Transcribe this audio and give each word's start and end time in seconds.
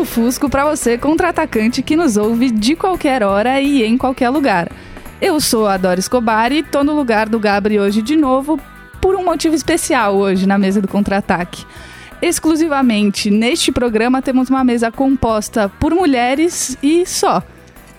Bom 0.00 0.04
lusco-fusco 0.04 0.48
para 0.48 0.64
você, 0.64 0.96
contra-atacante 0.96 1.82
que 1.82 1.94
nos 1.94 2.16
ouve 2.16 2.50
de 2.50 2.74
qualquer 2.74 3.22
hora 3.22 3.60
e 3.60 3.82
em 3.84 3.98
qualquer 3.98 4.30
lugar. 4.30 4.70
Eu 5.20 5.40
sou 5.40 5.66
a 5.66 5.76
Dora 5.76 6.00
Escobar 6.00 6.52
e 6.52 6.62
tô 6.62 6.82
no 6.82 6.94
lugar 6.94 7.28
do 7.28 7.38
Gabri 7.38 7.78
hoje 7.78 8.00
de 8.00 8.16
novo 8.16 8.58
por 9.00 9.14
um 9.14 9.24
motivo 9.24 9.54
especial 9.54 10.16
hoje 10.16 10.46
na 10.46 10.56
mesa 10.56 10.80
do 10.80 10.88
contra-ataque. 10.88 11.66
Exclusivamente 12.22 13.30
neste 13.30 13.70
programa 13.70 14.22
temos 14.22 14.48
uma 14.48 14.64
mesa 14.64 14.90
composta 14.90 15.68
por 15.68 15.94
mulheres 15.94 16.78
e 16.82 17.04
só. 17.04 17.42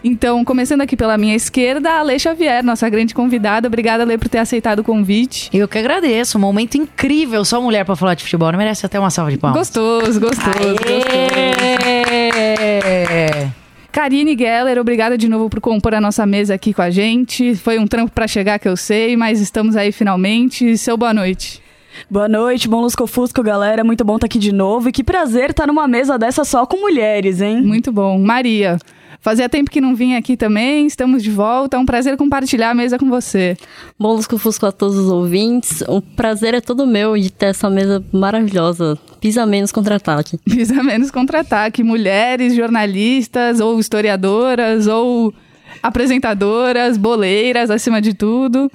Então, 0.04 0.44
começando 0.44 0.82
aqui 0.82 0.98
pela 0.98 1.16
minha 1.16 1.36
esquerda, 1.36 1.92
a 1.92 2.02
Lê 2.02 2.18
Xavier, 2.18 2.64
nossa 2.64 2.90
grande 2.90 3.14
convidada. 3.14 3.68
Obrigada, 3.68 4.04
Lê, 4.04 4.18
por 4.18 4.28
ter 4.30 4.40
aceitado 4.40 4.80
o 4.80 4.84
convite. 4.84 5.48
Eu 5.54 5.68
que 5.68 5.78
agradeço, 5.78 6.40
um 6.40 6.42
momento 6.42 6.76
incrível. 6.76 7.46
Só 7.46 7.62
mulher 7.62 7.86
pra 7.86 7.96
falar 7.96 8.16
de 8.16 8.24
futebol, 8.24 8.52
não 8.52 8.58
merece 8.58 8.84
até 8.84 9.00
uma 9.00 9.12
salva 9.12 9.30
de 9.32 9.38
palmas. 9.38 9.60
Gostoso, 9.60 10.20
gostoso, 10.20 10.58
gostoso. 10.58 10.76
Aê! 12.18 13.52
Karine 13.92 14.36
Geller, 14.38 14.80
obrigada 14.80 15.18
de 15.18 15.28
novo 15.28 15.50
por 15.50 15.60
compor 15.60 15.94
a 15.94 16.02
nossa 16.02 16.26
mesa 16.26 16.56
aqui 16.56 16.74
com 16.74 16.82
a 16.82 16.90
gente. 16.90 17.54
Foi 17.56 17.78
um 17.78 17.86
trampo 17.86 18.12
pra 18.12 18.26
chegar 18.28 18.58
que 18.58 18.68
eu 18.68 18.78
sei, 18.78 19.16
mas 19.16 19.40
estamos 19.40 19.76
aí 19.76 19.92
finalmente. 19.92 20.78
Seu 20.78 20.98
boa 20.98 21.14
noite. 21.14 21.62
Boa 22.10 22.28
noite, 22.30 22.68
bom 22.70 22.82
Lusco 22.82 23.06
Fusco, 23.06 23.44
galera. 23.44 23.84
Muito 23.84 24.04
bom 24.06 24.16
estar 24.16 24.26
aqui 24.26 24.40
de 24.40 24.54
novo. 24.54 24.90
E 24.90 24.92
que 24.92 25.04
prazer 25.04 25.52
estar 25.52 25.68
numa 25.68 25.88
mesa 25.88 26.18
dessa 26.18 26.46
só 26.46 26.66
com 26.66 26.78
mulheres, 26.78 27.42
hein? 27.42 27.62
Muito 27.62 27.92
bom. 27.92 28.18
Maria, 28.18 28.78
fazia 29.22 29.48
tempo 29.48 29.70
que 29.70 29.80
não 29.80 29.96
vinha 29.96 30.18
aqui 30.18 30.36
também, 30.36 30.88
estamos 30.88 31.24
de 31.24 31.32
volta. 31.32 31.78
É 31.78 31.80
um 31.80 31.86
prazer 31.86 32.18
compartilhar 32.18 32.72
a 32.72 32.74
mesa 32.74 32.98
com 32.98 33.08
você. 33.08 33.56
Bom 33.98 34.14
Lusco 34.14 34.38
Fusco 34.38 34.66
a 34.66 34.72
todos 34.72 34.98
os 34.98 35.08
ouvintes. 35.08 35.82
O 35.88 36.02
prazer 36.02 36.54
é 36.54 36.62
todo 36.62 36.86
meu 36.86 37.18
de 37.18 37.32
ter 37.32 37.48
essa 37.48 37.70
mesa 37.70 38.04
maravilhosa. 38.12 38.98
Pisa 39.20 39.46
menos 39.46 39.72
contra-ataque. 39.72 40.38
Pisa 40.44 40.84
menos 40.84 41.12
contra-ataque. 41.12 41.84
Mulheres, 41.84 42.56
jornalistas, 42.56 43.60
ou 43.60 43.80
historiadoras, 43.80 44.88
ou 44.88 45.34
apresentadoras, 45.82 46.98
boleiras, 46.98 47.70
acima 47.70 48.02
de 48.02 48.14
tudo. 48.14 48.72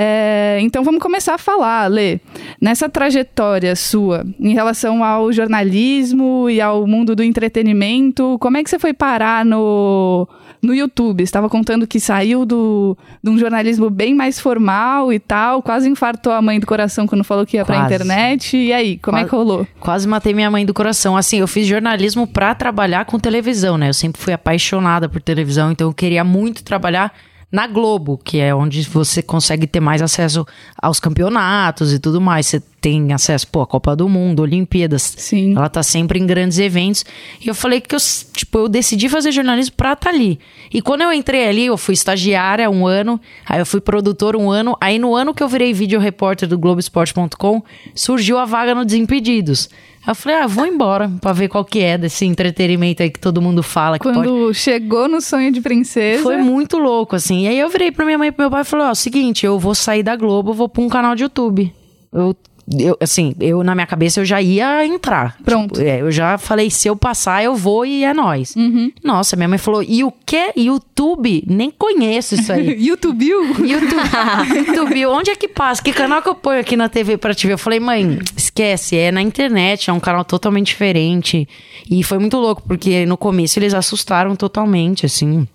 É, 0.00 0.58
então 0.60 0.84
vamos 0.84 1.02
começar 1.02 1.34
a 1.34 1.38
falar, 1.38 1.90
Lê. 1.90 2.20
Nessa 2.60 2.88
trajetória 2.88 3.74
sua, 3.74 4.24
em 4.38 4.54
relação 4.54 5.02
ao 5.02 5.32
jornalismo 5.32 6.48
e 6.48 6.60
ao 6.60 6.86
mundo 6.86 7.16
do 7.16 7.22
entretenimento, 7.24 8.38
como 8.38 8.56
é 8.56 8.62
que 8.62 8.70
você 8.70 8.78
foi 8.78 8.94
parar 8.94 9.44
no, 9.44 10.28
no 10.62 10.72
YouTube? 10.72 11.18
Você 11.18 11.24
estava 11.24 11.48
contando 11.48 11.84
que 11.84 11.98
saiu 11.98 12.46
do, 12.46 12.96
de 13.20 13.28
um 13.28 13.36
jornalismo 13.36 13.90
bem 13.90 14.14
mais 14.14 14.38
formal 14.38 15.12
e 15.12 15.18
tal, 15.18 15.60
quase 15.64 15.88
infartou 15.88 16.32
a 16.32 16.40
mãe 16.40 16.60
do 16.60 16.66
coração 16.66 17.04
quando 17.04 17.24
falou 17.24 17.44
que 17.44 17.56
ia 17.56 17.64
pra 17.64 17.78
Quase. 17.80 17.94
internet. 17.94 18.56
E 18.56 18.72
aí, 18.72 18.98
como 18.98 19.18
é 19.18 19.24
que 19.24 19.30
rolou? 19.30 19.66
Quase 19.80 20.06
matei 20.06 20.32
minha 20.32 20.48
mãe 20.48 20.64
do 20.64 20.72
coração. 20.72 21.16
Assim, 21.16 21.40
eu 21.40 21.48
fiz 21.48 21.66
jornalismo 21.66 22.24
pra 22.24 22.54
trabalhar 22.54 23.04
com 23.04 23.18
televisão, 23.18 23.76
né? 23.76 23.88
Eu 23.88 23.94
sempre 23.94 24.22
fui 24.22 24.32
apaixonada 24.32 25.08
por 25.08 25.20
televisão, 25.20 25.72
então 25.72 25.88
eu 25.88 25.92
queria 25.92 26.22
muito 26.22 26.62
trabalhar 26.62 27.12
na 27.50 27.66
Globo, 27.66 28.20
que 28.22 28.38
é 28.38 28.54
onde 28.54 28.82
você 28.82 29.22
consegue 29.22 29.66
ter 29.66 29.80
mais 29.80 30.02
acesso 30.02 30.46
aos 30.80 31.00
campeonatos 31.00 31.92
e 31.94 31.98
tudo 31.98 32.20
mais. 32.20 32.46
Você 32.46 32.62
tem 32.80 33.12
acesso, 33.12 33.48
pô, 33.48 33.62
à 33.62 33.66
Copa 33.66 33.96
do 33.96 34.08
Mundo, 34.08 34.40
Olimpíadas. 34.40 35.14
Sim. 35.16 35.56
Ela 35.56 35.68
tá 35.68 35.82
sempre 35.82 36.18
em 36.18 36.26
grandes 36.26 36.58
eventos. 36.58 37.04
E 37.40 37.48
eu 37.48 37.54
falei 37.54 37.80
que 37.80 37.94
eu, 37.94 37.98
tipo, 38.32 38.58
eu 38.58 38.68
decidi 38.68 39.08
fazer 39.08 39.32
jornalismo 39.32 39.74
pra 39.76 39.94
estar 39.94 40.10
ali. 40.10 40.38
E 40.72 40.82
quando 40.82 41.02
eu 41.02 41.12
entrei 41.12 41.48
ali, 41.48 41.66
eu 41.66 41.78
fui 41.78 41.94
estagiária 41.94 42.70
um 42.70 42.86
ano, 42.86 43.18
aí 43.46 43.60
eu 43.60 43.66
fui 43.66 43.80
produtor 43.80 44.36
um 44.36 44.50
ano, 44.50 44.76
aí 44.80 44.98
no 44.98 45.14
ano 45.14 45.32
que 45.32 45.42
eu 45.42 45.48
virei 45.48 45.72
vídeo 45.72 45.98
repórter 45.98 46.46
do 46.46 46.58
Globoesporte.com, 46.58 47.62
surgiu 47.94 48.38
a 48.38 48.44
vaga 48.44 48.74
no 48.74 48.84
Desimpedidos. 48.84 49.70
Aí 50.08 50.12
eu 50.12 50.14
falei, 50.14 50.38
ah, 50.38 50.46
vou 50.46 50.64
embora 50.64 51.12
pra 51.20 51.34
ver 51.34 51.48
qual 51.48 51.62
que 51.62 51.80
é 51.80 51.98
desse 51.98 52.24
entretenimento 52.24 53.02
aí 53.02 53.10
que 53.10 53.20
todo 53.20 53.42
mundo 53.42 53.62
fala 53.62 53.98
que 53.98 54.04
pode. 54.04 54.16
Quando 54.16 54.54
chegou 54.54 55.06
no 55.06 55.20
sonho 55.20 55.52
de 55.52 55.60
princesa. 55.60 56.22
Foi 56.22 56.38
muito 56.38 56.78
louco, 56.78 57.14
assim. 57.14 57.42
E 57.42 57.48
aí 57.48 57.58
eu 57.58 57.68
virei 57.68 57.92
pra 57.92 58.06
minha 58.06 58.16
mãe 58.16 58.28
e 58.28 58.32
pro 58.32 58.44
meu 58.44 58.50
pai 58.50 58.62
e 58.62 58.64
falei, 58.64 58.86
ó, 58.86 58.94
seguinte, 58.94 59.44
eu 59.44 59.58
vou 59.58 59.74
sair 59.74 60.02
da 60.02 60.16
Globo, 60.16 60.52
eu 60.52 60.54
vou 60.54 60.66
pra 60.66 60.82
um 60.82 60.88
canal 60.88 61.14
de 61.14 61.24
YouTube. 61.24 61.70
Eu, 62.10 62.34
eu 62.76 62.96
assim, 63.00 63.34
eu 63.40 63.62
na 63.62 63.74
minha 63.74 63.86
cabeça 63.86 64.20
eu 64.20 64.24
já 64.24 64.40
ia 64.42 64.84
entrar. 64.86 65.36
Pronto. 65.44 65.74
Tipo, 65.74 65.86
é, 65.86 66.00
eu 66.00 66.10
já 66.10 66.36
falei, 66.36 66.70
se 66.70 66.88
eu 66.88 66.96
passar, 66.96 67.42
eu 67.42 67.54
vou 67.54 67.86
e 67.86 68.04
é 68.04 68.12
nóis. 68.12 68.54
Uhum. 68.56 68.92
Nossa, 69.02 69.36
minha 69.36 69.48
mãe 69.48 69.58
falou, 69.58 69.82
e 69.82 70.04
o 70.04 70.12
quê? 70.26 70.52
YouTube? 70.56 71.44
Nem 71.46 71.70
conheço 71.70 72.34
isso 72.34 72.52
aí. 72.52 72.74
YouTube? 72.78 73.24
YouTube, 73.24 74.56
YouTube, 74.56 75.06
onde 75.06 75.30
é 75.30 75.36
que 75.36 75.48
passa? 75.48 75.82
Que 75.82 75.92
canal 75.92 76.20
que 76.20 76.28
eu 76.28 76.34
ponho 76.34 76.60
aqui 76.60 76.76
na 76.76 76.88
TV 76.88 77.16
pra 77.16 77.34
te 77.34 77.46
ver? 77.46 77.54
Eu 77.54 77.58
falei, 77.58 77.80
mãe, 77.80 78.18
esquece, 78.36 78.96
é 78.96 79.10
na 79.10 79.22
internet, 79.22 79.90
é 79.90 79.92
um 79.92 80.00
canal 80.00 80.24
totalmente 80.24 80.66
diferente. 80.66 81.48
E 81.90 82.02
foi 82.02 82.18
muito 82.18 82.36
louco, 82.36 82.62
porque 82.66 83.06
no 83.06 83.16
começo 83.16 83.58
eles 83.58 83.74
assustaram 83.74 84.36
totalmente, 84.36 85.06
assim. 85.06 85.46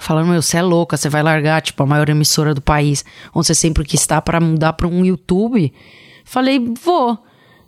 Falando, 0.00 0.28
meu, 0.28 0.42
você 0.42 0.58
é 0.58 0.62
louca, 0.62 0.96
você 0.96 1.08
vai 1.08 1.22
largar, 1.22 1.60
tipo, 1.60 1.82
a 1.82 1.86
maior 1.86 2.08
emissora 2.08 2.54
do 2.54 2.60
país, 2.60 3.04
onde 3.34 3.46
você 3.46 3.54
sempre 3.54 3.84
quis 3.84 4.00
estar 4.00 4.20
pra 4.22 4.40
mudar 4.40 4.72
pra 4.74 4.86
um 4.86 5.04
YouTube. 5.04 5.72
Falei, 6.28 6.58
vou. 6.82 7.18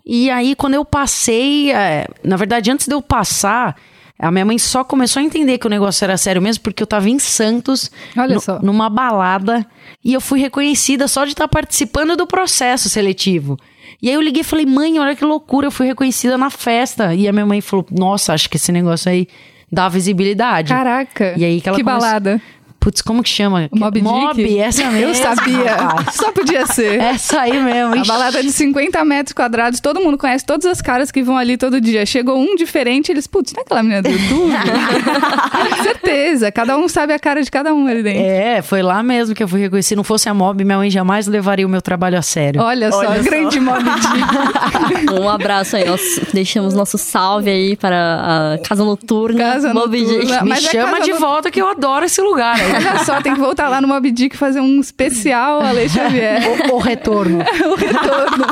E 0.05 0.31
aí, 0.31 0.55
quando 0.55 0.75
eu 0.75 0.85
passei, 0.85 1.73
é, 1.73 2.07
na 2.25 2.37
verdade, 2.37 2.71
antes 2.71 2.87
de 2.87 2.95
eu 2.95 3.01
passar, 3.03 3.77
a 4.19 4.31
minha 4.31 4.45
mãe 4.45 4.59
só 4.59 4.83
começou 4.85 5.21
a 5.21 5.25
entender 5.25 5.59
que 5.59 5.67
o 5.67 5.71
negócio 5.71 6.05
era 6.05 6.17
sério 6.17 6.43
mesmo, 6.43 6.63
porque 6.63 6.83
eu 6.83 6.87
tava 6.87 7.09
em 7.09 7.19
Santos, 7.19 7.91
só. 8.41 8.59
numa 8.61 8.91
balada, 8.91 9.65
e 10.05 10.13
eu 10.13 10.21
fui 10.21 10.41
reconhecida 10.41 11.07
só 11.09 11.25
de 11.25 11.31
estar 11.33 11.49
participando 11.49 12.17
do 12.17 12.27
processo 12.27 12.89
seletivo. 12.89 13.57
E 14.03 14.09
aí 14.09 14.15
eu 14.15 14.21
liguei 14.21 14.41
e 14.41 14.45
falei, 14.45 14.65
mãe, 14.67 14.99
olha 14.99 15.15
que 15.15 15.25
loucura, 15.25 15.67
eu 15.67 15.71
fui 15.71 15.87
reconhecida 15.87 16.37
na 16.39 16.49
festa. 16.51 17.15
E 17.15 17.29
a 17.29 17.33
minha 17.33 17.45
mãe 17.47 17.61
falou, 17.61 17.87
nossa, 17.91 18.33
acho 18.33 18.49
que 18.49 18.57
esse 18.57 18.73
negócio 18.73 19.11
aí 19.11 19.29
dá 19.71 19.89
visibilidade. 19.89 20.69
Caraca. 20.73 21.35
E 21.37 21.45
aí 21.45 21.61
que 21.61 21.69
ela 21.69 21.77
Que 21.79 21.85
começou- 21.85 22.01
balada. 22.09 22.41
Putz, 22.81 23.03
como 23.03 23.23
que 23.23 23.29
chama? 23.29 23.69
O 23.71 23.79
Mob 23.79 24.01
Dick? 24.01 24.11
Mob, 24.11 24.59
essa 24.59 24.85
mesmo. 24.91 25.09
Eu 25.09 25.15
sabia. 25.15 25.77
Só 26.13 26.33
podia 26.33 26.65
ser. 26.67 26.99
Essa 26.99 27.43
aí 27.43 27.61
mesmo. 27.63 28.01
A 28.01 28.05
balada 28.05 28.43
de 28.43 28.51
50 28.51 29.05
metros 29.05 29.35
quadrados, 29.35 29.81
todo 29.81 30.01
mundo 30.01 30.17
conhece 30.17 30.47
todas 30.47 30.65
as 30.65 30.81
caras 30.81 31.11
que 31.11 31.23
vão 31.23 31.37
ali 31.37 31.59
todo 31.59 31.79
dia. 31.81 32.07
Chegou 32.07 32.39
um 32.41 32.57
diferente, 32.57 33.13
eles, 33.13 33.27
putz, 33.27 33.53
não 33.53 33.61
é 33.61 33.65
aquela 33.65 33.83
menina 33.83 34.01
do 34.03 34.09
YouTube? 34.09 34.53
Certeza, 35.83 36.51
cada 36.51 36.77
um 36.79 36.89
sabe 36.89 37.13
a 37.13 37.19
cara 37.19 37.43
de 37.43 37.51
cada 37.51 37.73
um 37.75 37.87
ali 37.87 38.03
dentro. 38.03 38.23
É, 38.23 38.63
foi 38.63 38.83
lá 38.83 39.03
mesmo 39.03 39.35
que 39.35 39.43
eu 39.43 39.49
fui 39.49 39.61
reconhecido. 39.61 39.91
Se 39.91 39.97
não 39.97 40.05
fosse 40.05 40.29
a 40.29 40.35
Mob, 40.35 40.63
minha 40.65 40.77
mãe 40.79 40.89
jamais 40.91 41.27
levaria 41.27 41.67
o 41.67 41.69
meu 41.69 41.83
trabalho 41.83 42.17
a 42.17 42.23
sério. 42.23 42.63
Olha 42.63 42.93
só, 42.93 42.99
Olha 43.01 43.17
só. 43.17 43.29
grande 43.29 43.59
Mob 43.59 43.83
Dick. 43.83 45.13
Um 45.21 45.29
abraço 45.29 45.75
aí, 45.77 45.85
nós 45.85 46.01
deixamos 46.33 46.75
nosso 46.75 46.97
salve 46.97 47.51
aí 47.51 47.77
para 47.77 48.55
a 48.55 48.59
Casa 48.69 48.85
Noturna. 48.85 49.39
Casa 49.39 49.75
Moby 49.75 50.03
Noturna. 50.03 50.25
Dick. 50.27 50.43
Me 50.45 50.49
mas 50.51 50.65
é 50.65 50.71
chama 50.71 50.93
casa 50.93 51.05
de 51.05 51.11
no- 51.13 51.19
volta 51.19 51.51
que 51.51 51.61
eu 51.61 51.69
adoro 51.69 52.05
esse 52.05 52.21
lugar. 52.21 52.55
aí. 52.55 52.70
Olha 52.75 52.99
só, 53.05 53.21
tem 53.21 53.35
que 53.35 53.41
voltar 53.41 53.69
lá 53.69 53.81
no 53.81 53.89
Mob 53.89 54.11
Dick 54.11 54.35
e 54.35 54.39
fazer 54.39 54.61
um 54.61 54.81
especial 54.81 55.61
Ale 55.61 55.89
Xavier. 55.89 56.43
o, 56.71 56.77
o 56.77 56.79
retorno. 56.79 57.39
o 57.71 57.75
retorno. 57.75 58.47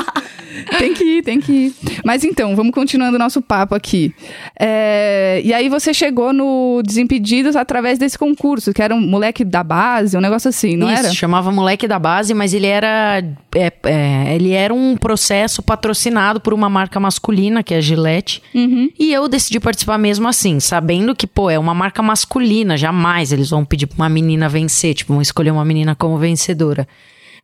Tem 0.77 0.93
que 0.93 1.03
ir, 1.03 1.23
tem 1.23 1.39
que 1.39 1.51
ir. 1.51 1.75
Mas 2.03 2.23
então, 2.23 2.55
vamos 2.55 2.73
continuando 2.73 3.15
o 3.15 3.19
nosso 3.19 3.41
papo 3.41 3.75
aqui. 3.75 4.13
É, 4.59 5.41
e 5.43 5.53
aí 5.53 5.69
você 5.69 5.93
chegou 5.93 6.33
no 6.33 6.81
Desimpedidos 6.85 7.55
através 7.55 7.97
desse 7.99 8.17
concurso, 8.17 8.73
que 8.73 8.81
era 8.81 8.93
um 8.93 9.01
moleque 9.01 9.43
da 9.43 9.63
base, 9.63 10.17
um 10.17 10.21
negócio 10.21 10.49
assim, 10.49 10.75
não 10.75 10.91
Isso, 10.91 11.05
era? 11.05 11.13
chamava 11.13 11.51
Moleque 11.51 11.87
da 11.87 11.99
Base, 11.99 12.33
mas 12.33 12.53
ele 12.53 12.67
era, 12.67 13.23
é, 13.55 13.71
é, 13.83 14.35
ele 14.35 14.51
era 14.51 14.73
um 14.73 14.95
processo 14.95 15.61
patrocinado 15.61 16.39
por 16.39 16.53
uma 16.53 16.69
marca 16.69 16.99
masculina, 16.99 17.63
que 17.63 17.73
é 17.73 17.77
a 17.77 17.81
Gillette. 17.81 18.41
Uhum. 18.53 18.89
E 18.97 19.13
eu 19.13 19.27
decidi 19.27 19.59
participar 19.59 19.97
mesmo 19.97 20.27
assim, 20.27 20.59
sabendo 20.59 21.15
que, 21.15 21.27
pô, 21.27 21.49
é 21.49 21.59
uma 21.59 21.73
marca 21.73 22.01
masculina, 22.01 22.77
jamais 22.77 23.31
eles 23.31 23.49
vão 23.49 23.65
pedir 23.65 23.87
pra 23.87 23.97
uma 23.97 24.09
menina 24.09 24.49
vencer, 24.49 24.93
tipo, 24.93 25.13
vão 25.13 25.21
escolher 25.21 25.51
uma 25.51 25.65
menina 25.65 25.95
como 25.95 26.17
vencedora. 26.17 26.87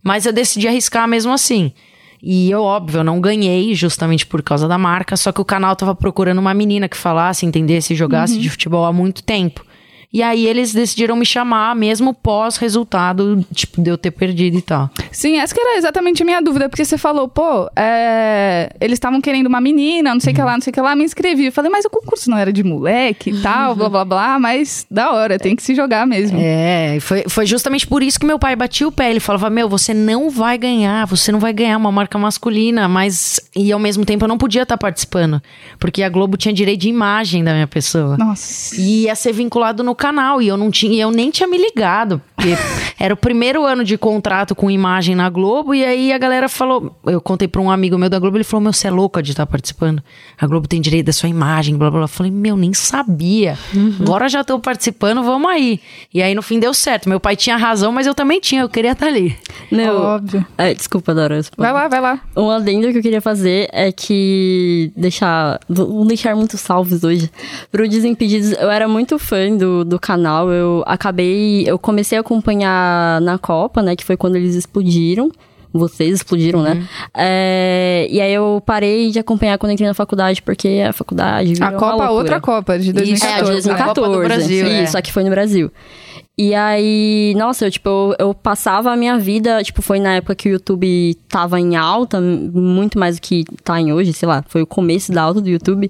Mas 0.04 0.26
eu 0.26 0.32
decidi 0.32 0.68
arriscar 0.68 1.08
mesmo 1.08 1.34
assim. 1.34 1.74
E 2.22 2.50
eu, 2.50 2.62
óbvio, 2.62 3.00
eu 3.00 3.04
não 3.04 3.20
ganhei 3.20 3.74
justamente 3.76 4.26
por 4.26 4.42
causa 4.42 4.68
da 4.68 4.78
marca, 4.78 5.16
só 5.16 5.32
que 5.32 5.42
o 5.42 5.46
canal 5.46 5.76
tava 5.76 5.94
procurando 5.94 6.40
uma 6.40 6.54
menina 6.54 6.90
que 6.90 6.98
falasse, 6.98 7.46
entendesse 7.46 7.94
e 7.94 7.96
jogasse 7.96 8.40
de 8.40 8.50
futebol 8.50 8.86
há 8.86 8.94
muito 8.94 9.22
tempo. 9.24 9.66
E 10.12 10.24
aí 10.24 10.46
eles 10.46 10.74
decidiram 10.74 11.16
me 11.16 11.26
chamar, 11.26 11.76
mesmo 11.76 12.14
pós-resultado, 12.14 13.46
tipo, 13.54 13.82
de 13.82 13.90
eu 13.90 13.98
ter 13.98 14.12
perdido 14.12 14.58
e 14.58 14.62
tal. 14.62 14.90
Sim, 15.12 15.38
essa 15.38 15.54
que 15.54 15.60
era 15.60 15.78
exatamente 15.78 16.22
a 16.22 16.26
minha 16.26 16.42
dúvida, 16.42 16.70
porque 16.70 16.86
você 16.86 16.98
falou, 16.98 17.28
pô, 17.28 17.70
é, 17.76 18.70
eles 18.80 18.96
estavam 18.96 19.20
querendo 19.22 19.48
uma 19.48 19.60
menina, 19.62 20.14
não 20.14 20.20
sei 20.20 20.34
o 20.34 20.36
que 20.36 20.42
lá, 20.42 20.54
não 20.54 20.62
sei 20.62 20.72
o 20.72 20.74
que 20.74 20.82
lá, 20.82 20.96
me 20.96 21.04
inscrevi. 21.04 21.46
Eu 21.48 21.52
falei, 21.52 21.70
mas 21.72 21.86
o 21.86 21.90
concurso 21.90 22.30
não 22.30 22.38
era 22.38 22.52
de 22.52 22.64
moleque 22.64 23.32
e 23.32 23.42
tal, 23.42 23.76
blá 23.76 23.90
blá 23.90 24.06
blá, 24.06 24.40
mas 24.40 24.86
da 24.90 25.12
hora, 25.12 25.38
tem 25.38 25.56
que 25.56 25.64
se 25.64 25.76
jogar 25.76 26.06
mesmo. 26.06 26.38
É, 26.42 26.98
foi, 27.02 27.24
foi 27.28 27.46
justamente 27.46 27.88
por 27.88 28.04
isso 28.04 28.20
que 28.20 28.26
meu 28.26 28.40
pai 28.40 28.56
batia 28.56 28.88
o 28.88 28.92
pé. 28.92 29.10
Ele 29.10 29.20
falava: 29.20 29.50
Meu, 29.50 29.68
você 29.68 29.94
não 29.94 30.30
vai 30.30 30.58
ganhar, 30.58 31.06
você 31.06 31.32
não 31.32 31.40
vai 31.40 31.54
ganhar 31.54 31.78
uma 31.78 31.92
marca 31.92 32.18
masculina, 32.18 32.88
mas. 32.88 33.40
E 33.56 33.72
ao 33.72 33.80
mesmo 33.80 34.06
tempo 34.06 34.24
eu 34.26 34.28
não 34.28 34.38
podia 34.38 34.64
estar 34.64 34.78
participando, 34.78 35.42
porque 35.80 36.04
a 36.04 36.10
Globo 36.10 36.38
tinha 36.38 36.54
direito 36.54 36.82
de 36.82 36.90
imagem 36.90 37.44
da 37.44 37.54
minha 37.54 37.68
pessoa. 37.68 38.18
Nossa. 38.18 38.76
E 38.80 39.04
ia 39.04 39.16
ser 39.16 39.34
vinculado 39.34 39.84
no 39.84 39.95
canal, 39.96 40.42
e 40.42 40.48
eu 40.48 40.58
não 40.58 40.70
tinha, 40.70 41.04
eu 41.04 41.12
nem 41.12 41.32
tinha 41.32 41.48
me 41.48 41.58
ligado, 41.58 42.22
porque 42.36 42.56
era 42.98 43.14
o 43.14 43.18
primeiro 43.18 43.66
ano 43.66 43.84
de 43.84 43.98
contrato 43.98 44.56
com 44.56 44.70
imagem 44.70 45.16
na 45.16 45.30
Globo, 45.30 45.74
e 45.74 45.84
aí 45.84 46.14
a 46.14 46.18
galera 46.18 46.48
falou, 46.50 46.98
eu 47.06 47.22
contei 47.22 47.48
pra 47.48 47.62
um 47.62 47.70
amigo 47.70 47.98
meu 47.98 48.10
da 48.10 48.20
Globo, 48.20 48.38
ele 48.38 48.44
falou, 48.44 48.62
meu, 48.64 48.74
você 48.74 48.88
é 48.88 48.92
louca 48.92 49.22
de 49.22 49.32
estar 49.32 49.46
participando, 49.46 50.02
a 50.40 50.48
Globo 50.48 50.68
tem 50.68 50.82
direito 50.82 51.08
da 51.08 51.14
sua 51.14 51.30
imagem, 51.30 51.78
blá 51.78 51.90
blá 51.90 52.00
blá, 52.00 52.04
eu 52.06 52.10
falei, 52.10 52.32
meu, 52.32 52.56
nem 52.58 52.74
sabia, 52.74 53.58
agora 54.00 54.30
já 54.30 54.44
tô 54.44 54.60
participando, 54.60 55.24
vamos 55.24 55.50
aí, 55.50 55.80
e 56.14 56.22
aí 56.22 56.34
no 56.34 56.42
fim 56.42 56.60
deu 56.60 56.74
certo, 56.74 57.10
meu 57.10 57.20
pai 57.20 57.36
tinha 57.36 57.58
razão, 57.58 57.92
mas 57.92 58.08
eu 58.08 58.16
também 58.16 58.40
tinha, 58.40 58.62
eu 58.62 58.70
queria 58.70 58.92
estar 58.92 59.08
ali. 59.08 59.36
Não, 59.72 60.16
Óbvio. 60.16 60.46
É, 60.58 60.74
desculpa, 60.74 61.14
Dora. 61.14 61.42
Vai 61.58 61.74
lá, 61.74 61.88
vai 61.88 62.00
lá. 62.00 62.22
Um 62.36 62.50
adendo 62.50 62.92
que 62.92 62.98
eu 62.98 63.02
queria 63.02 63.22
fazer 63.22 63.68
é 63.72 63.92
que 63.92 64.92
deixar. 64.96 65.60
Vou 65.68 66.06
deixar 66.06 66.36
muitos 66.36 66.62
salves 66.62 67.04
hoje. 67.04 67.30
Pro 67.72 67.88
Desimpedidos, 67.88 68.52
eu 68.54 68.70
era 68.70 68.88
muito 68.88 69.18
fã 69.18 69.56
do, 69.56 69.84
do 69.84 70.00
canal. 70.00 70.52
Eu 70.52 70.84
acabei. 70.86 71.64
Eu 71.68 71.78
comecei 71.78 72.18
a 72.18 72.22
acompanhar 72.22 72.85
na 73.22 73.38
Copa, 73.38 73.82
né? 73.82 73.96
Que 73.96 74.04
foi 74.04 74.18
quando 74.18 74.36
eles 74.36 74.56
explodiram. 74.56 75.32
Vocês 75.74 76.16
explodiram, 76.16 76.62
né? 76.62 76.88
É, 77.14 78.08
e 78.10 78.22
aí 78.22 78.34
eu 78.34 78.64
parei 78.66 79.12
de 79.12 79.20
acompanhar 79.20 79.58
quando 79.58 79.74
entrei 79.74 79.86
na 79.86 79.94
faculdade, 79.94 80.42
porque 80.42 80.82
a 80.88 80.94
faculdade. 80.94 81.62
A 81.62 81.74
Copa, 81.74 82.10
outra 82.12 82.40
Copa, 82.40 82.80
de 82.80 82.88
É, 82.88 82.92
a 82.92 82.94
2014. 82.94 83.62
de 83.62 83.68
né? 83.68 83.76
2014. 83.76 83.94
Copa 83.94 84.10
do 84.10 84.24
Brasil, 84.24 84.66
é. 84.66 84.84
Isso, 84.84 84.94
só 84.94 85.02
que 85.02 85.12
foi 85.12 85.26
no 85.26 85.30
Brasil. 85.30 85.70
E 86.38 86.54
aí, 86.54 87.34
nossa, 87.38 87.66
eu, 87.66 87.72
tipo, 87.72 87.90
eu, 87.90 88.16
eu 88.20 88.34
passava 88.34 88.92
a 88.92 88.96
minha 88.96 89.18
vida, 89.18 89.62
tipo, 89.64 89.82
foi 89.82 90.00
na 90.00 90.16
época 90.16 90.36
que 90.36 90.50
o 90.50 90.52
YouTube 90.54 91.18
tava 91.28 91.60
em 91.60 91.76
alta, 91.76 92.22
muito 92.22 92.98
mais 93.00 93.18
do 93.18 93.22
que 93.22 93.44
tá 93.64 93.80
em 93.80 93.92
hoje, 93.92 94.14
sei 94.14 94.28
lá, 94.28 94.44
foi 94.48 94.62
o 94.62 94.68
começo 94.68 95.12
da 95.12 95.24
alta 95.24 95.42
do 95.42 95.50
YouTube. 95.50 95.90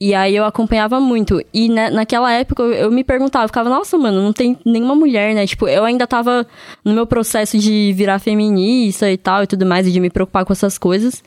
E 0.00 0.14
aí 0.14 0.34
eu 0.36 0.44
acompanhava 0.44 1.00
muito. 1.00 1.40
E 1.52 1.68
na, 1.68 1.90
naquela 1.90 2.32
época 2.32 2.62
eu, 2.62 2.72
eu 2.72 2.90
me 2.90 3.04
perguntava, 3.04 3.44
eu 3.44 3.48
ficava, 3.48 3.68
nossa, 3.68 3.96
mano, 3.96 4.22
não 4.22 4.32
tem 4.32 4.58
nenhuma 4.64 4.94
mulher, 4.94 5.34
né? 5.34 5.46
Tipo, 5.46 5.68
eu 5.68 5.84
ainda 5.84 6.06
tava 6.06 6.46
no 6.84 6.92
meu 6.92 7.06
processo 7.06 7.58
de 7.58 7.92
virar 7.94 8.18
feminista 8.18 9.10
e 9.10 9.16
tal 9.16 9.42
e 9.42 9.46
tudo 9.46 9.64
mais, 9.66 9.86
e 9.86 9.92
de 9.92 10.00
me 10.00 10.10
preocupar 10.10 10.44
com 10.44 10.52
essas 10.52 10.78
coisas. 10.78 11.22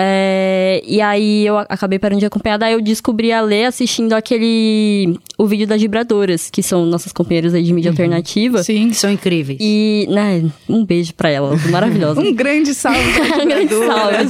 É, 0.00 0.80
e 0.86 1.00
aí 1.00 1.44
eu 1.44 1.58
acabei 1.58 1.98
parando 1.98 2.20
de 2.20 2.26
acompanhar, 2.26 2.56
daí 2.56 2.72
eu 2.72 2.80
descobri 2.80 3.32
a 3.32 3.40
Lê 3.40 3.64
assistindo 3.64 4.12
aquele. 4.12 5.18
o 5.36 5.44
vídeo 5.44 5.66
das 5.66 5.82
vibradoras, 5.82 6.48
que 6.48 6.62
são 6.62 6.86
nossas 6.86 7.12
companheiras 7.12 7.52
aí 7.52 7.64
de 7.64 7.72
mídia 7.72 7.90
alternativa. 7.90 8.62
Sim. 8.62 8.92
São 8.92 9.10
incríveis. 9.10 9.58
E, 9.60 10.06
né, 10.08 10.44
um 10.68 10.84
beijo 10.84 11.12
pra 11.14 11.30
elas, 11.30 11.68
maravilhosas. 11.68 12.18
Um 12.28 12.34
grande 12.34 12.74
salve 12.74 13.12
para 13.12 13.44
Grande 13.46 13.74
salve. 13.74 14.28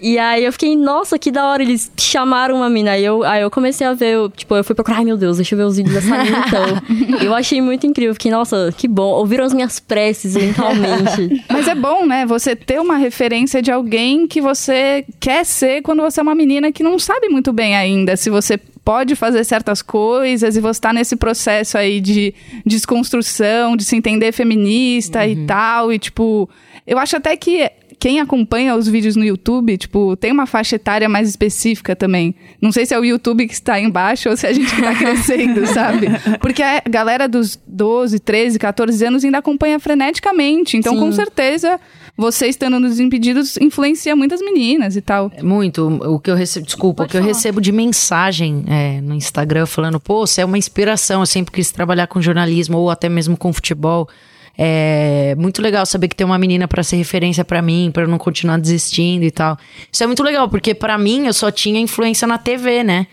E 0.00 0.18
aí 0.18 0.44
eu 0.44 0.52
fiquei, 0.52 0.76
nossa, 0.76 1.18
que 1.18 1.30
da 1.30 1.48
hora, 1.48 1.62
eles 1.62 1.90
chamaram 1.98 2.56
uma 2.56 2.70
mina. 2.70 2.92
Aí 2.92 3.04
eu, 3.04 3.24
aí 3.24 3.42
eu 3.42 3.50
comecei 3.50 3.86
a 3.86 3.92
ver, 3.92 4.14
eu, 4.14 4.30
tipo, 4.30 4.54
eu 4.54 4.62
fui 4.62 4.74
procurar, 4.74 4.98
ai 4.98 5.04
meu 5.04 5.16
Deus, 5.16 5.36
deixa 5.36 5.54
eu 5.54 5.58
ver 5.58 5.64
os 5.64 5.76
vídeos 5.76 5.94
dessa 5.94 6.22
mina 6.22 6.44
então. 6.46 7.18
eu 7.24 7.34
achei 7.34 7.60
muito 7.60 7.86
incrível, 7.86 8.14
fiquei, 8.14 8.30
nossa, 8.30 8.72
que 8.76 8.86
bom. 8.86 9.12
Ouviram 9.14 9.44
as 9.44 9.52
minhas 9.52 9.80
preces 9.80 10.36
mentalmente. 10.36 11.44
Mas 11.48 11.66
é 11.66 11.74
bom, 11.74 12.06
né? 12.06 12.24
Você 12.26 12.54
ter 12.54 12.80
uma 12.80 12.96
referência 12.96 13.60
de 13.60 13.70
alguém 13.70 14.26
que 14.26 14.40
você 14.40 14.93
quer 15.20 15.44
ser 15.44 15.82
quando 15.82 16.02
você 16.02 16.20
é 16.20 16.22
uma 16.22 16.34
menina 16.34 16.72
que 16.72 16.82
não 16.82 16.98
sabe 16.98 17.28
muito 17.28 17.52
bem 17.52 17.76
ainda 17.76 18.16
se 18.16 18.30
você 18.30 18.58
pode 18.84 19.16
fazer 19.16 19.42
certas 19.44 19.80
coisas 19.80 20.56
e 20.56 20.60
você 20.60 20.80
tá 20.80 20.92
nesse 20.92 21.16
processo 21.16 21.78
aí 21.78 22.00
de 22.00 22.34
desconstrução, 22.66 23.76
de 23.76 23.84
se 23.84 23.96
entender 23.96 24.30
feminista 24.30 25.26
e 25.26 25.46
tal. 25.46 25.92
E, 25.92 25.98
tipo, 25.98 26.48
eu 26.86 26.98
acho 26.98 27.16
até 27.16 27.34
que 27.36 27.70
quem 27.98 28.20
acompanha 28.20 28.76
os 28.76 28.86
vídeos 28.86 29.16
no 29.16 29.24
YouTube, 29.24 29.78
tipo, 29.78 30.14
tem 30.16 30.30
uma 30.30 30.44
faixa 30.44 30.76
etária 30.76 31.08
mais 31.08 31.26
específica 31.26 31.96
também. 31.96 32.34
Não 32.60 32.70
sei 32.70 32.84
se 32.84 32.92
é 32.92 32.98
o 32.98 33.04
YouTube 33.04 33.46
que 33.46 33.54
está 33.54 33.80
embaixo 33.80 34.28
ou 34.28 34.36
se 34.36 34.46
é 34.46 34.50
a 34.50 34.52
gente 34.52 34.74
que 34.74 34.82
tá 34.82 34.92
crescendo, 34.94 35.66
sabe? 35.66 36.08
Porque 36.40 36.62
a 36.62 36.82
galera 36.86 37.26
dos 37.26 37.58
12, 37.66 38.20
13, 38.20 38.58
14 38.58 39.06
anos 39.06 39.24
ainda 39.24 39.38
acompanha 39.38 39.80
freneticamente. 39.80 40.76
Então, 40.76 40.92
Sim. 40.92 41.00
com 41.00 41.12
certeza, 41.12 41.80
você 42.16 42.46
estando 42.46 42.78
nos 42.78 43.00
impedidos 43.00 43.56
influencia 43.56 44.14
muitas 44.14 44.40
meninas 44.40 44.94
e 44.96 45.00
tal. 45.00 45.30
É 45.36 45.42
Muito. 45.42 45.86
O 45.86 46.18
que 46.20 46.30
eu 46.30 46.36
recebo, 46.36 46.64
desculpa, 46.66 47.04
o 47.04 47.08
que 47.08 47.16
eu 47.16 47.22
recebo 47.22 47.60
de 47.60 47.72
mensagem 47.72 48.64
é, 48.68 49.00
no 49.00 49.14
Instagram 49.14 49.66
falando, 49.66 49.98
pô, 49.98 50.26
você 50.26 50.40
é 50.42 50.44
uma 50.44 50.58
inspiração, 50.58 51.20
eu 51.22 51.26
sempre 51.26 51.52
quis 51.52 51.70
trabalhar 51.72 52.06
com 52.06 52.20
jornalismo 52.22 52.78
ou 52.78 52.90
até 52.90 53.08
mesmo 53.08 53.36
com 53.36 53.52
futebol. 53.52 54.08
É 54.56 55.34
muito 55.36 55.60
legal 55.60 55.84
saber 55.84 56.06
que 56.06 56.14
tem 56.14 56.24
uma 56.24 56.38
menina 56.38 56.68
pra 56.68 56.82
ser 56.84 56.94
referência 56.96 57.44
pra 57.44 57.60
mim, 57.60 57.90
pra 57.92 58.04
eu 58.04 58.08
não 58.08 58.18
continuar 58.18 58.56
desistindo 58.58 59.24
e 59.24 59.30
tal. 59.30 59.58
Isso 59.92 60.02
é 60.04 60.06
muito 60.06 60.22
legal, 60.22 60.48
porque 60.48 60.72
pra 60.74 60.96
mim 60.96 61.26
eu 61.26 61.32
só 61.32 61.50
tinha 61.50 61.80
influência 61.80 62.26
na 62.26 62.38
TV, 62.38 62.84
né? 62.84 63.06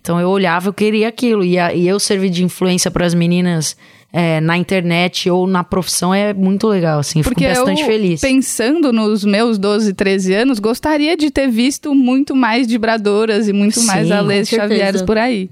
Então 0.00 0.20
eu 0.20 0.28
olhava, 0.28 0.68
eu 0.68 0.72
queria 0.72 1.06
aquilo. 1.06 1.44
E, 1.44 1.56
a- 1.56 1.72
e 1.72 1.86
eu 1.86 2.00
servir 2.00 2.30
de 2.30 2.42
influência 2.42 2.90
pras 2.90 3.14
meninas 3.14 3.76
é, 4.12 4.40
na 4.40 4.58
internet 4.58 5.30
ou 5.30 5.46
na 5.46 5.64
profissão 5.64 6.12
é 6.12 6.34
muito 6.34 6.68
legal, 6.68 6.98
assim. 6.98 7.22
Porque 7.22 7.46
fico 7.46 7.56
bastante 7.56 7.80
eu, 7.80 7.86
feliz. 7.86 8.20
pensando 8.20 8.92
nos 8.92 9.24
meus 9.24 9.56
12, 9.56 9.94
13 9.94 10.34
anos, 10.34 10.58
gostaria 10.58 11.16
de 11.16 11.30
ter 11.30 11.48
visto 11.48 11.94
muito 11.94 12.36
mais 12.36 12.66
vibradoras 12.66 13.48
e 13.48 13.52
muito 13.52 13.82
mais 13.84 14.08
Sim, 14.08 14.12
Alês 14.12 14.50
com 14.50 14.56
certeza. 14.56 14.74
Xavieres 14.74 15.02
por 15.02 15.16
aí. 15.16 15.48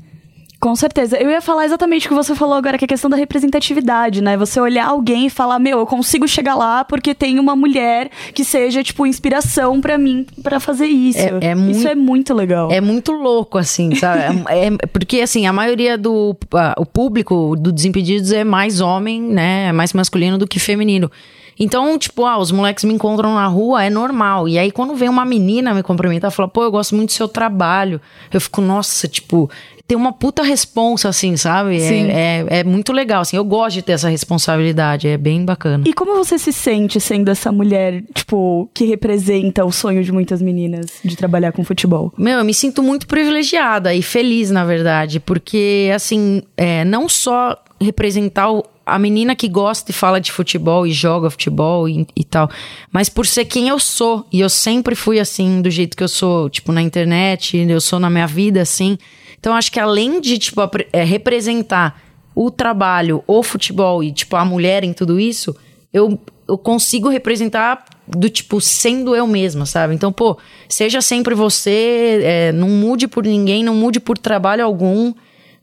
Com 0.61 0.77
certeza. 0.77 1.17
Eu 1.17 1.31
ia 1.31 1.41
falar 1.41 1.65
exatamente 1.65 2.05
o 2.07 2.11
que 2.11 2.15
você 2.15 2.35
falou 2.35 2.55
agora, 2.55 2.77
que 2.77 2.85
é 2.85 2.87
a 2.87 2.89
questão 2.89 3.09
da 3.09 3.17
representatividade, 3.17 4.23
né? 4.23 4.37
Você 4.37 4.61
olhar 4.61 4.87
alguém 4.89 5.27
e 5.27 5.31
falar, 5.31 5.59
meu, 5.59 5.79
eu 5.79 5.87
consigo 5.87 6.29
chegar 6.29 6.55
lá 6.55 6.85
porque 6.85 7.15
tem 7.15 7.39
uma 7.39 7.57
mulher 7.57 8.11
que 8.35 8.45
seja, 8.45 8.83
tipo, 8.85 9.07
inspiração 9.07 9.81
pra 9.81 9.97
mim 9.97 10.27
pra 10.43 10.61
fazer 10.61 10.87
isso. 10.87 11.19
É- 11.19 11.39
é 11.51 11.55
muito- 11.55 11.79
Isso 11.79 11.89
é 11.89 11.95
muito 11.95 12.35
legal. 12.35 12.71
É 12.71 12.81
muito 12.81 13.11
louco, 13.13 13.57
assim, 13.57 13.95
sabe? 13.95 14.21
É, 14.49 14.67
é- 14.67 14.71
porque, 14.93 15.21
assim, 15.23 15.47
a 15.47 15.53
maioria 15.53 15.97
do 15.97 16.37
o 16.77 16.85
público 16.87 17.57
do 17.57 17.73
Desimpedidos 17.73 18.31
é 18.31 18.45
mais 18.45 18.81
homem, 18.83 19.21
né? 19.23 19.69
É 19.69 19.73
mais 19.73 19.95
masculino 19.95 20.37
do 20.37 20.47
que 20.47 20.59
feminino. 20.61 21.11
Então, 21.59 21.99
tipo, 21.99 22.25
ah, 22.25 22.39
os 22.39 22.51
moleques 22.51 22.85
me 22.85 22.93
encontram 22.95 23.35
na 23.35 23.47
rua, 23.47 23.85
é 23.85 23.91
normal. 23.91 24.49
E 24.49 24.59
aí, 24.59 24.71
quando 24.71 24.95
vem 24.95 25.09
uma 25.11 25.25
menina 25.27 25.75
me 25.75 25.83
cumprimentar, 25.83 26.31
fala, 26.31 26.49
pô, 26.49 26.63
eu 26.65 26.71
gosto 26.71 26.95
muito 26.95 27.11
do 27.11 27.13
seu 27.13 27.29
trabalho. 27.29 28.01
Eu 28.33 28.41
fico, 28.41 28.61
nossa, 28.63 29.07
tipo, 29.07 29.51
tem 29.91 29.97
uma 29.97 30.13
puta 30.13 30.45
responsa, 30.45 31.09
assim, 31.09 31.37
sabe? 31.37 31.83
É-. 31.83 32.45
É, 32.49 32.61
é, 32.61 32.65
muito 32.65 32.93
legal, 32.93 33.23
assim. 33.23 33.37
Eu 33.37 33.45
gosto 33.45 33.75
de 33.75 33.83
ter 33.83 33.91
essa 33.91 34.09
responsabilidade, 34.09 35.09
é 35.09 35.17
bem 35.19 35.45
bacana. 35.45 35.83
E 35.85 35.93
como 35.93 36.15
você 36.15 36.39
se 36.39 36.53
sente 36.53 37.01
sendo 37.01 37.29
essa 37.29 37.51
mulher, 37.51 38.05
tipo, 38.15 38.71
que 38.73 38.85
representa 38.85 39.65
o 39.65 39.73
sonho 39.73 40.05
de 40.05 40.13
muitas 40.13 40.41
meninas 40.41 40.87
de 41.05 41.17
trabalhar 41.17 41.51
com 41.51 41.65
futebol? 41.65 42.13
Meu, 42.17 42.39
eu 42.39 42.45
me 42.45 42.55
sinto 42.55 42.85
muito 42.85 43.09
privilegiada 43.09 43.93
e 43.93 44.01
feliz, 44.01 44.49
na 44.53 44.65
verdade, 44.65 45.19
porque, 45.19 45.91
assim, 45.93 46.41
é, 46.57 46.85
não 46.85 47.09
só 47.09 47.57
representar 47.81 48.49
o- 48.53 48.65
a 48.87 48.97
menina 48.97 49.35
que 49.35 49.49
gosta 49.49 49.91
e 49.91 49.95
fala 49.95 50.21
de 50.21 50.31
futebol 50.31 50.87
e 50.87 50.93
joga 50.93 51.31
futebol 51.31 51.89
e, 51.89 52.07
e 52.15 52.23
tal, 52.23 52.49
mas 52.93 53.09
por 53.09 53.27
ser 53.27 53.45
quem 53.45 53.67
eu 53.67 53.81
sou. 53.81 54.25
E 54.33 54.39
eu 54.39 54.49
sempre 54.49 54.95
fui 54.95 55.19
assim, 55.19 55.61
do 55.61 55.69
jeito 55.69 55.97
que 55.97 56.03
eu 56.05 56.09
sou, 56.09 56.49
tipo, 56.49 56.71
na 56.71 56.81
internet, 56.81 57.57
eu 57.57 57.81
sou 57.81 57.99
na 57.99 58.09
minha 58.09 58.27
vida, 58.29 58.61
assim. 58.63 58.97
Então, 59.41 59.55
acho 59.55 59.73
que 59.73 59.81
além 59.81 60.21
de, 60.21 60.39
tipo, 60.39 60.61
é, 60.93 61.03
representar 61.03 62.01
o 62.35 62.51
trabalho, 62.51 63.25
o 63.27 63.43
futebol 63.43 64.05
e, 64.05 64.13
tipo, 64.13 64.37
a 64.37 64.45
mulher 64.45 64.85
em 64.85 64.93
tudo 64.93 65.19
isso, 65.19 65.57
eu, 65.93 66.21
eu 66.47 66.59
consigo 66.59 67.09
representar 67.09 67.85
do 68.07 68.29
tipo, 68.29 68.61
sendo 68.61 69.17
eu 69.17 69.27
mesma, 69.27 69.65
sabe? 69.65 69.95
Então, 69.95 70.13
pô, 70.13 70.37
seja 70.69 71.01
sempre 71.01 71.35
você, 71.35 72.21
é, 72.23 72.53
não 72.53 72.69
mude 72.69 73.09
por 73.09 73.25
ninguém, 73.25 73.65
não 73.65 73.75
mude 73.75 73.99
por 73.99 74.19
trabalho 74.19 74.65
algum. 74.65 75.15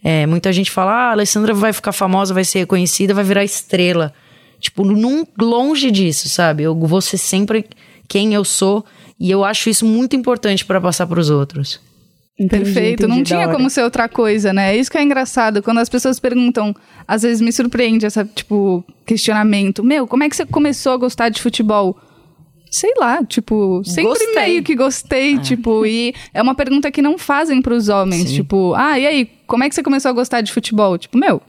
É, 0.03 0.25
muita 0.25 0.51
gente 0.51 0.72
fala, 0.72 0.91
ah, 0.91 1.10
a 1.10 1.12
Alessandra 1.12 1.53
vai 1.53 1.72
ficar 1.72 1.91
famosa, 1.91 2.34
vai 2.34 2.43
ser 2.43 2.60
reconhecida, 2.60 3.13
vai 3.13 3.24
virar 3.24 3.43
estrela. 3.43 4.13
Tipo, 4.60 4.84
num, 4.84 5.25
longe 5.39 5.91
disso, 5.91 6.27
sabe? 6.29 6.63
Eu 6.63 6.75
vou 6.75 7.01
ser 7.01 7.17
sempre 7.17 7.65
quem 8.07 8.34
eu 8.34 8.43
sou 8.43 8.84
e 9.19 9.29
eu 9.29 9.43
acho 9.43 9.69
isso 9.69 9.86
muito 9.86 10.15
importante 10.15 10.65
pra 10.65 10.81
passar 10.81 11.05
pros 11.05 11.29
outros. 11.29 11.79
Entendi, 12.39 12.65
Perfeito. 12.65 13.08
não 13.08 13.15
entendi, 13.15 13.32
da 13.34 13.41
tinha 13.44 13.51
como 13.51 13.67
ser 13.67 13.82
outra 13.82 14.08
coisa, 14.08 14.53
né? 14.53 14.75
É 14.75 14.77
isso 14.77 14.91
que 14.91 14.98
é 14.98 15.01
engraçado. 15.01 15.63
Quando 15.63 15.79
as 15.79 15.89
pessoas 15.89 16.20
perguntam, 16.20 16.75
às 17.08 17.24
vezes 17.24 17.41
me 17.41 17.51
surpreende 17.51 18.06
essa, 18.06 18.24
tipo, 18.24 18.84
questionamento. 19.06 19.84
Meu, 19.84 20.06
como 20.06 20.24
é 20.24 20.29
que 20.29 20.36
você 20.36 20.46
começou 20.46 20.91
a 20.91 20.98
gostar 20.98 21.29
de 21.29 21.41
futebol? 21.41 21.98
Sei 22.70 22.91
lá, 22.98 23.24
tipo, 23.24 23.82
sempre 23.84 24.10
Gostei. 24.10 24.36
meio 24.36 24.62
que 24.63 24.75
gostei, 24.75 25.38
tipo, 25.39 25.86
e 25.86 26.13
é 26.34 26.41
uma 26.41 26.53
pergunta 26.53 26.91
que 26.91 27.01
não 27.01 27.17
fazem 27.17 27.62
pros 27.62 27.88
homens, 27.89 28.29
Sim. 28.29 28.36
tipo, 28.36 28.74
ah, 28.75 29.00
e 29.00 29.08
aí, 29.08 29.29
como 29.48 29.63
é 29.63 29.70
que 29.70 29.74
você 29.74 29.82
começou 29.82 30.10
a 30.10 30.13
gostar 30.13 30.41
de 30.41 30.51
futebol? 30.51 30.98
Tipo, 30.98 31.17
meu, 31.17 31.41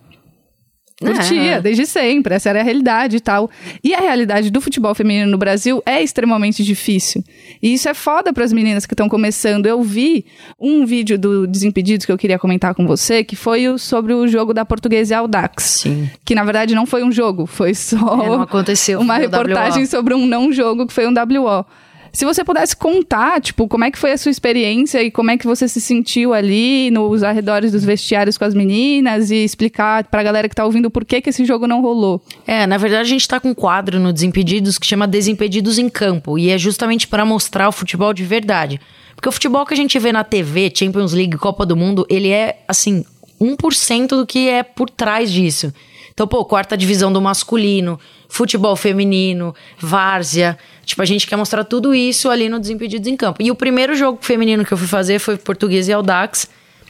Curtia, 1.01 1.53
É. 1.55 1.61
desde 1.61 1.87
sempre. 1.87 2.35
Essa 2.35 2.49
era 2.51 2.61
a 2.61 2.63
realidade 2.65 3.17
e 3.17 3.21
tal. 3.21 3.49
E 3.85 3.95
a 3.95 4.01
realidade 4.01 4.51
do 4.51 4.61
futebol 4.61 4.95
feminino 4.95 5.31
no 5.31 5.39
Brasil 5.39 5.81
é 5.87 6.03
extremamente 6.03 6.65
difícil. 6.65 7.23
E 7.63 7.73
isso 7.75 7.89
é 7.89 7.95
foda 7.95 8.33
para 8.33 8.45
as 8.45 8.53
meninas 8.53 8.85
que 8.85 8.95
estão 8.95 9.09
começando. 9.09 9.67
Eu 9.67 9.81
vi 9.83 10.27
um 10.59 10.85
vídeo 10.85 11.17
do 11.19 11.47
Desimpedidos 11.47 12.05
que 12.05 12.11
eu 12.11 12.19
queria 12.19 12.39
comentar 12.39 12.75
com 12.75 12.87
você, 12.87 13.23
que 13.23 13.37
foi 13.37 13.69
o- 13.69 13.79
sobre 13.79 14.13
o 14.13 14.27
jogo 14.27 14.53
da 14.53 14.65
Portuguesa 14.65 15.15
e 15.15 15.17
Audax. 15.17 15.63
Sim. 15.83 16.11
Que 16.25 16.35
na 16.35 16.43
verdade 16.45 16.75
não 16.75 16.85
foi 16.87 17.05
um 17.05 17.13
jogo, 17.13 17.47
foi 17.47 17.75
só 17.75 17.97
É, 18.25 18.27
não 18.29 18.43
aconteceu, 18.43 19.01
uma 19.01 19.17
reportagem 19.19 19.87
sobre 19.87 20.15
um 20.15 20.27
não 20.27 20.53
jogo 20.53 20.87
que 20.87 20.93
foi 20.93 21.07
um 21.07 21.13
WO. 21.13 21.65
Se 22.13 22.25
você 22.25 22.43
pudesse 22.43 22.77
contar, 22.77 23.41
tipo, 23.41 23.69
como 23.69 23.85
é 23.85 23.91
que 23.91 23.99
foi 23.99 24.13
a 24.13 24.19
sua 24.19 24.31
experiência 24.31 25.03
e 25.03 25.11
como 25.11 25.31
é 25.31 25.37
que 25.37 25.47
você 25.47 25.69
se 25.69 25.81
sentiu 25.81 26.33
ali 26.33 26.91
nos 26.91 27.23
arredores 27.23 27.73
dos 27.73 27.85
vestiários 27.85 28.39
com 28.39 28.45
as 28.45 28.55
meninas 28.55 29.31
e 29.31 29.37
explicar 29.37 30.05
pra 30.05 30.23
galera 30.23 30.49
que 30.49 30.55
tá 30.55 30.65
ouvindo 30.65 30.91
por 30.91 31.05
que 31.05 31.21
que 31.21 31.31
esse 31.31 31.45
jogo 31.45 31.67
não 31.67 31.81
rolou. 31.83 32.23
É, 32.47 32.67
na 32.67 32.79
verdade 32.79 33.03
a 33.03 33.13
gente 33.13 33.29
tá 33.29 33.39
com 33.39 33.51
um 33.51 33.55
quadro 33.55 34.01
no 34.01 34.13
Desimpedidos 34.13 34.79
que 34.79 34.87
chama 34.87 35.07
Desimpedidos 35.07 35.79
em 35.79 35.89
Campo. 35.89 36.39
E 36.39 36.51
é 36.51 36.59
justamente 36.59 37.07
para 37.07 37.25
mostrar 37.25 37.69
o 37.69 37.73
futebol 37.73 38.13
de 38.13 38.25
verdade. 38.25 38.81
Porque 39.15 39.29
o 39.29 39.33
futebol 39.33 39.67
que 39.67 39.75
a 39.75 39.77
gente 39.77 39.99
vê 39.99 40.13
na 40.13 40.23
TV, 40.23 40.73
Champions 40.75 41.13
League, 41.13 41.37
Copa 41.37 41.67
do 41.67 41.77
Mundo, 41.77 42.07
ele 42.09 42.31
é, 42.31 42.63
assim, 42.69 43.05
1% 43.41 44.09
do 44.09 44.27
que 44.27 44.49
é 44.49 44.63
por 44.63 44.89
trás 44.89 45.31
disso. 45.31 45.73
Então, 46.13 46.27
pô, 46.27 46.45
quarta 46.45 46.77
divisão 46.77 47.13
do 47.13 47.21
masculino, 47.21 47.99
futebol 48.29 48.75
feminino, 48.75 49.55
várzea. 49.79 50.59
Tipo, 50.89 51.03
a 51.03 51.05
gente 51.05 51.27
quer 51.27 51.37
mostrar 51.37 51.65
tudo 51.65 51.95
isso 51.95 52.31
ali 52.31 52.49
no 52.49 52.59
Desimpedidos 52.59 53.07
em 53.07 53.15
Campo. 53.15 53.43
E 53.43 53.51
o 53.51 53.55
primeiro 53.55 53.95
jogo 53.95 54.21
feminino 54.23 54.65
que 54.65 54.73
eu 54.73 54.79
fui 54.79 54.87
fazer 54.87 55.19
foi 55.19 55.37
Português 55.37 55.87
e 55.87 55.93
Audax. 55.93 56.49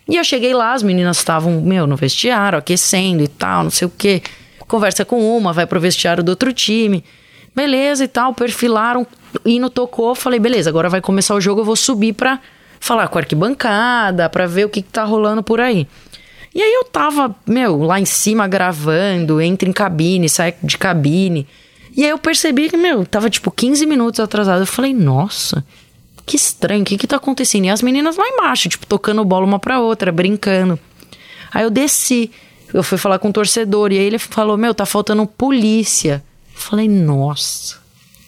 E 0.08 0.14
eu 0.14 0.22
cheguei 0.22 0.54
lá, 0.54 0.72
as 0.72 0.84
meninas 0.84 1.16
estavam, 1.16 1.60
meu, 1.60 1.84
no 1.84 1.96
vestiário, 1.96 2.56
aquecendo 2.56 3.24
e 3.24 3.26
tal, 3.26 3.64
não 3.64 3.72
sei 3.72 3.88
o 3.88 3.90
quê. 3.90 4.22
Conversa 4.68 5.04
com 5.04 5.36
uma, 5.36 5.52
vai 5.52 5.66
pro 5.66 5.80
vestiário 5.80 6.22
do 6.22 6.28
outro 6.28 6.52
time. 6.52 7.02
Beleza 7.52 8.04
e 8.04 8.08
tal, 8.08 8.32
perfilaram, 8.32 9.04
hino 9.44 9.68
tocou, 9.68 10.14
falei, 10.14 10.38
beleza, 10.38 10.70
agora 10.70 10.88
vai 10.88 11.00
começar 11.00 11.34
o 11.34 11.40
jogo, 11.40 11.62
eu 11.62 11.64
vou 11.64 11.74
subir 11.74 12.12
pra 12.12 12.38
falar 12.78 13.08
com 13.08 13.18
a 13.18 13.22
arquibancada, 13.22 14.28
pra 14.28 14.46
ver 14.46 14.64
o 14.64 14.68
que, 14.68 14.80
que 14.80 14.90
tá 14.90 15.02
rolando 15.02 15.42
por 15.42 15.60
aí. 15.60 15.88
E 16.54 16.62
aí 16.62 16.72
eu 16.72 16.84
tava, 16.84 17.34
meu, 17.44 17.82
lá 17.82 17.98
em 17.98 18.04
cima 18.04 18.46
gravando, 18.46 19.40
entra 19.40 19.68
em 19.68 19.72
cabine, 19.72 20.28
sai 20.28 20.54
de 20.62 20.78
cabine. 20.78 21.48
E 21.98 22.04
aí 22.04 22.10
eu 22.10 22.18
percebi 22.18 22.70
que, 22.70 22.76
meu, 22.76 23.04
tava 23.04 23.28
tipo 23.28 23.50
15 23.50 23.84
minutos 23.84 24.20
atrasado. 24.20 24.62
Eu 24.62 24.66
falei, 24.66 24.94
nossa, 24.94 25.66
que 26.24 26.36
estranho, 26.36 26.82
o 26.82 26.84
que 26.84 26.96
que 26.96 27.08
tá 27.08 27.16
acontecendo? 27.16 27.64
E 27.64 27.70
as 27.70 27.82
meninas 27.82 28.16
lá 28.16 28.24
embaixo, 28.24 28.68
tipo, 28.68 28.86
tocando 28.86 29.24
bola 29.24 29.44
uma 29.44 29.58
pra 29.58 29.80
outra, 29.80 30.12
brincando. 30.12 30.78
Aí 31.52 31.64
eu 31.64 31.70
desci, 31.70 32.30
eu 32.72 32.84
fui 32.84 32.98
falar 32.98 33.18
com 33.18 33.30
o 33.30 33.32
torcedor, 33.32 33.90
e 33.90 33.98
aí 33.98 34.04
ele 34.04 34.20
falou, 34.20 34.56
meu, 34.56 34.72
tá 34.72 34.86
faltando 34.86 35.26
polícia. 35.26 36.22
Eu 36.54 36.60
falei, 36.60 36.88
nossa, 36.88 37.78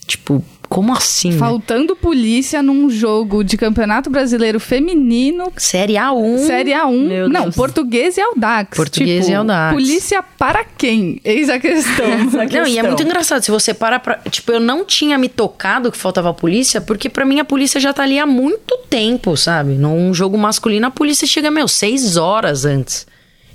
tipo, 0.04 0.44
como 0.70 0.92
assim? 0.92 1.32
né? 1.32 1.36
Faltando 1.38 1.96
polícia 1.96 2.62
num 2.62 2.88
jogo 2.88 3.42
de 3.42 3.56
Campeonato 3.56 4.08
Brasileiro 4.08 4.60
Feminino, 4.60 5.52
Série 5.56 5.94
A1. 5.94 6.38
Série 6.46 6.70
A1. 6.70 7.08
Meu 7.08 7.28
não, 7.28 7.42
Deus. 7.42 7.56
português 7.56 8.16
e 8.16 8.20
Audax. 8.20 8.76
Português 8.76 9.26
Tipo, 9.26 9.32
e 9.32 9.34
Audax. 9.34 9.74
Polícia 9.74 10.22
para 10.22 10.64
quem? 10.64 11.20
Eis 11.24 11.50
a 11.50 11.58
questão. 11.58 12.06
Não, 12.30 12.66
e 12.68 12.78
é 12.78 12.82
muito 12.84 13.02
engraçado. 13.02 13.42
Se 13.42 13.50
você 13.50 13.74
para 13.74 13.98
pra. 13.98 14.20
Tipo, 14.30 14.52
eu 14.52 14.60
não 14.60 14.84
tinha 14.84 15.18
me 15.18 15.28
tocado 15.28 15.90
que 15.90 15.98
faltava 15.98 16.30
a 16.30 16.34
polícia, 16.34 16.80
porque 16.80 17.08
pra 17.08 17.24
mim 17.24 17.40
a 17.40 17.44
polícia 17.44 17.80
já 17.80 17.92
tá 17.92 18.04
ali 18.04 18.18
há 18.18 18.24
muito 18.26 18.78
tempo, 18.88 19.36
sabe? 19.36 19.72
Num 19.72 20.14
jogo 20.14 20.38
masculino, 20.38 20.86
a 20.86 20.90
polícia 20.90 21.26
chega, 21.26 21.50
meu, 21.50 21.66
seis 21.66 22.16
horas 22.16 22.64
antes. 22.64 23.08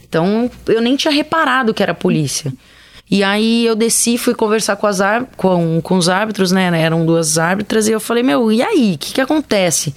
Então, 0.07 0.51
eu 0.67 0.81
nem 0.81 0.97
tinha 0.97 1.13
reparado 1.13 1.73
que 1.73 1.81
era 1.81 1.93
a 1.93 1.95
polícia. 1.95 2.53
E 3.09 3.23
aí 3.23 3.65
eu 3.65 3.75
desci, 3.75 4.17
fui 4.17 4.33
conversar 4.33 4.75
com, 4.77 4.87
as 4.87 4.99
com, 5.37 5.79
com 5.81 5.97
os 5.97 6.09
árbitros, 6.09 6.51
né? 6.51 6.81
Eram 6.81 7.05
duas 7.05 7.37
árbitras, 7.37 7.87
e 7.87 7.91
eu 7.91 7.99
falei, 7.99 8.23
meu, 8.23 8.51
e 8.51 8.61
aí? 8.61 8.93
O 8.95 8.97
que, 8.97 9.13
que 9.13 9.21
acontece? 9.21 9.93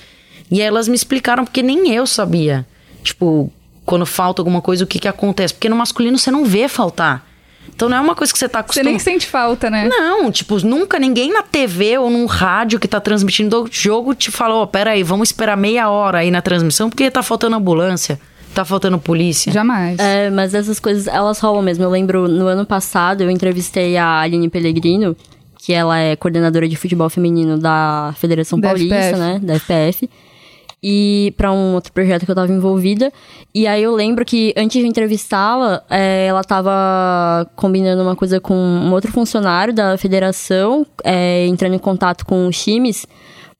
E 0.50 0.60
aí 0.60 0.66
elas 0.66 0.88
me 0.88 0.94
explicaram, 0.94 1.44
porque 1.44 1.62
nem 1.62 1.92
eu 1.92 2.06
sabia. 2.06 2.66
Tipo, 3.02 3.50
quando 3.84 4.04
falta 4.04 4.42
alguma 4.42 4.60
coisa, 4.60 4.84
o 4.84 4.86
que, 4.86 4.98
que 4.98 5.08
acontece? 5.08 5.54
Porque 5.54 5.68
no 5.68 5.76
masculino 5.76 6.18
você 6.18 6.30
não 6.30 6.44
vê 6.44 6.68
faltar. 6.68 7.26
Então 7.74 7.88
não 7.88 7.96
é 7.96 8.00
uma 8.00 8.14
coisa 8.14 8.32
que 8.32 8.38
você 8.38 8.48
tá 8.48 8.58
Você 8.58 8.64
acostumado. 8.80 8.90
nem 8.90 8.98
sente 8.98 9.26
falta, 9.26 9.70
né? 9.70 9.88
Não, 9.88 10.30
tipo, 10.32 10.58
nunca 10.66 10.98
ninguém 10.98 11.32
na 11.32 11.42
TV 11.42 11.96
ou 11.96 12.10
num 12.10 12.26
rádio 12.26 12.80
que 12.80 12.88
tá 12.88 13.00
transmitindo 13.00 13.62
o 13.64 13.68
jogo 13.70 14.14
te 14.14 14.30
falou, 14.30 14.62
ó, 14.62 14.66
peraí, 14.66 15.02
vamos 15.02 15.28
esperar 15.28 15.56
meia 15.56 15.88
hora 15.88 16.18
aí 16.18 16.30
na 16.30 16.42
transmissão 16.42 16.90
porque 16.90 17.10
tá 17.10 17.22
faltando 17.22 17.56
ambulância, 17.56 18.18
tá 18.58 18.64
faltando 18.64 18.98
polícia. 18.98 19.52
Jamais. 19.52 19.98
É, 19.98 20.30
mas 20.30 20.54
essas 20.54 20.80
coisas, 20.80 21.06
elas 21.06 21.38
rolam 21.38 21.62
mesmo. 21.62 21.84
Eu 21.84 21.90
lembro, 21.90 22.26
no 22.26 22.46
ano 22.46 22.66
passado, 22.66 23.22
eu 23.22 23.30
entrevistei 23.30 23.96
a 23.96 24.20
Aline 24.20 24.48
Pellegrino, 24.48 25.16
que 25.58 25.72
ela 25.72 25.98
é 25.98 26.16
coordenadora 26.16 26.68
de 26.68 26.76
futebol 26.76 27.08
feminino 27.08 27.58
da 27.58 28.14
Federação 28.16 28.58
Da 28.58 28.68
Paulista, 28.68 28.96
FPF. 28.96 29.18
né? 29.18 29.38
Da 29.40 29.54
FPF. 29.58 30.10
E 30.82 31.34
para 31.36 31.52
um 31.52 31.74
outro 31.74 31.92
projeto 31.92 32.24
que 32.24 32.30
eu 32.30 32.34
tava 32.34 32.52
envolvida. 32.52 33.12
E 33.54 33.66
aí 33.66 33.82
eu 33.82 33.94
lembro 33.94 34.24
que 34.24 34.54
antes 34.56 34.80
de 34.80 34.86
entrevistá-la, 34.86 35.82
é, 35.90 36.26
ela 36.26 36.42
tava 36.44 37.48
combinando 37.56 38.02
uma 38.02 38.14
coisa 38.14 38.40
com 38.40 38.54
um 38.54 38.92
outro 38.92 39.10
funcionário 39.10 39.74
da 39.74 39.96
federação, 39.98 40.86
é, 41.02 41.46
entrando 41.46 41.74
em 41.74 41.78
contato 41.78 42.24
com 42.24 42.46
os 42.46 42.62
times. 42.62 43.06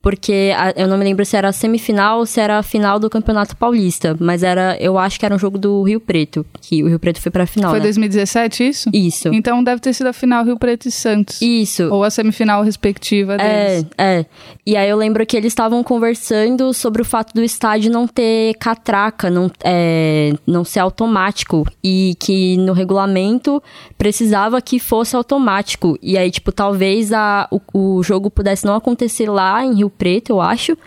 Porque 0.08 0.52
a- 0.56 0.72
eu 0.74 0.88
não 0.88 0.96
me 0.96 1.04
lembro 1.04 1.22
se 1.26 1.36
era 1.36 1.48
a 1.48 1.52
semifinal 1.52 2.20
ou 2.20 2.24
se 2.26 2.40
era 2.40 2.56
a 2.58 2.62
final 2.62 2.98
do 2.98 3.10
Campeonato 3.10 3.54
Paulista. 3.54 4.16
Mas 4.18 4.42
era, 4.42 4.74
eu 4.80 4.96
acho 4.96 5.20
que 5.20 5.26
era 5.26 5.34
um 5.34 5.38
jogo 5.38 5.58
do 5.58 5.82
Rio 5.82 6.00
Preto, 6.00 6.46
que 6.62 6.82
o 6.82 6.88
Rio 6.88 6.98
Preto 6.98 7.20
foi 7.20 7.30
pra 7.30 7.46
final, 7.46 7.68
Foi 7.70 7.78
né? 7.78 7.84
2017 7.84 8.68
isso? 8.68 8.90
Isso. 8.90 9.28
Então 9.34 9.62
deve 9.62 9.82
ter 9.82 9.92
sido 9.92 10.06
a 10.06 10.12
final 10.14 10.44
Rio 10.46 10.58
Preto 10.58 10.88
e 10.88 10.90
Santos. 10.90 11.42
Isso. 11.42 11.88
Ou 11.92 12.02
a 12.04 12.08
semifinal 12.10 12.62
respectiva 12.62 13.34
É, 13.34 13.68
deles. 13.82 13.86
é. 13.98 14.24
E 14.64 14.76
aí 14.76 14.88
eu 14.88 14.96
lembro 14.96 15.26
que 15.26 15.36
eles 15.36 15.50
estavam 15.52 15.82
conversando 15.84 16.72
sobre 16.72 17.02
o 17.02 17.04
fato 17.04 17.34
do 17.34 17.42
estádio 17.42 17.92
não 17.92 18.06
ter 18.08 18.54
catraca, 18.58 19.28
não, 19.28 19.50
é, 19.62 20.32
não 20.46 20.64
ser 20.64 20.80
automático. 20.80 21.66
E 21.84 22.14
que 22.18 22.56
no 22.56 22.72
regulamento 22.72 23.62
precisava 23.98 24.60
que 24.62 24.78
fosse 24.78 25.14
automático. 25.16 25.98
E 26.02 26.16
aí, 26.16 26.30
tipo, 26.30 26.50
talvez 26.52 27.12
a, 27.12 27.46
o, 27.50 27.60
o 27.98 28.02
jogo 28.02 28.30
pudesse 28.30 28.64
não 28.64 28.74
acontecer 28.74 29.28
lá 29.28 29.64
em 29.64 29.74
Rio 29.74 29.90
Preto, 29.98 30.30
eu 30.30 30.40
acho. 30.40 30.78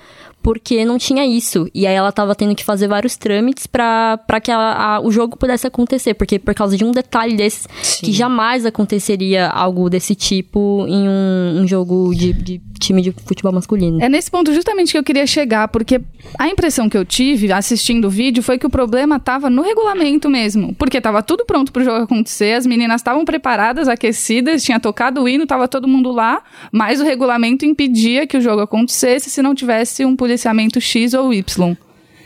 Porque 0.43 0.83
não 0.85 0.97
tinha 0.97 1.25
isso. 1.25 1.69
E 1.73 1.85
aí 1.85 1.93
ela 1.93 2.11
tava 2.11 2.33
tendo 2.35 2.55
que 2.55 2.63
fazer 2.63 2.87
vários 2.87 3.15
trâmites 3.15 3.67
pra 3.67 4.17
que 4.43 4.51
a- 4.51 4.57
a- 4.95 4.99
o 5.01 5.11
jogo 5.11 5.37
pudesse 5.37 5.67
acontecer. 5.67 6.13
Porque 6.15 6.39
por 6.39 6.53
causa 6.53 6.75
de 6.75 6.83
um 6.83 6.91
detalhe 6.91 7.35
desses, 7.35 7.67
que 7.99 8.11
jamais 8.11 8.65
aconteceria 8.65 9.47
algo 9.47 9.89
desse 9.89 10.15
tipo 10.15 10.85
em 10.87 11.07
um, 11.07 11.61
um 11.61 11.67
jogo 11.67 12.13
de, 12.15 12.33
de 12.33 12.61
time 12.79 13.01
de 13.01 13.11
futebol 13.25 13.51
masculino. 13.53 14.01
É 14.01 14.09
nesse 14.09 14.31
ponto 14.31 14.51
justamente 14.53 14.91
que 14.91 14.97
eu 14.97 15.03
queria 15.03 15.27
chegar, 15.27 15.67
porque 15.67 16.01
a 16.39 16.47
impressão 16.49 16.89
que 16.89 16.97
eu 16.97 17.05
tive 17.05 17.51
assistindo 17.51 18.05
o 18.05 18.09
vídeo 18.09 18.41
foi 18.41 18.57
que 18.57 18.65
o 18.65 18.69
problema 18.69 19.19
tava 19.19 19.49
no 19.49 19.61
regulamento 19.61 20.27
mesmo. 20.29 20.73
Porque 20.75 20.99
tava 20.99 21.21
tudo 21.21 21.45
pronto 21.45 21.71
pro 21.71 21.83
jogo 21.83 22.03
acontecer, 22.03 22.53
as 22.53 22.65
meninas 22.65 23.01
estavam 23.01 23.23
preparadas, 23.23 23.87
aquecidas, 23.87 24.63
tinha 24.63 24.79
tocado 24.79 25.21
o 25.21 25.29
hino, 25.29 25.45
tava 25.45 25.67
todo 25.67 25.87
mundo 25.87 26.11
lá, 26.11 26.41
mas 26.71 26.99
o 26.99 27.03
regulamento 27.03 27.65
impedia 27.65 28.25
que 28.25 28.35
o 28.37 28.41
jogo 28.41 28.61
acontecesse 28.61 29.29
se 29.29 29.41
não 29.43 29.53
tivesse 29.53 30.03
um 30.03 30.15
policiamento 30.35 30.79
X 30.79 31.13
ou 31.13 31.33
Y. 31.33 31.75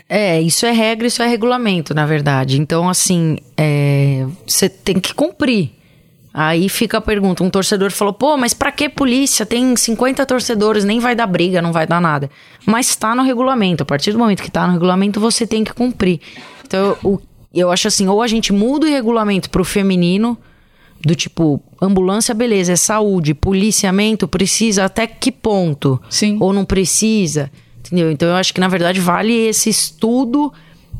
É, 0.08 0.40
isso 0.40 0.64
é 0.64 0.70
regra, 0.70 1.06
isso 1.06 1.22
é 1.22 1.26
regulamento, 1.26 1.92
na 1.92 2.06
verdade. 2.06 2.60
Então, 2.60 2.88
assim, 2.88 3.38
é, 3.56 4.24
você 4.46 4.68
tem 4.68 5.00
que 5.00 5.12
cumprir. 5.12 5.70
Aí 6.32 6.68
fica 6.68 6.98
a 6.98 7.00
pergunta, 7.00 7.42
um 7.42 7.48
torcedor 7.50 7.90
falou, 7.90 8.12
pô, 8.12 8.36
mas 8.36 8.52
pra 8.52 8.70
que 8.70 8.88
polícia? 8.90 9.46
Tem 9.46 9.74
50 9.74 10.24
torcedores, 10.26 10.84
nem 10.84 11.00
vai 11.00 11.16
dar 11.16 11.26
briga, 11.26 11.62
não 11.62 11.72
vai 11.72 11.86
dar 11.86 12.00
nada. 12.00 12.30
Mas 12.66 12.94
tá 12.94 13.14
no 13.14 13.22
regulamento, 13.22 13.82
a 13.82 13.86
partir 13.86 14.12
do 14.12 14.18
momento 14.18 14.42
que 14.42 14.50
tá 14.50 14.66
no 14.66 14.74
regulamento, 14.74 15.18
você 15.18 15.46
tem 15.46 15.64
que 15.64 15.72
cumprir. 15.72 16.20
Então, 16.66 16.96
o- 17.02 17.18
eu 17.54 17.70
acho 17.70 17.88
assim, 17.88 18.06
ou 18.06 18.20
a 18.20 18.26
gente 18.26 18.52
muda 18.52 18.86
o 18.86 18.90
regulamento 18.90 19.48
pro 19.48 19.64
feminino, 19.64 20.36
do 21.00 21.14
tipo, 21.14 21.60
ambulância, 21.80 22.34
beleza, 22.34 22.72
é 22.72 22.76
saúde, 22.76 23.32
policiamento, 23.32 24.28
precisa 24.28 24.84
até 24.84 25.06
que 25.06 25.32
ponto? 25.32 26.00
Sim. 26.10 26.36
Ou 26.38 26.52
não 26.52 26.64
precisa? 26.66 27.50
Entendeu? 27.86 28.10
Então 28.10 28.28
eu 28.28 28.34
acho 28.34 28.52
que, 28.52 28.60
na 28.60 28.68
verdade, 28.68 29.00
vale 29.00 29.32
esse 29.32 29.70
estudo 29.70 30.52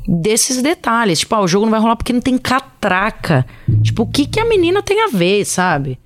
desses 0.06 0.62
detalhes. 0.62 1.20
Tipo, 1.20 1.34
ah, 1.34 1.40
o 1.42 1.48
jogo 1.48 1.66
não 1.66 1.70
vai 1.70 1.80
rolar 1.80 1.96
porque 1.96 2.12
não 2.12 2.20
tem 2.20 2.38
catraca. 2.38 3.44
Tipo, 3.82 4.02
o 4.02 4.06
que, 4.06 4.26
que 4.26 4.40
a 4.40 4.44
menina 4.44 4.82
tem 4.82 5.02
a 5.04 5.08
ver, 5.08 5.44
sabe? 5.44 5.98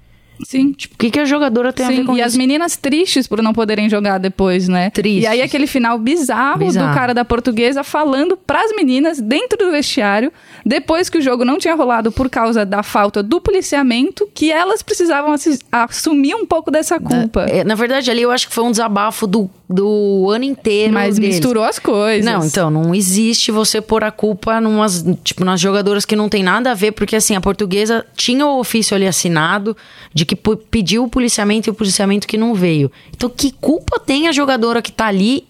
Sim. 0.44 0.72
Tipo, 0.72 0.94
o 0.94 0.99
que, 0.99 1.10
que 1.10 1.20
a 1.20 1.25
jogadora 1.25 1.72
tem 1.72 1.84
a 1.87 1.88
ver 1.90 1.96
Sim, 1.96 2.04
com 2.04 2.12
e 2.14 2.20
isso? 2.20 2.26
as 2.28 2.37
meninas 2.37 2.76
tristes 2.76 3.26
por 3.26 3.42
não 3.42 3.52
poderem 3.52 3.88
jogar 3.88 4.18
depois, 4.18 4.68
né? 4.68 4.90
Tristes. 4.90 5.25
E 5.25 5.26
aí 5.26 5.42
aquele 5.42 5.66
final 5.66 5.99
bizarro, 5.99 6.60
Bizarro. 6.60 6.88
do 6.88 6.94
cara 6.94 7.12
da 7.12 7.25
portuguesa 7.25 7.84
falando 7.84 8.37
pras 8.37 8.75
meninas 8.75 9.20
dentro 9.20 9.58
do 9.58 9.70
vestiário, 9.70 10.32
depois 10.64 11.10
que 11.10 11.18
o 11.18 11.22
jogo 11.22 11.44
não 11.44 11.58
tinha 11.58 11.75
rolado 11.75 12.10
por 12.10 12.28
causa 12.30 12.64
da 12.64 12.82
falta 12.82 13.22
do 13.22 13.40
policiamento, 13.40 14.28
que 14.34 14.50
elas 14.50 14.82
precisavam 14.82 15.34
assumir 15.70 16.34
um 16.34 16.46
pouco 16.46 16.70
dessa 16.70 16.99
culpa. 16.99 17.42
É, 17.42 17.62
na 17.64 17.75
verdade, 17.75 18.10
ali 18.10 18.22
eu 18.22 18.30
acho 18.30 18.49
que 18.49 18.54
foi 18.54 18.64
um 18.64 18.70
desabafo 18.70 19.26
do, 19.26 19.50
do 19.72 20.28
ano 20.30 20.44
inteiro. 20.44 20.92
Mas 20.92 21.14
deles. 21.14 21.36
misturou 21.36 21.62
as 21.62 21.78
coisas. 21.78 22.24
Não, 22.24 22.44
então, 22.44 22.70
não 22.70 22.92
existe 22.92 23.52
você 23.52 23.80
pôr 23.80 24.02
a 24.02 24.10
culpa 24.10 24.60
numas, 24.60 25.04
tipo, 25.22 25.44
nas 25.44 25.60
jogadoras 25.60 26.04
que 26.04 26.16
não 26.16 26.28
tem 26.28 26.42
nada 26.42 26.72
a 26.72 26.74
ver, 26.74 26.90
porque 26.90 27.14
assim, 27.14 27.36
a 27.36 27.40
portuguesa 27.40 28.04
tinha 28.16 28.44
o 28.44 28.58
ofício 28.58 28.96
ali 28.96 29.06
assinado 29.06 29.76
de 30.12 30.24
que 30.26 30.34
pediu 30.34 31.04
o 31.04 31.08
policiamento 31.08 31.68
e 31.68 31.70
o 31.70 31.74
policiamento 31.74 32.26
que 32.26 32.36
não 32.36 32.52
veio. 32.52 32.90
Então, 33.16 33.30
que 33.30 33.52
culpa 33.52 34.00
tem 34.00 34.26
a 34.26 34.32
jogadora 34.32 34.82
que 34.82 34.90
tá 34.90 35.06
ali, 35.06 35.44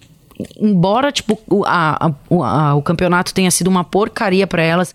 embora, 0.61 1.11
tipo, 1.11 1.39
o, 1.49 1.65
a, 1.65 2.07
a- 2.09 2.13
o, 2.29 2.43
a- 2.45 2.75
o 2.75 2.83
campeonato 2.83 3.33
tenha 3.33 3.51
sido 3.51 3.69
uma 3.69 3.85
porcaria 3.85 4.47
pra 4.47 4.63
elas. 4.63 4.95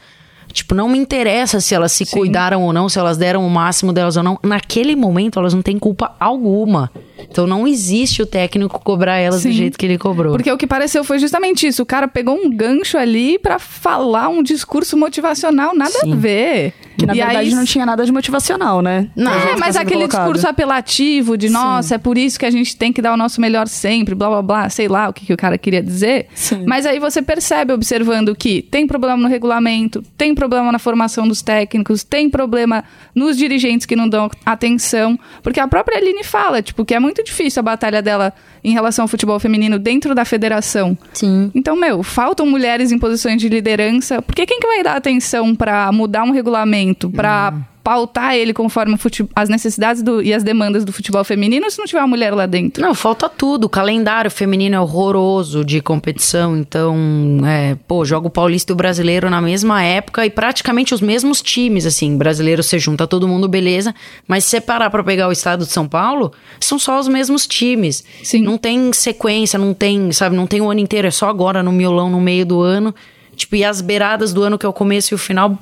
Tipo, 0.53 0.73
não 0.75 0.87
me 0.87 0.97
interessa 0.97 1.59
se 1.59 1.73
elas 1.75 1.91
se 1.91 2.05
cuidaram 2.05 2.63
ou 2.63 2.71
não, 2.71 2.87
se 2.87 2.97
elas 2.99 3.17
deram 3.17 3.45
o 3.45 3.49
máximo 3.49 3.91
delas 3.91 4.15
ou 4.15 4.23
não. 4.23 4.39
Naquele 4.43 4.95
momento, 4.95 5.39
elas 5.39 5.53
não 5.53 5.61
têm 5.61 5.77
culpa 5.79 6.15
alguma. 6.19 6.91
Então, 7.29 7.45
não 7.47 7.67
existe 7.67 8.21
o 8.21 8.25
técnico 8.25 8.79
cobrar 8.83 9.17
elas 9.17 9.41
Sim. 9.41 9.49
do 9.49 9.55
jeito 9.55 9.77
que 9.77 9.85
ele 9.85 9.97
cobrou. 9.97 10.33
Porque 10.33 10.51
o 10.51 10.57
que 10.57 10.67
pareceu 10.67 11.03
foi 11.03 11.19
justamente 11.19 11.67
isso. 11.67 11.83
O 11.83 11.85
cara 11.85 12.07
pegou 12.07 12.35
um 12.35 12.49
gancho 12.49 12.97
ali 12.97 13.37
pra 13.39 13.59
falar 13.59 14.29
um 14.29 14.41
discurso 14.41 14.97
motivacional, 14.97 15.75
nada 15.75 15.97
a 16.03 16.15
ver. 16.15 16.73
Que 16.97 17.05
na 17.05 17.13
E 17.13 17.17
verdade 17.17 17.37
aí, 17.39 17.53
não 17.55 17.65
tinha 17.65 17.85
nada 17.85 18.05
de 18.05 18.11
motivacional, 18.11 18.81
né? 18.81 19.07
Não, 19.15 19.31
É, 19.31 19.55
mas 19.57 19.75
tá 19.75 19.81
aquele 19.81 20.01
colocado. 20.07 20.21
discurso 20.23 20.47
apelativo 20.47 21.37
de, 21.37 21.49
nossa, 21.49 21.95
é 21.95 21.97
por 21.97 22.17
isso 22.17 22.39
que 22.39 22.45
a 22.45 22.51
gente 22.51 22.75
tem 22.77 22.91
que 22.93 23.01
dar 23.01 23.13
o 23.13 23.17
nosso 23.17 23.39
melhor 23.41 23.67
sempre, 23.67 24.15
blá 24.15 24.29
blá 24.29 24.41
blá, 24.41 24.69
sei 24.69 24.87
lá 24.87 25.09
o 25.09 25.13
que, 25.13 25.25
que 25.25 25.33
o 25.33 25.37
cara 25.37 25.57
queria 25.57 25.81
dizer. 25.81 26.27
Sim. 26.33 26.63
Mas 26.65 26.85
aí 26.85 26.99
você 26.99 27.21
percebe, 27.21 27.73
observando 27.73 28.35
que 28.35 28.61
tem 28.61 28.87
problema 28.87 29.17
no 29.17 29.27
regulamento, 29.27 30.01
tem 30.17 30.33
problema 30.33 30.71
na 30.71 30.79
formação 30.79 31.27
dos 31.27 31.41
técnicos, 31.41 32.03
tem 32.03 32.29
problema 32.29 32.83
nos 33.13 33.37
dirigentes 33.37 33.85
que 33.85 33.95
não 33.95 34.07
dão 34.09 34.29
atenção. 34.45 35.19
Porque 35.43 35.59
a 35.59 35.67
própria 35.67 35.97
Aline 35.97 36.23
fala, 36.23 36.61
tipo, 36.61 36.85
que 36.85 36.93
é 36.93 36.99
muito 36.99 37.23
difícil 37.23 37.59
a 37.59 37.63
batalha 37.63 38.01
dela 38.01 38.33
em 38.65 38.73
relação 38.73 39.03
ao 39.03 39.07
futebol 39.07 39.39
feminino 39.39 39.77
dentro 39.77 40.15
da 40.15 40.25
federação. 40.25 40.97
Sim. 41.13 41.51
Então, 41.53 41.75
meu, 41.75 42.01
faltam 42.01 42.47
mulheres 42.47 42.91
em 42.91 42.97
posições 42.97 43.39
de 43.39 43.47
liderança. 43.47 44.21
Porque 44.21 44.45
quem 44.45 44.59
que 44.59 44.67
vai 44.67 44.83
dar 44.83 44.95
atenção 44.95 45.55
pra 45.55 45.91
mudar 45.91 46.23
um 46.23 46.31
regulamento, 46.31 47.09
pra 47.09 47.53
pautar 47.85 48.33
ele 48.33 48.51
conforme 48.51 48.97
as 49.35 49.47
necessidades 49.47 50.01
do- 50.01 50.19
e 50.19 50.33
as 50.33 50.41
demandas 50.43 50.83
do 50.83 50.91
futebol 50.91 51.23
feminino 51.23 51.69
se 51.69 51.77
não 51.77 51.85
tiver 51.85 51.99
uma 52.01 52.07
mulher 52.07 52.33
lá 52.33 52.47
dentro? 52.47 52.81
Não, 52.81 52.95
falta 52.95 53.29
tudo. 53.29 53.65
O 53.65 53.69
calendário 53.69 54.31
feminino 54.31 54.75
é 54.75 54.79
horroroso 54.79 55.63
de 55.63 55.79
competição. 55.81 56.57
Então, 56.57 56.97
é, 57.45 57.77
pô, 57.87 58.03
joga 58.03 58.25
o 58.25 58.29
Paulista 58.31 58.71
e 58.71 58.73
o 58.73 58.75
Brasileiro 58.75 59.29
na 59.29 59.39
mesma 59.39 59.83
época 59.83 60.25
e 60.25 60.31
praticamente 60.31 60.95
os 60.95 60.99
mesmos 61.01 61.43
times, 61.43 61.85
assim. 61.85 62.17
Brasileiro 62.17 62.63
você 62.63 62.79
junta 62.79 63.05
todo 63.05 63.27
mundo, 63.27 63.47
beleza. 63.47 63.93
Mas 64.27 64.45
se 64.45 64.49
você 64.49 64.61
parar 64.61 64.89
pra 64.89 65.03
pegar 65.03 65.27
o 65.27 65.31
estado 65.31 65.63
de 65.63 65.71
São 65.71 65.87
Paulo, 65.87 66.31
são 66.59 66.79
só 66.79 66.99
os 66.99 67.07
mesmos 67.07 67.45
times. 67.45 68.03
Sim. 68.23 68.41
Não 68.41 68.57
tem 68.57 68.91
sequência, 68.93 69.59
não 69.59 69.75
tem, 69.75 70.11
sabe, 70.11 70.35
não 70.35 70.47
tem 70.47 70.59
o 70.59 70.71
ano 70.71 70.79
inteiro. 70.79 71.07
É 71.07 71.11
só 71.11 71.29
agora 71.29 71.61
no 71.61 71.71
miolão, 71.71 72.09
no 72.09 72.19
meio 72.19 72.47
do 72.47 72.61
ano. 72.61 72.95
Tipo, 73.35 73.57
e 73.57 73.63
as 73.63 73.79
beiradas 73.79 74.33
do 74.33 74.41
ano, 74.41 74.57
que 74.57 74.65
é 74.65 74.69
o 74.69 74.73
começo 74.73 75.13
e 75.13 75.15
o 75.15 75.17
final, 75.17 75.55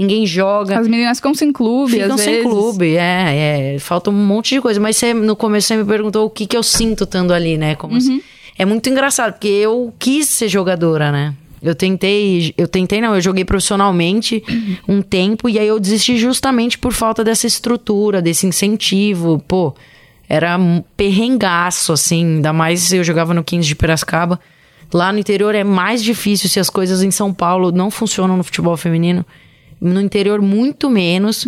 ninguém 0.00 0.26
joga. 0.26 0.78
As 0.78 0.88
meninas 0.88 1.18
ficam 1.18 1.34
sem 1.34 1.52
clube, 1.52 1.92
Ficam 1.92 2.14
às 2.14 2.20
sem 2.20 2.34
vezes. 2.36 2.50
clube, 2.50 2.96
é, 2.96 3.74
é. 3.74 3.78
Falta 3.78 4.10
um 4.10 4.14
monte 4.14 4.54
de 4.54 4.60
coisa. 4.60 4.80
Mas 4.80 4.96
você, 4.96 5.12
no 5.14 5.36
começo 5.36 5.68
você 5.68 5.76
me 5.76 5.84
perguntou 5.84 6.26
o 6.26 6.30
que, 6.30 6.46
que 6.46 6.56
eu 6.56 6.62
sinto 6.62 7.04
estando 7.04 7.32
ali, 7.32 7.56
né? 7.58 7.74
Como 7.74 7.94
Uhum. 7.94 8.00
se- 8.00 8.24
é 8.58 8.64
muito 8.64 8.88
engraçado, 8.88 9.32
porque 9.34 9.48
eu 9.48 9.92
quis 9.98 10.28
ser 10.28 10.48
jogadora, 10.48 11.12
né? 11.12 11.34
Eu 11.62 11.74
tentei, 11.74 12.54
eu 12.56 12.66
tentei 12.66 13.00
não, 13.02 13.14
eu 13.14 13.20
joguei 13.20 13.44
profissionalmente 13.44 14.42
um 14.88 15.02
tempo 15.02 15.46
e 15.46 15.58
aí 15.58 15.66
eu 15.66 15.78
desisti 15.78 16.16
justamente 16.16 16.78
por 16.78 16.90
falta 16.92 17.22
dessa 17.22 17.46
estrutura, 17.46 18.22
desse 18.22 18.46
incentivo, 18.46 19.38
pô. 19.46 19.74
Era 20.28 20.56
um 20.56 20.82
perrengaço, 20.96 21.92
assim, 21.92 22.36
ainda 22.36 22.52
mais 22.52 22.92
eu 22.92 23.04
jogava 23.04 23.34
no 23.34 23.44
15 23.44 23.66
de 23.68 23.74
Piracicaba. 23.76 24.40
Lá 24.92 25.12
no 25.12 25.18
interior 25.18 25.54
é 25.54 25.62
mais 25.62 26.02
difícil 26.02 26.48
se 26.48 26.58
as 26.58 26.70
coisas 26.70 27.02
em 27.02 27.10
São 27.10 27.32
Paulo 27.34 27.70
não 27.70 27.90
funcionam 27.90 28.36
no 28.36 28.42
futebol 28.44 28.76
feminino. 28.76 29.24
No 29.80 30.00
interior, 30.00 30.40
muito 30.42 30.90
menos. 30.90 31.44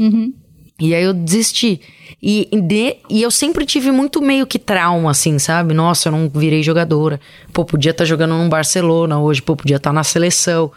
E 0.81 0.95
aí 0.95 1.05
eu 1.05 1.13
desisti. 1.13 1.81
E, 2.23 2.49
de- 2.53 2.97
e 3.11 3.23
eu 3.23 3.31
sempre 3.31 3.67
tive 3.67 3.91
muito 3.93 4.23
meio 4.23 4.47
que 4.47 4.59
trauma, 4.59 5.11
assim, 5.11 5.39
sabe? 5.39 5.75
Nossa, 5.75 6.09
eu 6.09 6.13
não 6.13 6.29
virei 6.29 6.63
jogadora. 6.63 7.21
Pô, 7.53 7.65
podia 7.65 7.91
estar 7.91 8.05
jogando 8.05 8.35
num 8.35 8.49
Barcelona 8.49 9.21
hoje, 9.21 9.43
pô, 9.43 9.55
podia 9.57 9.77
estar 9.77 9.93
na 9.93 10.03
seleção. 10.05 10.73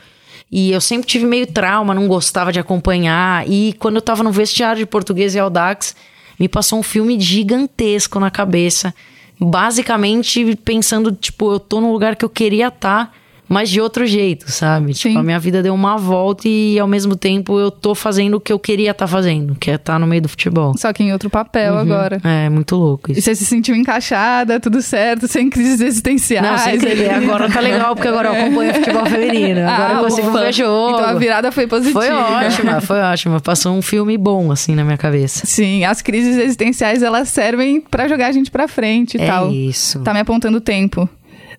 E 0.52 0.72
eu 0.72 0.82
sempre 0.82 1.08
tive 1.08 1.26
meio 1.26 1.48
trauma, 1.48 1.94
não 1.94 2.08
gostava 2.08 2.52
de 2.52 2.60
acompanhar. 2.60 3.48
E 3.50 3.74
quando 3.80 3.96
eu 3.96 4.02
tava 4.02 4.22
no 4.24 4.32
vestiário 4.32 4.80
de 4.80 4.86
português 4.86 5.34
e 5.34 5.40
Audax, 5.40 5.96
me 6.40 6.48
passou 6.48 6.80
um 6.80 6.84
filme 6.84 7.20
gigantesco 7.20 8.20
na 8.20 8.30
cabeça. 8.30 8.94
Basicamente 9.40 10.56
pensando, 10.58 11.12
tipo, 11.12 11.54
eu 11.54 11.60
tô 11.60 11.80
no 11.80 11.92
lugar 11.92 12.16
que 12.16 12.26
eu 12.26 12.30
queria 12.30 12.68
estar, 12.68 13.14
mas 13.48 13.70
de 13.70 13.80
outro 13.82 14.06
jeito, 14.06 14.52
sabe? 14.52 14.94
Tipo, 14.94 15.14
Sim. 15.14 15.18
a 15.18 15.24
minha 15.24 15.40
vida 15.40 15.62
deu 15.62 15.74
uma 15.74 15.98
volta 15.98 16.48
e 16.48 16.78
ao 16.80 16.88
mesmo 16.88 17.16
tempo 17.16 17.60
eu 17.60 17.70
tô 17.72 17.94
fazendo 17.96 18.36
o 18.36 18.40
que 18.40 18.52
eu 18.52 18.60
queria 18.60 18.92
estar 18.92 19.08
fazendo, 19.08 19.56
que 19.56 19.70
é 19.72 19.76
estar 19.76 20.00
no 20.00 20.08
meio 20.08 20.22
do 20.22 20.30
futebol. 20.30 20.74
Só 20.78 20.92
que 20.94 21.04
em 21.04 21.12
outro 21.14 21.30
papel 21.30 21.78
agora. 21.78 22.20
É, 22.24 22.50
muito 22.50 22.76
louco 22.76 23.10
E 23.12 23.14
isso. 23.14 23.22
você 23.22 23.36
se 23.36 23.46
sentiu 23.46 23.76
encaixada, 23.76 24.60
tudo 24.60 24.82
certo, 24.82 25.28
sem 25.28 25.50
crises 25.50 25.82
existenciais. 25.82 26.46
Não, 26.46 26.58
sem 26.58 26.80
querer. 26.80 27.12
Agora 27.14 27.50
tá 27.50 27.60
legal, 27.60 27.96
porque 27.96 28.08
agora 28.08 28.30
eu 28.30 28.34
acompanho 28.34 28.74
futebol 28.74 29.06
feminino. 29.06 29.62
Agora 29.68 29.90
Ah, 29.90 29.98
eu 30.00 30.04
consigo 30.04 30.30
ufa. 30.30 30.40
ver 30.40 30.54
jogo. 30.54 30.98
Então 30.98 31.10
a 31.10 31.14
virada 31.14 31.52
foi 31.52 31.68
positiva. 31.68 32.00
Foi 32.02 32.12
ótima, 32.12 32.82
foi 32.82 33.00
ótima. 33.00 33.40
Passou 33.40 33.76
um 33.76 33.82
filme 33.82 34.18
bom, 34.18 34.52
assim, 34.52 34.76
na 34.76 34.84
minha 34.84 34.98
cabeça. 34.98 35.46
Sim, 35.46 35.84
as 35.86 36.02
crises 36.02 36.38
existenciais 36.38 37.04
elas 37.04 37.30
servem 37.30 37.82
pra 37.82 38.08
jogar 38.08 38.28
a 38.28 38.32
gente 38.32 38.50
pra 38.52 38.68
frente 38.68 39.18
e 39.18 39.22
É 39.22 39.28
tal. 39.28 39.52
isso. 39.52 40.00
Tá 40.02 40.14
me 40.14 40.20
apontando 40.20 40.58
o 40.58 40.62
tempo. 40.62 41.08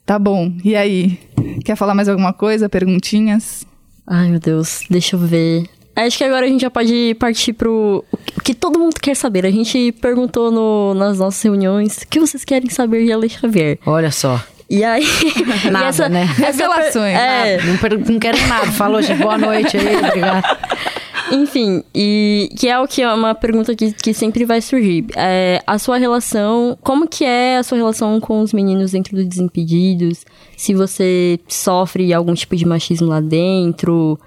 Tá 0.07 0.19
bom. 0.19 0.53
E 0.65 0.77
aí? 0.77 1.19
Quer 1.65 1.77
falar 1.77 1.95
mais 1.95 2.09
alguma 2.09 2.33
coisa? 2.33 2.69
Perguntinhas? 2.69 3.67
Ai, 4.07 4.29
meu 4.31 4.39
Deus, 4.39 4.83
deixa 4.89 5.17
eu 5.17 5.21
ver. 5.21 5.65
Acho 5.97 6.19
que 6.19 6.25
agora 6.25 6.47
a 6.47 6.49
gente 6.49 6.61
já 6.61 6.71
pode 6.71 7.17
partir 7.19 7.53
pro 7.55 8.05
o 8.37 8.41
que 8.43 8.55
todo 8.55 8.79
mundo 8.79 8.95
quer 9.03 9.17
saber. 9.17 9.45
A 9.47 9.51
gente 9.51 9.91
perguntou 9.93 10.51
no- 10.53 10.95
nas 10.95 11.19
nossas 11.19 11.43
reuniões 11.43 11.97
o 12.03 12.07
que 12.09 12.21
vocês 12.21 12.45
querem 12.45 12.69
saber 12.71 13.05
de 13.05 13.13
Ale 13.13 13.29
Xavier. 13.29 13.79
Olha 13.85 14.11
só. 14.13 14.41
E 14.69 14.85
aí. 14.85 15.03
e 15.67 15.71
Nada, 15.71 16.09
né? 16.09 16.25
Revelações, 16.25 17.15
É, 17.17 17.59
Não, 17.63 17.99
não 18.13 18.19
quero 18.21 18.39
nada. 18.47 18.67
Falou, 18.73 19.01
gente. 19.03 19.21
Boa 19.23 19.39
noite 19.39 19.77
aí, 19.77 19.97
obrigado. 19.97 20.45
Enfim, 21.33 21.83
e 21.95 22.51
que 22.57 22.69
é 22.69 22.79
o 22.79 22.87
que 22.87 23.03
é 23.03 23.13
uma 23.13 23.35
pergunta 23.35 23.75
que, 23.75 23.93
que 23.93 24.15
sempre 24.15 24.45
vai 24.45 24.61
surgir. 24.61 25.07
É, 25.17 25.63
a 25.67 25.79
sua 25.79 25.97
relação, 25.97 26.79
como 26.83 27.09
que 27.09 27.25
é 27.25 27.59
a 27.59 27.63
sua 27.63 27.79
relação 27.79 28.21
com 28.21 28.41
os 28.41 28.53
meninos 28.53 28.93
dentro 28.93 29.17
do 29.17 29.25
Desimpedidos? 29.25 30.25
Se 30.57 30.75
você 30.75 31.41
sofre 31.49 32.13
algum 32.13 32.35
tipo 32.35 32.55
de 32.57 32.65
machismo 32.65 33.09
lá 33.09 33.21
dentro? 33.21 34.19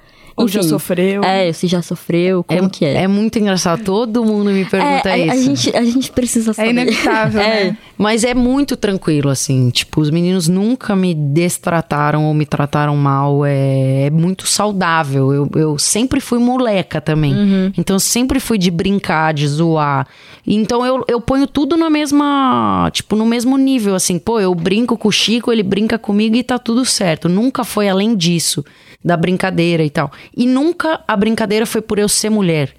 Ou 0.41 0.47
já 0.47 0.63
sofreu. 0.63 1.23
É, 1.23 1.52
se 1.52 1.67
já 1.67 1.82
sofreu, 1.82 2.43
como 2.43 2.69
que 2.69 2.86
é? 2.86 3.04
É 3.04 3.08
muito 3.08 3.38
engraçado. 3.39 3.84
Todo 3.84 4.23
mundo 4.23 4.52
me 4.52 4.65
pergunta 4.65 5.10
É, 5.10 5.13
a, 5.13 5.17
isso. 5.17 5.32
a 5.32 5.36
gente, 5.43 5.78
a 5.78 5.84
gente 5.84 6.12
precisa 6.12 6.54
saber. 6.54 6.69
inevitável, 6.69 7.41
é, 7.41 7.63
né? 7.65 7.78
Mas 7.97 8.23
é 8.23 8.34
muito 8.34 8.78
tranquilo, 8.78 9.30
assim. 9.30 9.69
Tipo, 9.69 10.02
os 10.02 10.10
meninos 10.10 10.47
nunca 10.47 10.95
me 10.95 11.13
destrataram 11.13 12.25
ou 12.25 12.34
me 12.34 12.45
trataram 12.45 12.95
mal. 12.95 13.45
É, 13.45 14.06
é 14.06 14.10
muito 14.10 14.47
saudável. 14.47 15.34
Eu, 15.34 15.49
eu 15.56 15.78
sempre 15.78 16.19
fui 16.19 16.39
moleca 16.39 17.02
também. 17.02 17.71
Então, 17.78 17.95
eu 17.95 17.99
sempre 17.99 18.39
fui 18.39 18.58
de 18.58 18.71
brincar, 18.71 19.34
de 19.34 19.47
zoar. 19.47 20.08
Então, 20.47 20.86
eu, 20.86 21.04
eu 21.08 21.19
ponho 21.21 21.45
tudo 21.45 21.75
na 21.75 21.89
mesma... 21.89 22.89
Tipo, 22.93 23.15
no 23.15 23.25
mesmo 23.25 23.58
nível, 23.58 23.95
assim. 23.95 24.17
Pô, 24.17 24.39
eu 24.39 24.56
brinco 24.56 24.97
com 24.97 25.10
o 25.10 25.12
Chico, 25.12 25.52
ele 25.52 25.63
brinca 25.63 25.97
comigo 25.99 26.36
e 26.36 26.43
tá 26.43 26.58
tudo 26.58 26.86
certo. 26.86 27.28
Nunca 27.28 27.63
foi 27.63 27.89
além 27.89 28.15
disso. 28.15 28.63
Da 29.03 29.15
brincadeira 29.15 29.81
e 29.83 29.89
tal. 29.89 30.12
E 30.35 30.45
nunca 30.45 30.99
a 31.07 31.15
brincadeira 31.15 31.65
foi 31.65 31.81
por 31.81 31.97
eu 31.97 32.09
ser 32.09 32.29
mulher. 32.29 32.73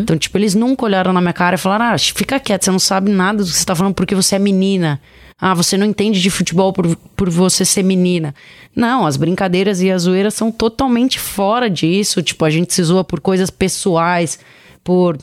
Então, 0.00 0.18
tipo, 0.18 0.36
eles 0.36 0.54
nunca 0.54 0.84
olharam 0.84 1.12
na 1.14 1.20
minha 1.20 1.32
cara 1.32 1.54
e 1.54 1.58
falaram: 1.58 1.86
Ah, 1.86 1.98
fica 1.98 2.38
quieto, 2.38 2.64
você 2.64 2.70
não 2.70 2.78
sabe 2.78 3.10
nada 3.10 3.42
do 3.42 3.48
que 3.50 3.56
você 3.56 3.64
tá 3.64 3.74
falando 3.74 3.94
porque 3.94 4.14
você 4.14 4.36
é 4.36 4.38
menina. 4.38 5.00
Ah, 5.40 5.54
você 5.54 5.76
não 5.76 5.86
entende 5.86 6.20
de 6.20 6.30
futebol 6.30 6.72
por, 6.72 6.94
por 7.16 7.28
você 7.28 7.64
ser 7.64 7.82
menina. 7.82 8.34
Não, 8.76 9.06
as 9.06 9.16
brincadeiras 9.16 9.80
e 9.80 9.90
as 9.90 10.02
zoeiras 10.02 10.34
são 10.34 10.52
totalmente 10.52 11.18
fora 11.18 11.68
disso. 11.68 12.22
Tipo, 12.22 12.44
a 12.44 12.50
gente 12.50 12.72
se 12.72 12.82
zoa 12.82 13.02
por 13.02 13.18
coisas 13.20 13.50
pessoais, 13.50 14.38
por. 14.84 15.18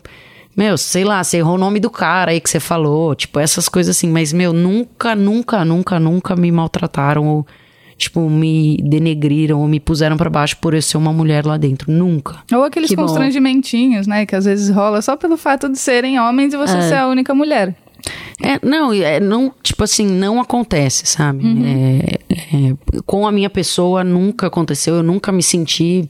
Meu, 0.57 0.77
sei 0.77 1.05
lá, 1.05 1.23
você 1.23 1.37
errou 1.37 1.55
o 1.55 1.57
nome 1.59 1.79
do 1.79 1.89
cara 1.89 2.31
aí 2.31 2.41
que 2.41 2.49
você 2.49 2.59
falou. 2.59 3.15
Tipo, 3.15 3.39
essas 3.39 3.69
coisas 3.69 3.95
assim. 3.95 4.09
Mas, 4.09 4.33
meu, 4.33 4.51
nunca, 4.51 5.15
nunca, 5.15 5.63
nunca, 5.63 5.99
nunca 5.99 6.35
me 6.35 6.51
maltrataram 6.51 7.25
ou, 7.27 7.47
tipo, 7.99 8.27
me 8.29 8.77
denegriram 8.83 9.59
ou 9.59 9.67
me 9.67 9.79
puseram 9.79 10.17
pra 10.17 10.29
baixo 10.29 10.57
por 10.57 10.73
eu 10.73 10.81
ser 10.81 10.97
uma 10.97 11.13
mulher 11.13 11.45
lá 11.45 11.57
dentro. 11.57 11.91
Nunca. 11.91 12.37
Ou 12.51 12.63
aqueles 12.63 12.89
Que 12.89 12.95
bom. 12.95 13.03
constrangimentinhos, 13.03 14.07
né? 14.07 14.25
Que 14.25 14.35
às 14.35 14.45
vezes 14.45 14.69
rola 14.69 15.01
só 15.01 15.15
pelo 15.15 15.37
fato 15.37 15.69
de 15.69 15.77
serem 15.77 16.19
homens 16.19 16.53
e 16.53 16.57
você 16.57 16.77
É. 16.77 16.81
ser 16.81 16.95
a 16.95 17.07
única 17.07 17.35
mulher. 17.35 17.75
É, 18.41 18.65
não, 18.65 18.93
é, 18.93 19.19
não, 19.19 19.53
tipo 19.61 19.83
assim, 19.83 20.07
não 20.07 20.39
acontece, 20.39 21.05
sabe? 21.05 21.43
É, 21.65 22.19
é, 22.33 23.01
com 23.05 23.27
a 23.27 23.31
minha 23.31 23.49
pessoa 23.49 24.03
nunca 24.03 24.47
aconteceu, 24.47 24.95
eu 24.95 25.03
nunca 25.03 25.31
me 25.31 25.43
senti 25.43 26.09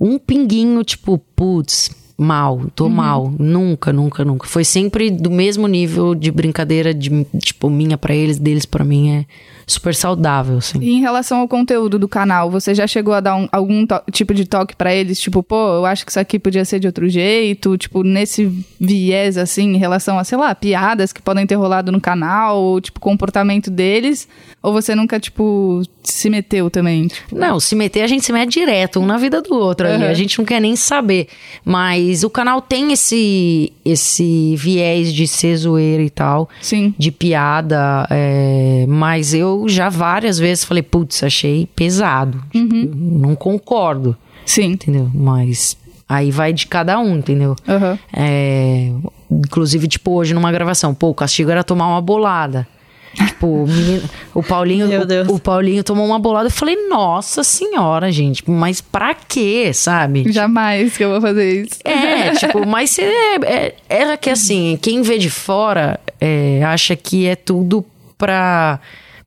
um 0.00 0.18
pinguinho, 0.18 0.82
tipo, 0.82 1.18
putz, 1.36 1.90
mal, 2.16 2.62
tô 2.74 2.88
mal. 2.88 3.30
Nunca, 3.38 3.92
nunca, 3.92 4.24
nunca. 4.24 4.46
Foi 4.48 4.64
sempre 4.64 5.10
do 5.10 5.30
mesmo 5.30 5.66
nível 5.68 6.14
de 6.14 6.30
brincadeira, 6.30 6.94
de 6.94 7.26
tipo, 7.38 7.68
minha 7.68 7.98
pra 7.98 8.14
eles, 8.14 8.38
deles 8.38 8.64
pra 8.64 8.82
mim. 8.84 9.10
É 9.10 9.26
super 9.68 9.94
saudável, 9.94 10.58
assim. 10.58 10.78
E 10.80 10.90
em 10.90 11.00
relação 11.00 11.38
ao 11.40 11.46
conteúdo 11.48 11.98
do 11.98 12.08
canal, 12.08 12.50
você 12.50 12.74
já 12.74 12.86
chegou 12.86 13.14
a 13.14 13.20
dar 13.20 13.36
um- 13.36 13.48
algum 13.52 13.86
tipo 14.10 14.32
de 14.34 14.44
toque 14.46 14.74
pra 14.74 14.94
eles? 14.94 15.20
Tipo, 15.20 15.42
pô, 15.42 15.56
eu 15.76 15.86
acho 15.86 16.04
que 16.04 16.10
isso 16.10 16.18
aqui 16.18 16.38
podia 16.38 16.64
ser 16.64 16.80
de 16.80 16.86
outro 16.86 17.08
jeito. 17.08 17.76
Tipo, 17.78 18.02
nesse 18.02 18.50
viés, 18.80 19.36
assim, 19.36 19.74
em 19.74 19.76
relação 19.76 20.18
a, 20.18 20.24
sei 20.24 20.38
lá, 20.38 20.54
piadas 20.54 21.12
que 21.12 21.20
podem 21.22 21.46
ter 21.46 21.54
rolado 21.54 21.92
no 21.92 22.00
canal, 22.00 22.58
ou, 22.58 22.80
tipo, 22.80 22.98
comportamento 22.98 23.70
deles. 23.70 24.26
Ou 24.62 24.72
você 24.72 24.94
nunca, 24.94 25.20
tipo, 25.20 25.82
se 26.02 26.28
meteu 26.28 26.68
também? 26.70 27.06
Tipo, 27.08 27.36
Não, 27.38 27.60
se 27.60 27.76
meter, 27.76 28.02
a 28.02 28.06
gente 28.06 28.24
se 28.24 28.32
mete 28.32 28.50
direto, 28.50 28.98
um 28.98 29.06
na 29.06 29.16
vida 29.18 29.40
do 29.40 29.54
outro 29.54 29.86
ali. 29.86 30.02
Uhum. 30.04 30.10
A 30.10 30.14
gente 30.14 30.38
não 30.38 30.44
quer 30.44 30.60
nem 30.60 30.74
saber. 30.74 31.28
Mas 31.64 32.24
o 32.24 32.30
canal 32.30 32.60
tem 32.60 32.92
esse, 32.92 33.72
esse 33.84 34.56
viés 34.56 35.12
de 35.12 35.28
ser 35.28 35.56
zoeira 35.56 36.02
e 36.02 36.10
tal. 36.10 36.48
sim. 36.60 36.94
De 36.98 37.12
piada. 37.12 38.06
é, 38.10 38.84
mas 38.88 39.34
eu 39.34 39.57
já 39.66 39.88
várias 39.88 40.38
vezes 40.38 40.64
falei, 40.64 40.82
putz, 40.82 41.22
achei 41.22 41.66
pesado. 41.74 42.42
Tipo, 42.52 42.74
não 42.94 43.34
concordo, 43.34 44.14
Sim. 44.44 44.72
entendeu? 44.72 45.10
Mas 45.14 45.76
aí 46.08 46.30
vai 46.30 46.52
de 46.52 46.66
cada 46.66 46.98
um, 46.98 47.16
entendeu? 47.16 47.56
Aham. 47.66 47.98
É, 48.12 48.90
inclusive, 49.30 49.88
tipo, 49.88 50.12
hoje 50.12 50.34
numa 50.34 50.52
gravação, 50.52 50.94
pô, 50.94 51.08
o 51.08 51.14
castigo 51.14 51.50
era 51.50 51.64
tomar 51.64 51.88
uma 51.88 52.00
bolada. 52.00 52.66
Tipo, 53.14 53.46
o, 53.64 53.66
menino- 53.66 54.08
o 54.34 54.42
Paulinho, 54.42 54.86
o-. 54.86 55.34
O, 55.34 55.40
Paulinho 55.40 55.82
tomou 55.82 56.06
uma 56.06 56.18
bolada. 56.20 56.46
Eu 56.46 56.52
falei, 56.52 56.76
nossa 56.88 57.42
senhora, 57.42 58.12
gente, 58.12 58.48
mas 58.48 58.80
pra 58.80 59.12
quê, 59.14 59.72
sabe? 59.72 60.30
Jamais 60.30 60.96
que 60.96 61.02
eu 61.04 61.10
vou 61.10 61.20
fazer 61.20 61.64
isso. 61.64 61.78
É, 61.84 62.32
tipo, 62.34 62.64
mas 62.66 62.90
cê- 62.90 63.02
é, 63.02 63.74
é, 63.88 64.02
é 64.02 64.16
que 64.16 64.30
assim, 64.30 64.78
quem 64.80 65.02
vê 65.02 65.18
de 65.18 65.30
fora 65.30 65.98
é, 66.20 66.62
acha 66.64 66.94
que 66.94 67.26
é 67.26 67.34
tudo 67.34 67.84
pra. 68.16 68.78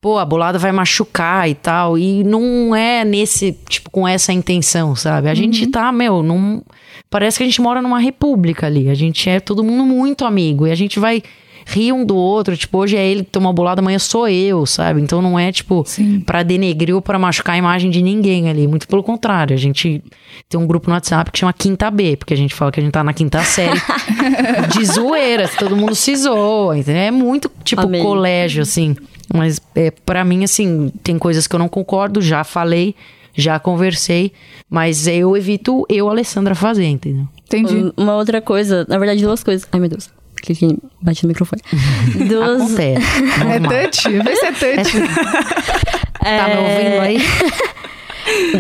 Pô, 0.02 0.18
a 0.18 0.26
bolada 0.26 0.58
vai 0.58 0.72
machucar 0.72 1.48
e 1.48 1.54
tal. 1.54 1.96
E 1.96 2.24
não 2.24 2.76
é 2.76 3.06
nesse, 3.06 3.56
tipo, 3.70 3.92
com 3.92 4.08
essa 4.08 4.34
intenção, 4.34 4.96
sabe? 4.96 5.30
A 5.30 5.36
gente 5.36 5.68
tá, 5.68 5.92
meu, 5.92 6.24
num. 6.24 6.62
Parece 7.08 7.38
que 7.38 7.44
a 7.44 7.46
gente 7.46 7.62
mora 7.62 7.84
numa 7.84 8.00
república 8.00 8.66
ali. 8.66 8.90
A 8.90 8.96
gente 8.96 9.30
é 9.30 9.40
todo 9.40 9.64
mundo 9.64 9.86
muito 9.86 10.26
amigo. 10.26 10.66
E 10.66 10.72
a 10.72 10.76
gente 10.76 11.00
vai 11.00 11.22
rir 11.68 11.92
um 11.92 12.04
do 12.04 12.16
outro. 12.16 12.58
Tipo, 12.58 12.80
hoje 12.80 12.98
é 12.98 13.06
ele 13.06 13.24
que 13.24 13.30
toma 13.30 13.54
bolada, 13.54 13.80
amanhã 13.80 14.00
sou 14.00 14.28
eu, 14.28 14.66
sabe? 14.66 15.00
Então 15.02 15.22
não 15.22 15.38
é, 15.38 15.52
tipo, 15.52 15.86
pra 16.26 16.42
denegrir 16.42 16.96
ou 16.96 17.02
pra 17.02 17.20
machucar 17.20 17.54
a 17.54 17.58
imagem 17.60 17.92
de 17.92 18.02
ninguém 18.02 18.50
ali. 18.50 18.68
Muito 18.68 18.88
pelo 18.88 19.04
contrário. 19.04 19.54
A 19.54 19.60
gente 19.60 20.02
tem 20.50 20.60
um 20.60 20.66
grupo 20.66 20.90
no 20.90 20.96
WhatsApp 20.96 21.30
que 21.32 21.38
chama 21.38 21.54
Quinta 21.54 21.92
B, 21.92 22.18
porque 22.18 22.34
a 22.34 22.38
gente 22.38 22.56
fala 22.56 22.72
que 22.72 22.80
a 22.80 22.84
gente 22.84 22.92
tá 22.92 23.04
na 23.04 23.14
quinta 23.14 23.44
série 23.44 23.80
de 24.74 24.84
zoeiras. 24.86 25.56
Todo 25.56 25.76
mundo 25.76 25.94
se 25.94 26.16
zoa, 26.16 26.78
entendeu? 26.78 27.04
É 27.04 27.12
muito, 27.12 27.52
tipo, 27.64 27.84
Amei. 27.84 28.02
colégio, 28.02 28.64
assim. 28.64 28.96
Mas 29.34 29.62
é, 29.76 29.92
para 29.92 30.24
mim, 30.26 30.44
assim, 30.44 30.92
tem 31.04 31.18
coisas 31.18 31.48
que 31.48 31.56
eu 31.56 31.60
não 31.60 31.70
concordo, 31.70 32.22
já 32.22 32.44
falei, 32.44 32.96
já 33.34 33.60
conversei, 33.60 34.32
mas 34.70 35.08
eu 35.08 35.38
evito 35.38 35.86
eu, 35.90 36.10
Alessandra, 36.10 36.54
fazer, 36.56 36.86
entendeu? 36.86 37.28
Entendi. 37.46 37.76
Um- 37.76 37.94
Uma 38.04 38.16
outra 38.16 38.42
coisa, 38.42 38.86
na 38.90 38.98
verdade, 38.98 39.22
duas 39.24 39.44
coisas. 39.44 39.68
Ai, 39.72 39.80
meu 39.80 39.90
Deus. 39.90 40.10
Cliquei, 40.36 40.76
bati 41.02 41.24
no 41.24 41.28
microfone. 41.30 41.62
Duas. 42.28 42.62
Acontece. 42.64 43.08
É 43.48 43.60
touch? 43.60 44.10
Vê 44.10 44.36
se 44.36 44.46
é 44.46 44.52
touch. 44.52 44.92
Tá 46.22 46.48
me 46.50 46.58
ouvindo 46.58 47.02
aí? 47.02 47.18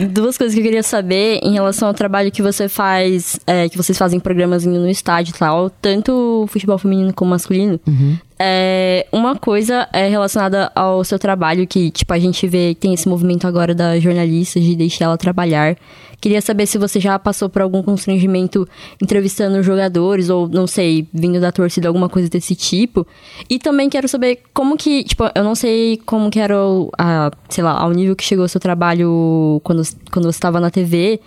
Duas 0.10 0.38
coisas 0.38 0.54
que 0.56 0.60
eu 0.60 0.64
queria 0.66 0.82
saber 0.84 1.40
em 1.44 1.54
relação 1.54 1.88
ao 1.88 1.94
trabalho 1.94 2.32
que 2.32 2.42
você 2.42 2.68
faz, 2.68 3.40
é, 3.46 3.70
que 3.70 3.78
vocês 3.78 3.96
fazem 3.98 4.20
programas 4.20 4.66
no 4.66 4.90
estádio 4.90 5.34
e 5.36 5.38
tal, 5.38 5.70
tanto 5.70 6.46
futebol 6.50 6.78
feminino 6.80 7.14
como 7.14 7.30
masculino. 7.32 7.80
É, 8.44 9.06
uma 9.12 9.36
coisa 9.36 9.88
é 9.94 10.08
relacionada 10.08 10.72
ao 10.74 11.04
seu 11.04 11.20
trabalho, 11.20 11.68
que, 11.68 11.92
tipo, 11.92 12.12
a 12.12 12.18
gente 12.18 12.48
vê 12.48 12.74
que 12.74 12.82
tem 12.82 12.92
esse 12.92 13.08
movimento 13.08 13.46
agora 13.46 13.76
da 13.76 14.00
jornalista 14.00 14.60
de 14.60 14.76
deixar 14.76 15.06
ela 15.06 15.16
trabalhar. 15.16 15.78
Queria 16.20 16.42
saber 16.42 16.66
se 16.66 16.80
você 16.80 17.00
já 17.00 17.20
passou 17.20 17.50
por 17.50 17.62
algum 17.62 17.84
constrangimento 17.84 18.68
entrevistando 19.00 19.62
jogadores, 19.62 20.32
ou 20.32 20.50
não 20.50 20.66
sei, 20.66 21.08
vindo 21.14 21.40
da 21.40 21.52
torcida, 21.52 21.88
alguma 21.88 22.10
coisa 22.10 22.28
desse 22.30 22.56
tipo. 22.56 23.06
E 23.48 23.60
também 23.60 23.92
quero 23.92 24.08
saber 24.08 24.40
como 24.56 24.76
que, 24.76 25.04
tipo, 25.04 25.24
eu 25.36 25.44
não 25.44 25.54
sei 25.54 26.02
como 26.04 26.32
que 26.32 26.40
era, 26.40 26.56
a, 26.98 27.30
sei 27.48 27.64
lá, 27.64 27.80
ao 27.80 27.92
nível 27.92 28.16
que 28.16 28.24
chegou 28.24 28.46
o 28.46 28.50
seu 28.50 28.60
trabalho 28.60 29.62
quando, 29.64 29.84
quando 30.12 30.26
você 30.26 30.38
estava 30.38 30.60
na 30.60 30.72
TV, 30.72 31.20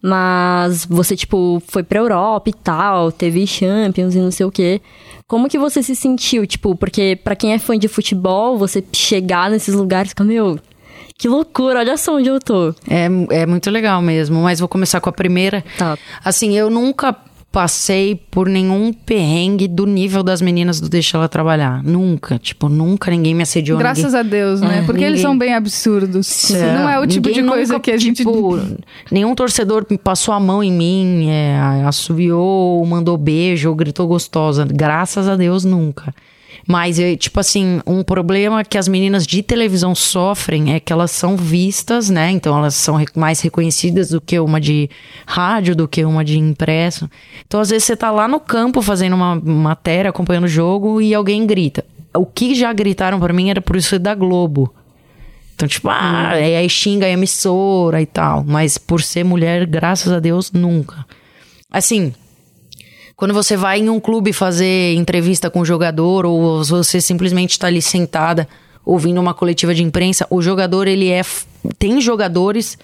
mas 0.00 0.86
você, 0.86 1.14
tipo, 1.16 1.62
foi 1.66 1.82
pra 1.82 2.00
Europa 2.00 2.48
e 2.48 2.54
tal, 2.54 3.12
teve 3.12 3.46
Champions 3.46 4.14
e 4.14 4.18
não 4.18 4.30
sei 4.30 4.46
o 4.46 4.50
quê. 4.50 4.80
Como 5.26 5.48
que 5.48 5.58
você 5.58 5.82
se 5.82 5.96
sentiu, 5.96 6.46
tipo, 6.46 6.74
porque 6.76 7.18
pra 7.22 7.36
quem 7.36 7.52
é 7.52 7.58
fã 7.58 7.78
de 7.78 7.88
futebol, 7.88 8.58
você 8.58 8.84
chegar 8.92 9.50
nesses 9.50 9.74
lugares 9.74 10.08
e 10.08 10.10
ficar, 10.10 10.24
meu, 10.24 10.58
que 11.18 11.28
loucura, 11.28 11.78
olha 11.78 11.96
só 11.96 12.16
onde 12.16 12.28
eu 12.28 12.40
tô. 12.40 12.74
É, 12.88 13.06
é 13.30 13.46
muito 13.46 13.70
legal 13.70 14.02
mesmo, 14.02 14.42
mas 14.42 14.58
vou 14.58 14.68
começar 14.68 15.00
com 15.00 15.08
a 15.08 15.12
primeira. 15.12 15.64
Tá. 15.78 15.96
Assim, 16.24 16.56
eu 16.56 16.68
nunca 16.68 17.16
passei 17.52 18.16
por 18.30 18.48
nenhum 18.48 18.94
perrengue 18.94 19.68
do 19.68 19.86
nível 19.86 20.22
das 20.22 20.40
meninas 20.40 20.80
do 20.80 20.88
Deixa 20.88 21.18
Ela 21.18 21.28
Trabalhar. 21.28 21.82
Nunca. 21.84 22.38
Tipo, 22.38 22.68
nunca 22.68 23.10
ninguém 23.10 23.34
me 23.34 23.42
assediou. 23.42 23.78
Graças 23.78 24.14
ninguém... 24.14 24.20
a 24.20 24.22
Deus, 24.22 24.60
né? 24.62 24.78
É, 24.78 24.82
Porque 24.82 25.04
eles 25.04 25.20
ninguém- 25.20 25.22
são 25.22 25.38
bem 25.38 25.54
absurdos. 25.54 26.50
Não 26.50 26.88
é 26.88 26.98
o 26.98 27.06
tipo 27.06 27.28
Ninguém 27.28 27.42
de 27.44 27.48
coisa 27.48 27.72
nunca, 27.74 27.84
que 27.84 27.90
a 27.90 27.98
gente. 27.98 28.16
Tipo, 28.16 28.58
nenhum 29.10 29.34
torcedor 29.34 29.84
passou 30.02 30.32
a 30.32 30.40
mão 30.40 30.64
em 30.64 30.72
mim, 30.72 31.28
é, 31.28 31.84
assoviou, 31.86 32.84
mandou 32.86 33.18
beijo, 33.18 33.68
ou 33.68 33.74
gritou 33.74 34.08
gostosa. 34.08 34.64
Graças 34.64 35.28
a 35.28 35.36
Deus, 35.36 35.64
nunca. 35.64 36.14
Mas, 36.66 36.98
eu, 36.98 37.16
tipo 37.16 37.40
assim, 37.40 37.80
um 37.86 38.02
problema 38.02 38.64
que 38.64 38.78
as 38.78 38.86
meninas 38.86 39.26
de 39.26 39.42
televisão 39.42 39.94
sofrem 39.94 40.74
é 40.74 40.80
que 40.80 40.92
elas 40.92 41.10
são 41.10 41.36
vistas, 41.36 42.08
né? 42.08 42.30
Então 42.30 42.56
elas 42.56 42.74
são 42.74 43.02
mais 43.16 43.40
reconhecidas 43.40 44.10
do 44.10 44.20
que 44.20 44.38
uma 44.38 44.60
de 44.60 44.88
rádio, 45.26 45.74
do 45.74 45.88
que 45.88 46.04
uma 46.04 46.24
de 46.24 46.38
impresso. 46.38 47.10
Então, 47.46 47.60
às 47.60 47.70
vezes, 47.70 47.84
você 47.84 47.96
tá 47.96 48.10
lá 48.10 48.28
no 48.28 48.38
campo 48.38 48.80
fazendo 48.80 49.14
uma 49.14 49.34
matéria, 49.34 50.10
acompanhando 50.10 50.44
o 50.44 50.48
jogo, 50.48 51.00
e 51.00 51.14
alguém 51.14 51.46
grita. 51.46 51.84
O 52.14 52.26
que 52.26 52.54
já 52.54 52.72
gritaram 52.72 53.18
pra 53.18 53.32
mim 53.32 53.50
era 53.50 53.60
por 53.60 53.76
isso 53.76 53.98
da 53.98 54.14
Globo. 54.14 54.72
Então, 55.54 55.68
tipo, 55.68 55.88
ah, 55.88 56.38
e 56.38 56.56
aí 56.56 56.68
xinga 56.68 57.06
a 57.06 57.10
emissora 57.10 58.00
e 58.02 58.06
tal. 58.06 58.44
Mas 58.44 58.78
por 58.78 59.02
ser 59.02 59.24
mulher, 59.24 59.66
graças 59.66 60.12
a 60.12 60.18
Deus, 60.20 60.50
nunca. 60.52 61.06
Assim, 61.70 62.12
quando 63.22 63.34
você 63.34 63.56
vai 63.56 63.78
em 63.78 63.88
um 63.88 64.00
clube 64.00 64.32
fazer 64.32 64.94
entrevista 64.96 65.48
com 65.48 65.60
o 65.60 65.64
jogador, 65.64 66.26
ou 66.26 66.64
você 66.64 67.00
simplesmente 67.00 67.52
está 67.52 67.68
ali 67.68 67.80
sentada 67.80 68.48
ouvindo 68.84 69.20
uma 69.20 69.32
coletiva 69.32 69.72
de 69.72 69.80
imprensa, 69.80 70.26
o 70.28 70.42
jogador, 70.42 70.88
ele 70.88 71.08
é. 71.08 71.22
Tem 71.78 72.00
jogadores 72.00 72.76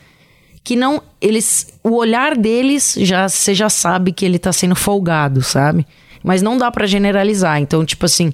que 0.62 0.76
não. 0.76 1.02
Eles. 1.20 1.74
O 1.82 1.96
olhar 1.96 2.36
deles 2.36 2.96
já 3.00 3.28
você 3.28 3.52
já 3.52 3.68
sabe 3.68 4.12
que 4.12 4.24
ele 4.24 4.38
tá 4.38 4.52
sendo 4.52 4.76
folgado, 4.76 5.42
sabe? 5.42 5.84
Mas 6.22 6.40
não 6.40 6.56
dá 6.56 6.70
pra 6.70 6.86
generalizar. 6.86 7.60
Então, 7.60 7.84
tipo 7.84 8.06
assim. 8.06 8.32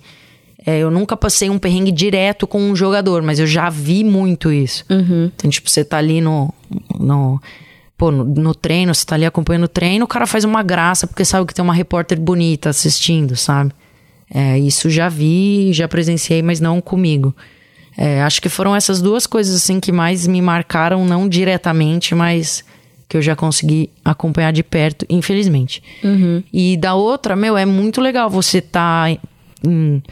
é, 0.67 0.81
eu 0.81 0.91
nunca 0.91 1.17
passei 1.17 1.49
um 1.49 1.59
perrengue 1.59 1.91
direto 1.91 2.47
com 2.47 2.61
um 2.61 2.77
jogador, 2.77 3.23
mas 3.23 3.39
eu 3.39 3.47
já 3.47 3.71
vi 3.71 4.05
muito 4.05 4.53
isso. 4.53 4.85
Então, 5.35 5.49
tipo, 5.49 5.71
você 5.71 5.83
tá 5.83 5.97
ali 5.97 6.21
no. 6.21 6.53
no 7.01 7.41
pô, 7.97 8.11
no, 8.11 8.25
no 8.25 8.55
treino, 8.55 8.95
você 8.95 9.05
tá 9.07 9.15
ali 9.15 9.25
acompanhando 9.25 9.65
o 9.65 9.69
treino, 9.69 10.05
o 10.05 10.09
cara 10.09 10.27
faz 10.27 10.45
uma 10.45 10.63
graça 10.63 11.07
porque 11.07 11.25
sabe 11.25 11.47
que 11.47 11.55
tem 11.55 11.63
uma 11.65 11.75
repórter 11.75 12.19
bonita 12.21 12.71
assistindo, 12.71 13.37
sabe? 13.37 13.73
É, 14.33 14.59
isso 14.59 14.89
já 14.91 15.09
vi, 15.09 15.73
já 15.73 15.87
presenciei, 15.87 16.43
mas 16.43 16.61
não 16.61 16.81
comigo. 16.81 17.35
É, 17.97 18.23
acho 18.23 18.43
que 18.43 18.49
foram 18.49 18.75
essas 18.75 19.01
duas 19.01 19.27
coisas 19.27 19.55
assim 19.55 19.79
que 19.79 19.93
mais 19.93 20.27
me 20.27 20.43
marcaram, 20.43 21.05
não 21.05 21.29
diretamente, 21.29 22.15
mas 22.15 22.65
que 23.09 23.17
eu 23.17 23.23
já 23.23 23.37
consegui 23.37 23.91
acompanhar 24.05 24.53
de 24.53 24.65
perto, 24.65 25.07
infelizmente. 25.09 25.81
E 26.53 26.77
da 26.77 26.95
outra, 26.95 27.37
meu, 27.37 27.57
é 27.57 27.65
muito 27.65 28.01
legal 28.01 28.29
você 28.29 28.61
tá 28.61 29.07
em- 29.63 30.03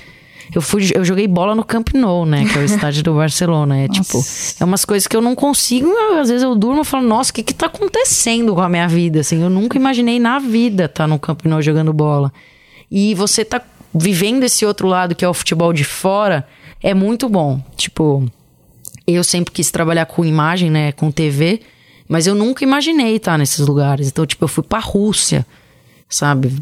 eu 0.54 0.60
fui, 0.62 0.90
eu 0.94 1.04
joguei 1.04 1.26
bola 1.28 1.54
no 1.54 1.64
Camp 1.64 1.88
Nou, 1.94 2.24
né? 2.26 2.44
Que 2.46 2.58
é 2.58 2.62
o 2.62 2.64
estádio 2.64 3.02
do 3.02 3.14
Barcelona. 3.14 3.78
É 3.78 3.88
tipo, 3.88 4.18
é 4.60 4.64
umas 4.64 4.84
coisas 4.84 5.06
que 5.06 5.16
eu 5.16 5.20
não 5.22 5.34
consigo. 5.34 5.86
eu- 5.88 6.18
às 6.20 6.28
vezes 6.28 6.42
eu 6.42 6.54
durmo 6.54 6.82
e 6.82 6.84
falo, 6.84 7.06
nossa, 7.06 7.30
o 7.30 7.34
que 7.34 7.42
que 7.42 7.54
tá 7.54 7.66
acontecendo 7.66 8.54
com 8.54 8.60
a 8.60 8.68
minha 8.68 8.88
vida? 8.88 9.20
Assim, 9.20 9.42
eu 9.42 9.50
nunca 9.50 9.76
imaginei 9.78 10.18
na 10.18 10.38
vida 10.38 10.84
estar 10.86 11.06
no 11.06 11.18
Camp 11.18 11.44
Nou 11.44 11.60
jogando 11.62 11.92
bola. 11.92 12.32
E 12.90 13.14
você 13.14 13.44
tá 13.44 13.60
vivendo 13.94 14.42
esse 14.44 14.64
outro 14.66 14.86
lado 14.88 15.14
que 15.14 15.24
é 15.24 15.28
o 15.28 15.34
futebol 15.34 15.72
de 15.72 15.84
fora, 15.84 16.46
é 16.82 16.94
muito 16.94 17.28
bom. 17.28 17.60
Tipo, 17.76 18.26
eu 19.06 19.22
sempre 19.24 19.52
quis 19.52 19.70
trabalhar 19.70 20.06
com 20.06 20.24
imagem, 20.24 20.70
né? 20.70 20.92
Com 20.92 21.10
TV. 21.10 21.60
Mas 22.08 22.26
eu 22.26 22.34
nunca 22.34 22.62
imaginei 22.64 23.16
estar 23.16 23.38
nesses 23.38 23.66
lugares. 23.66 24.08
Então, 24.08 24.26
tipo, 24.26 24.44
eu 24.44 24.48
fui 24.48 24.62
pra 24.62 24.78
Rússia, 24.80 25.46
sabe? 26.08 26.52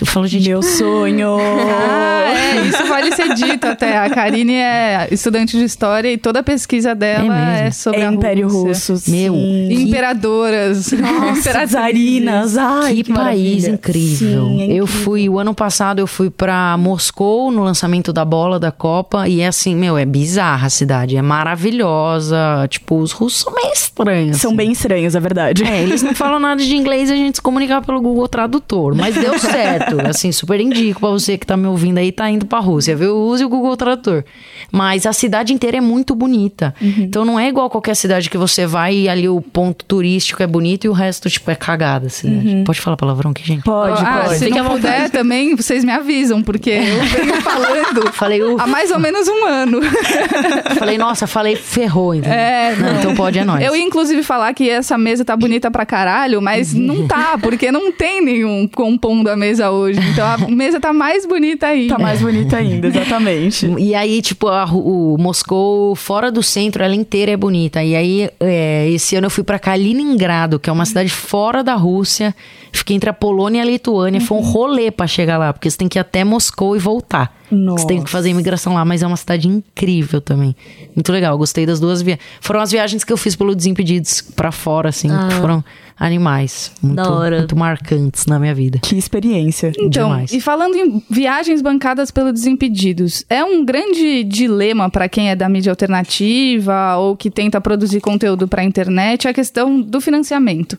Eu 0.00 0.06
falo, 0.06 0.26
gente, 0.26 0.48
Meu 0.48 0.62
sonho! 0.62 1.36
Ah, 1.92 2.32
é, 2.32 2.66
isso 2.68 2.84
vale 2.86 3.12
ser 3.14 3.34
dito 3.34 3.66
até. 3.66 3.96
A 3.98 4.08
Karine 4.10 4.54
é 4.54 5.08
estudante 5.10 5.56
de 5.58 5.64
história 5.64 6.12
e 6.12 6.16
toda 6.18 6.40
a 6.40 6.42
pesquisa 6.42 6.94
dela 6.94 7.58
É 7.58 7.66
é, 7.66 7.70
sobre 7.70 8.00
É 8.00 8.06
a 8.06 8.12
Império 8.12 8.48
Rússia. 8.48 8.94
Russo. 8.94 9.10
Meu, 9.10 9.34
que- 9.34 9.74
Imperadores. 9.74 10.92
Nossa. 10.92 11.50
Ai, 12.60 12.94
que, 12.96 13.02
que 13.04 13.12
país 13.12 13.66
incrível. 13.66 14.44
Sim, 14.46 14.60
é 14.62 14.64
Eu 14.66 14.84
incrível. 14.84 14.86
fui, 14.86 15.28
o 15.28 15.38
ano 15.38 15.54
passado 15.54 15.98
eu 16.00 16.06
fui 16.06 16.30
pra 16.30 16.76
Moscou 16.76 17.50
no 17.50 17.62
lançamento 17.62 18.12
da 18.12 18.24
bola 18.24 18.58
da 18.58 18.70
Copa 18.70 19.28
e 19.28 19.40
é 19.40 19.46
assim, 19.48 19.74
meu, 19.74 19.96
é 19.98 20.04
bizarra 20.04 20.66
a 20.66 20.70
cidade, 20.70 21.16
é 21.16 21.22
maravilhosa. 21.22 22.36
Tipo, 22.68 22.96
os 23.00 23.12
russos 23.12 23.40
são 23.42 23.52
meio 23.54 23.72
estranhos. 23.72 24.36
São 24.38 24.50
assim. 24.50 24.56
bem 24.56 24.72
estranhos, 24.72 25.14
é 25.14 25.20
verdade. 25.20 25.64
É, 25.64 25.82
eles 25.82 26.02
não 26.02 26.14
falam 26.14 26.38
nada 26.38 26.62
de 26.62 26.74
inglês 26.76 27.10
e 27.10 27.12
a 27.12 27.16
gente 27.16 27.36
se 27.36 27.42
comunica 27.42 27.80
pelo 27.82 28.00
Google 28.00 28.28
Tradutor. 28.28 28.94
Mas 28.94 29.09
deu 29.14 29.38
certo. 29.38 30.00
Assim, 30.06 30.32
super 30.32 30.60
indico 30.60 31.00
pra 31.00 31.10
você 31.10 31.36
que 31.38 31.46
tá 31.46 31.56
me 31.56 31.66
ouvindo 31.66 31.98
aí, 31.98 32.12
tá 32.12 32.28
indo 32.30 32.46
pra 32.46 32.58
Rússia, 32.58 32.94
viu? 32.96 33.16
Use 33.16 33.44
o 33.44 33.48
Google 33.48 33.76
Tradutor. 33.76 34.24
Mas 34.70 35.06
a 35.06 35.12
cidade 35.12 35.52
inteira 35.52 35.78
é 35.78 35.80
muito 35.80 36.14
bonita. 36.14 36.74
Então 36.80 37.24
não 37.24 37.38
é 37.38 37.48
igual 37.48 37.68
qualquer 37.70 37.94
cidade 37.94 38.28
que 38.30 38.38
você 38.38 38.66
vai 38.66 38.94
e 38.94 39.08
ali 39.08 39.28
o 39.28 39.40
ponto 39.40 39.84
turístico 39.84 40.42
é 40.42 40.46
bonito 40.46 40.84
e 40.84 40.88
o 40.88 40.92
resto, 40.92 41.28
tipo, 41.28 41.50
é 41.50 41.54
cagada. 41.54 42.06
Assim, 42.06 42.62
Pode 42.64 42.80
falar 42.80 42.96
palavrão 42.96 43.30
aqui, 43.30 43.44
gente? 43.46 43.62
Pode, 43.62 44.02
ah, 44.04 44.22
pode. 44.24 44.38
se 44.38 44.44
Fique 44.46 44.58
não 44.58 44.64
vontade. 44.64 44.94
puder 44.94 45.10
também, 45.10 45.54
vocês 45.56 45.84
me 45.84 45.92
avisam, 45.92 46.42
porque 46.42 46.70
eu 46.70 47.02
venho 47.04 47.40
falando 47.42 48.10
Falei, 48.12 48.40
há 48.58 48.66
mais 48.66 48.90
ou 48.90 48.98
menos 48.98 49.26
um 49.28 49.46
ano. 49.46 49.80
Falei, 50.78 50.98
nossa, 50.98 51.26
falei, 51.26 51.56
ferrou, 51.56 52.14
entendeu? 52.14 52.38
É, 52.38 52.76
não, 52.76 52.98
então 52.98 53.14
pode, 53.14 53.38
é 53.38 53.44
nóis. 53.44 53.64
Eu 53.64 53.74
ia 53.74 53.82
inclusive 53.82 54.22
falar 54.22 54.52
que 54.54 54.68
essa 54.68 54.96
mesa 54.96 55.24
tá 55.24 55.36
bonita 55.36 55.70
pra 55.70 55.84
caralho, 55.86 56.40
mas 56.40 56.74
não 56.74 57.06
tá, 57.06 57.38
porque 57.40 57.70
não 57.70 57.92
tem 57.92 58.22
nenhum 58.22 58.66
compondo 59.00 59.28
a 59.28 59.36
mesa 59.36 59.70
hoje. 59.70 59.98
Então 60.12 60.26
a 60.26 60.36
mesa 60.48 60.78
tá 60.78 60.92
mais 60.92 61.26
bonita 61.26 61.68
ainda. 61.68 61.96
Tá 61.96 62.02
mais 62.02 62.20
bonita 62.20 62.58
ainda, 62.58 62.86
exatamente. 62.88 63.66
E 63.78 63.94
aí, 63.94 64.20
tipo, 64.20 64.48
a 64.48 64.64
o 64.66 65.16
Moscou, 65.18 65.96
fora 65.96 66.30
do 66.30 66.42
centro, 66.42 66.84
ela 66.84 66.94
inteira 66.94 67.32
é 67.32 67.36
bonita. 67.36 67.82
E 67.82 67.96
aí, 67.96 68.30
é, 68.38 68.88
esse 68.90 69.16
ano 69.16 69.26
eu 69.26 69.30
fui 69.30 69.42
pra 69.42 69.58
Kaliningrado, 69.58 70.60
que 70.60 70.68
é 70.68 70.72
uma 70.72 70.84
cidade 70.84 71.08
fora 71.08 71.64
da 71.64 71.74
Rússia. 71.74 72.34
Fiquei 72.72 72.94
entre 72.94 73.08
a 73.08 73.12
Polônia 73.12 73.58
e 73.58 73.62
a 73.62 73.64
Lituânia. 73.64 74.20
Foi 74.20 74.38
um 74.38 74.42
rolê 74.42 74.90
pra 74.90 75.06
chegar 75.06 75.38
lá, 75.38 75.52
porque 75.52 75.68
você 75.68 75.76
tem 75.76 75.88
que 75.88 75.98
ir 75.98 76.00
até 76.00 76.22
Moscou 76.22 76.76
e 76.76 76.78
voltar. 76.78 77.40
Você 77.50 77.84
tem 77.84 78.00
que 78.00 78.08
fazer 78.08 78.30
imigração 78.30 78.74
lá, 78.74 78.84
mas 78.84 79.02
é 79.02 79.06
uma 79.06 79.16
cidade 79.16 79.48
incrível 79.48 80.20
também. 80.20 80.54
Muito 80.94 81.10
legal, 81.10 81.36
gostei 81.36 81.66
das 81.66 81.80
duas 81.80 82.00
viagens. 82.00 82.24
Foram 82.40 82.60
as 82.60 82.70
viagens 82.70 83.02
que 83.02 83.12
eu 83.12 83.16
fiz 83.16 83.34
pelo 83.34 83.56
Desimpedidos 83.56 84.20
pra 84.20 84.52
fora, 84.52 84.90
assim, 84.90 85.08
que 85.08 85.34
foram 85.34 85.64
animais. 86.00 86.72
Muito, 86.82 87.02
muito 87.10 87.56
marcantes 87.56 88.24
na 88.24 88.38
minha 88.38 88.54
vida. 88.54 88.78
Que 88.82 88.96
experiência. 88.96 89.70
Então, 89.78 90.08
Demais. 90.08 90.32
e 90.32 90.40
falando 90.40 90.74
em 90.74 91.02
viagens 91.10 91.60
bancadas 91.60 92.10
pelo 92.10 92.32
Desimpedidos, 92.32 93.22
é 93.28 93.44
um 93.44 93.62
grande 93.62 94.24
dilema 94.24 94.88
para 94.88 95.10
quem 95.10 95.28
é 95.28 95.36
da 95.36 95.46
mídia 95.46 95.70
alternativa 95.70 96.96
ou 96.96 97.14
que 97.14 97.30
tenta 97.30 97.60
produzir 97.60 98.00
conteúdo 98.00 98.48
para 98.48 98.62
a 98.62 98.64
internet 98.64 99.28
a 99.28 99.34
questão 99.34 99.78
do 99.78 100.00
financiamento. 100.00 100.78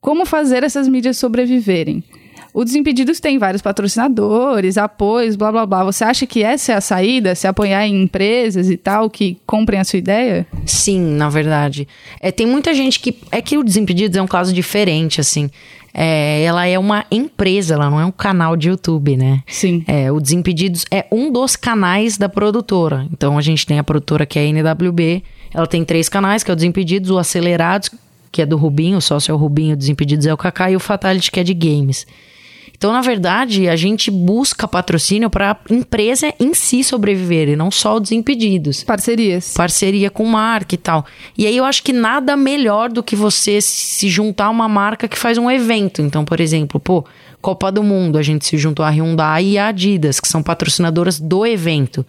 Como 0.00 0.26
fazer 0.26 0.64
essas 0.64 0.88
mídias 0.88 1.16
sobreviverem? 1.16 2.02
O 2.52 2.64
Desimpedidos 2.64 3.20
tem 3.20 3.38
vários 3.38 3.62
patrocinadores, 3.62 4.78
apoios, 4.78 5.36
blá 5.36 5.52
blá 5.52 5.66
blá. 5.66 5.84
Você 5.84 6.04
acha 6.04 6.26
que 6.26 6.42
essa 6.42 6.72
é 6.72 6.74
a 6.74 6.80
saída? 6.80 7.34
Se 7.34 7.46
apoiar 7.46 7.86
em 7.86 8.02
empresas 8.02 8.70
e 8.70 8.76
tal 8.76 9.10
que 9.10 9.38
comprem 9.46 9.80
a 9.80 9.84
sua 9.84 9.98
ideia? 9.98 10.46
Sim, 10.64 11.00
na 11.00 11.28
verdade. 11.28 11.86
É, 12.20 12.32
tem 12.32 12.46
muita 12.46 12.74
gente 12.74 13.00
que. 13.00 13.18
É 13.30 13.40
que 13.40 13.58
o 13.58 13.62
Desimpedidos 13.62 14.16
é 14.16 14.22
um 14.22 14.26
caso 14.26 14.52
diferente, 14.52 15.20
assim. 15.20 15.50
É, 15.92 16.42
ela 16.42 16.66
é 16.66 16.78
uma 16.78 17.04
empresa, 17.10 17.74
ela 17.74 17.90
não 17.90 18.00
é 18.00 18.04
um 18.04 18.12
canal 18.12 18.56
de 18.56 18.68
YouTube, 18.68 19.16
né? 19.16 19.42
Sim. 19.46 19.82
É, 19.86 20.12
o 20.12 20.20
Desimpedidos 20.20 20.84
é 20.90 21.06
um 21.10 21.32
dos 21.32 21.56
canais 21.56 22.16
da 22.16 22.28
produtora. 22.28 23.06
Então 23.12 23.38
a 23.38 23.42
gente 23.42 23.66
tem 23.66 23.78
a 23.78 23.84
produtora 23.84 24.26
que 24.26 24.38
é 24.38 24.42
a 24.42 24.44
NWB. 24.44 25.22
Ela 25.52 25.66
tem 25.66 25.84
três 25.84 26.08
canais, 26.08 26.44
que 26.44 26.50
é 26.50 26.52
o 26.52 26.56
Desimpedidos, 26.56 27.10
o 27.10 27.18
Acelerados, 27.18 27.90
que 28.30 28.42
é 28.42 28.46
do 28.46 28.56
Rubinho, 28.56 28.98
o 28.98 29.00
sócio 29.00 29.32
é 29.32 29.34
o 29.34 29.38
Rubinho, 29.38 29.74
o 29.74 29.76
Desimpedidos 29.76 30.26
é 30.26 30.32
o 30.32 30.36
Kaká, 30.36 30.70
e 30.70 30.76
o 30.76 30.80
Fatality, 30.80 31.30
que 31.30 31.40
é 31.40 31.44
de 31.44 31.54
games. 31.54 32.06
Então, 32.78 32.92
na 32.92 33.00
verdade, 33.00 33.68
a 33.68 33.74
gente 33.74 34.08
busca 34.08 34.68
patrocínio 34.68 35.28
para 35.28 35.50
a 35.50 35.74
empresa 35.74 36.32
em 36.38 36.54
si 36.54 36.84
sobreviver, 36.84 37.48
e 37.48 37.56
não 37.56 37.72
só 37.72 37.96
o 37.96 38.00
Desimpedidos 38.00 38.84
Parcerias. 38.84 39.52
parceria 39.52 40.08
com 40.08 40.24
marca 40.24 40.76
e 40.76 40.78
tal. 40.78 41.04
E 41.36 41.44
aí 41.44 41.56
eu 41.56 41.64
acho 41.64 41.82
que 41.82 41.92
nada 41.92 42.36
melhor 42.36 42.88
do 42.88 43.02
que 43.02 43.16
você 43.16 43.60
se 43.60 44.08
juntar 44.08 44.44
a 44.44 44.50
uma 44.50 44.68
marca 44.68 45.08
que 45.08 45.18
faz 45.18 45.36
um 45.38 45.50
evento. 45.50 46.00
Então, 46.00 46.24
por 46.24 46.38
exemplo, 46.38 46.78
pô, 46.78 47.04
Copa 47.42 47.72
do 47.72 47.82
Mundo, 47.82 48.16
a 48.16 48.22
gente 48.22 48.46
se 48.46 48.56
juntou 48.56 48.84
a 48.84 48.90
Hyundai 48.90 49.44
e 49.44 49.58
a 49.58 49.66
Adidas, 49.66 50.20
que 50.20 50.28
são 50.28 50.40
patrocinadoras 50.40 51.18
do 51.18 51.44
evento. 51.44 52.06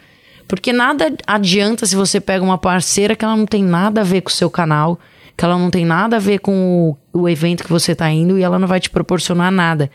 Porque 0.48 0.72
nada 0.72 1.12
adianta 1.26 1.88
se 1.88 1.96
você 1.96 2.20
pega 2.20 2.46
uma 2.46 2.60
parceira 2.60 3.16
que 3.16 3.26
ela 3.26 3.36
não 3.36 3.48
tem 3.48 3.64
nada 3.64 4.02
a 4.02 4.04
ver 4.04 4.22
com 4.22 4.30
o 4.30 4.34
seu 4.34 4.52
canal, 4.52 5.00
que 5.36 5.44
ela 5.44 5.58
não 5.58 5.72
tem 5.72 5.84
nada 5.84 6.18
a 6.18 6.20
ver 6.20 6.38
com 6.38 6.96
o, 7.12 7.22
o 7.22 7.28
evento 7.28 7.64
que 7.64 7.72
você 7.72 7.96
tá 7.96 8.08
indo 8.12 8.38
e 8.38 8.44
ela 8.44 8.60
não 8.60 8.68
vai 8.68 8.80
te 8.80 8.92
proporcionar 8.92 9.52
nada. 9.52 9.90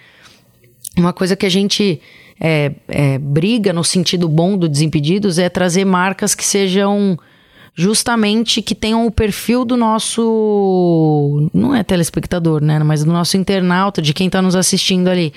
Uma 0.97 1.13
coisa 1.13 1.35
que 1.35 1.47
a 1.47 1.51
gente 1.51 2.01
é, 2.41 2.73
é, 2.89 3.19
briga 3.19 3.73
no 3.73 3.85
sentido 3.85 4.29
bom 4.29 4.57
do 4.57 4.69
Desimpedidos 4.69 5.39
é 5.39 5.49
trazer 5.49 5.85
marcas 5.85 6.35
que 6.35 6.45
sejam 6.45 7.19
justamente 7.75 8.63
que 8.63 8.75
tenham 8.75 9.07
o 9.07 9.11
perfil 9.11 9.65
do 9.65 9.77
nosso. 9.77 11.51
Não 11.53 11.75
é 11.75 11.83
telespectador, 11.83 12.63
né? 12.63 12.79
Mas 12.81 13.05
do 13.05 13.13
nosso 13.13 13.37
internauta, 13.37 14.01
de 14.01 14.15
quem 14.15 14.31
tá 14.31 14.41
nos 14.41 14.55
assistindo 14.55 15.09
ali. 15.09 15.33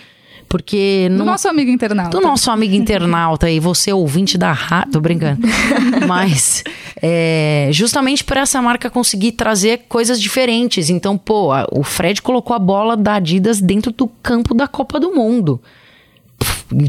Porque. 0.49 1.07
Do 1.09 1.17
não- 1.17 1.25
nosso 1.25 1.47
amigo 1.47 1.69
internauta. 1.71 2.17
do 2.17 2.21
nosso 2.25 2.49
amigo 2.51 2.73
internauta 2.73 3.49
e 3.49 3.59
você 3.59 3.91
ouvinte 3.91 4.37
da 4.37 4.51
rádio, 4.51 4.93
tô 4.93 4.99
brincando. 5.01 5.41
Mas 6.07 6.63
é, 7.01 7.69
justamente 7.71 8.23
para 8.23 8.41
essa 8.41 8.61
marca 8.61 8.89
conseguir 8.89 9.33
trazer 9.33 9.85
coisas 9.89 10.21
diferentes. 10.21 10.89
Então, 10.89 11.17
pô, 11.17 11.51
a- 11.51 11.67
o 11.71 11.83
Fred 11.83 12.21
colocou 12.21 12.55
a 12.55 12.59
bola 12.59 12.95
da 12.95 13.15
Adidas 13.15 13.59
dentro 13.59 13.91
do 13.91 14.07
campo 14.07 14.53
da 14.53 14.67
Copa 14.67 14.99
do 14.99 15.11
Mundo. 15.13 15.61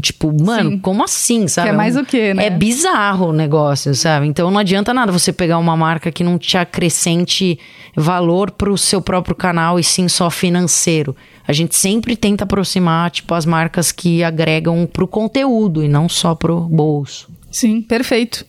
Tipo, 0.01 0.33
mano, 0.43 0.71
Sim. 0.71 0.79
como 0.79 1.03
assim, 1.03 1.47
sabe? 1.47 1.69
Que 1.69 1.73
é 1.73 1.77
mais 1.77 1.95
o 1.95 2.03
quê, 2.03 2.33
né? 2.33 2.45
É 2.45 2.49
bizarro 2.49 3.27
o 3.27 3.33
negócio, 3.33 3.93
sabe? 3.95 4.27
Então 4.27 4.51
não 4.51 4.59
adianta 4.59 4.93
nada 4.93 5.11
você 5.11 5.31
pegar 5.31 5.57
uma 5.57 5.77
marca 5.77 6.11
que 6.11 6.23
não 6.23 6.37
te 6.37 6.57
acrescente 6.57 7.57
valor 7.95 8.51
pro 8.51 8.77
seu 8.77 9.01
próprio 9.01 9.35
canal 9.35 9.79
e 9.79 9.83
sim 9.83 10.07
só 10.07 10.29
financeiro. 10.29 11.15
A 11.47 11.53
gente 11.53 11.75
sempre 11.75 12.15
tenta 12.15 12.43
aproximar, 12.43 13.09
tipo, 13.09 13.33
as 13.33 13.45
marcas 13.45 13.91
que 13.91 14.23
agregam 14.23 14.87
pro 14.91 15.07
conteúdo 15.07 15.83
e 15.83 15.87
não 15.87 16.07
só 16.07 16.35
pro 16.35 16.61
bolso. 16.61 17.29
Sim, 17.51 17.81
perfeito. 17.81 18.45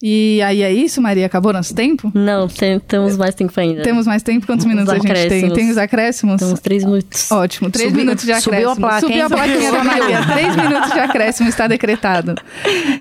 E 0.00 0.40
aí 0.42 0.62
é 0.62 0.72
isso, 0.72 1.02
Maria? 1.02 1.26
Acabou 1.26 1.52
nosso 1.52 1.74
tempo? 1.74 2.12
Não, 2.14 2.46
tem- 2.46 2.78
temos 2.78 3.16
mais 3.16 3.34
tempo 3.34 3.52
ainda. 3.58 3.82
Temos 3.82 4.06
mais 4.06 4.22
tempo? 4.22 4.46
Quantos 4.46 4.64
Os 4.64 4.70
minutos 4.70 4.90
a 4.94 4.98
gente 4.98 5.28
tem? 5.28 5.50
Tem 5.50 5.70
os 5.72 5.76
acréscimos? 5.76 6.38
Temos 6.40 6.60
três 6.60 6.84
minutos. 6.84 7.32
Ótimo, 7.32 7.68
três 7.68 7.88
Subiu- 7.88 8.04
minutos 8.04 8.24
de 8.24 8.40
subiu 8.40 8.70
acréscimo. 8.70 8.86
a 8.86 8.88
placa, 8.88 9.00
Subiu 9.00 9.16
hein? 9.16 9.22
a 9.22 9.28
plaquinha 9.28 9.72
da 9.72 9.78
Subiu. 9.82 9.84
Maria. 9.84 10.26
Três 10.26 10.56
minutos 10.56 10.92
de 10.92 11.00
acréscimo 11.00 11.48
está 11.48 11.66
decretado. 11.66 12.36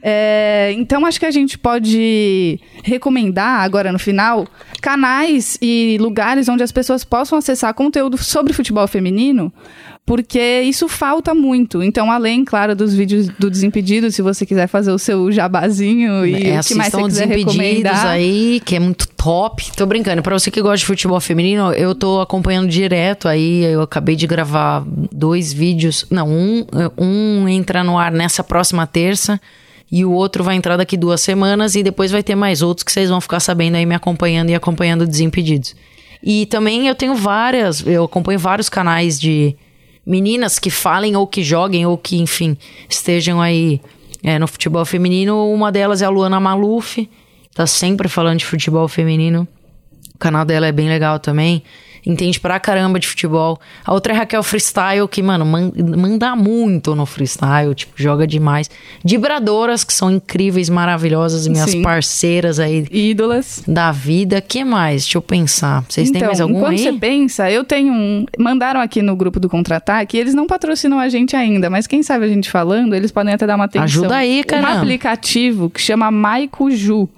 É, 0.02 0.74
então, 0.76 1.06
acho 1.06 1.20
que 1.20 1.26
a 1.28 1.32
gente 1.32 1.56
pode 1.60 2.60
recomendar 2.84 3.62
agora 3.62 3.92
no 3.92 4.00
final 4.00 4.48
canais 4.82 5.56
e 5.62 5.98
lugares 6.02 6.50
onde 6.50 6.64
as 6.64 6.72
pessoas 6.72 7.04
possam 7.04 7.38
acessar 7.38 7.74
conteúdo 7.76 8.18
sobre 8.18 8.54
futebol 8.54 8.88
feminino, 8.88 9.54
porque 10.08 10.62
isso 10.62 10.88
falta 10.88 11.36
muito. 11.36 11.84
Então, 11.84 12.10
além, 12.10 12.46
claro, 12.46 12.74
dos 12.74 12.94
vídeos 12.94 13.28
do 13.38 13.52
Desimpedido, 13.52 14.10
se 14.10 14.22
você 14.22 14.46
quiser 14.46 14.66
fazer 14.68 14.90
o 14.94 14.98
seu 14.98 15.30
jabazinho 15.30 16.26
e 16.26 16.48
É, 16.48 16.62
o 16.62 16.64
que 16.64 16.76
mais 16.76 16.94
você 16.94 17.04
quiser 17.04 17.28
recomendar. 17.28 18.08
aí, 18.08 18.62
que 18.64 18.78
é 18.78 18.80
muito 18.80 19.06
top. 19.10 19.70
Tô 19.76 19.86
brincando. 19.86 20.24
Pra 20.24 20.40
você 20.40 20.50
que 20.50 20.62
gosta 20.62 20.78
de 20.78 20.86
futebol 20.86 21.20
feminino, 21.20 21.74
eu 21.74 21.94
tô 21.94 22.22
acompanhando 22.22 22.70
direto 22.70 23.28
aí. 23.28 23.66
Eu 23.66 23.82
acabei 23.82 24.16
de 24.16 24.26
gravar 24.26 24.82
dois 25.12 25.52
vídeos. 25.52 26.06
Não, 26.10 26.30
um, 26.30 26.66
um 26.98 27.50
entra 27.50 27.84
no 27.84 28.00
ar 28.00 28.10
nessa 28.14 28.42
próxima 28.46 28.88
terça. 28.88 29.38
E 29.92 30.06
o 30.06 30.12
outro 30.14 30.42
vai 30.42 30.56
entrar 30.56 30.78
daqui 30.78 30.96
duas 30.96 31.20
semanas. 31.20 31.76
E 31.76 31.84
depois 31.84 32.12
vai 32.12 32.24
ter 32.24 32.34
mais 32.34 32.62
outros 32.62 32.86
que 32.86 32.94
vocês 32.94 33.10
vão 33.10 33.20
ficar 33.20 33.42
sabendo 33.42 33.76
aí, 33.76 33.86
me 33.86 33.94
acompanhando 33.94 34.52
e 34.52 34.56
acompanhando 34.56 35.06
Desimpedidos. 35.06 35.76
E 36.24 36.46
também 36.46 36.88
eu 36.88 36.96
tenho 36.96 37.14
várias, 37.14 37.86
eu 37.86 38.06
acompanho 38.06 38.40
vários 38.40 38.70
canais 38.70 39.20
de 39.20 39.54
meninas 40.08 40.58
que 40.58 40.70
falem 40.70 41.18
ou 41.18 41.28
que 41.28 41.44
joguem 41.44 41.86
ou 41.86 41.98
que, 41.98 42.18
enfim, 42.18 42.58
estejam 42.90 43.42
aí 43.42 43.82
é, 44.24 44.40
no 44.40 44.48
futebol 44.48 44.86
feminino. 44.86 45.52
Uma 45.52 45.70
delas 45.70 46.02
é 46.02 46.06
a 46.06 46.10
Luana 46.10 46.40
Maluf, 46.40 47.10
tá 47.54 47.68
sempre 47.68 48.08
falando 48.08 48.40
de 48.40 48.46
futebol 48.46 48.88
feminino. 48.88 49.46
O 50.16 50.18
canal 50.18 50.46
dela 50.46 50.66
é 50.66 50.72
bem 50.72 50.88
legal 50.88 51.20
também. 51.20 51.62
Entende 52.06 52.40
pra 52.40 52.60
caramba 52.60 53.00
de 53.00 53.08
futebol. 53.08 53.60
A 53.86 53.94
outra 53.94 54.14
é 54.14 54.16
a 54.16 54.20
Raquel 54.20 54.44
Freestyle, 54.44 55.08
que, 55.08 55.22
mano, 55.22 55.46
man- 55.46 55.72
manda 55.98 56.36
muito 56.36 56.96
no 56.96 57.06
freestyle, 57.06 57.74
tipo, 57.76 57.94
joga 57.96 58.26
demais. 58.28 58.70
Vibradoras, 59.04 59.84
que 59.84 59.94
são 59.94 60.12
incríveis, 60.12 60.70
maravilhosas, 60.70 61.48
minhas 61.48 61.70
Sim. 61.72 61.82
parceiras 61.82 62.60
aí 62.60 62.86
Ídolas. 62.92 63.64
da 63.68 63.92
vida. 63.92 64.42
que 64.42 64.64
mais? 64.64 65.04
Deixa 65.04 65.18
eu 65.18 65.22
pensar. 65.22 65.84
Vocês 65.88 66.10
têm 66.10 66.18
então, 66.18 66.28
mais 66.28 66.42
algum 66.42 66.58
enquanto 66.58 66.72
aí? 66.74 66.78
você 66.80 66.94
pensa, 66.94 67.50
eu 67.52 67.64
tenho 67.64 67.92
um. 67.94 68.26
Mandaram 68.38 68.80
aqui 68.80 69.02
no 69.02 69.16
grupo 69.16 69.40
do 69.40 69.50
Contra-Ataque, 69.50 70.18
eles 70.18 70.34
não 70.34 70.46
patrocinam 70.48 71.00
a 71.00 71.10
gente 71.10 71.36
ainda, 71.36 71.70
mas 71.70 71.88
quem 71.88 72.04
sabe 72.04 72.26
a 72.26 72.28
gente 72.28 72.50
falando, 72.50 72.94
eles 72.96 73.12
podem 73.12 73.34
até 73.34 73.46
dar 73.48 73.56
uma 73.56 73.66
atenção. 73.66 73.84
Ajuda 73.84 74.16
aí, 74.18 74.42
Um 74.42 74.44
caramba. 74.44 74.80
aplicativo 74.80 75.70
que 75.70 75.82
chama 75.82 76.10
Maicuju, 76.12 77.10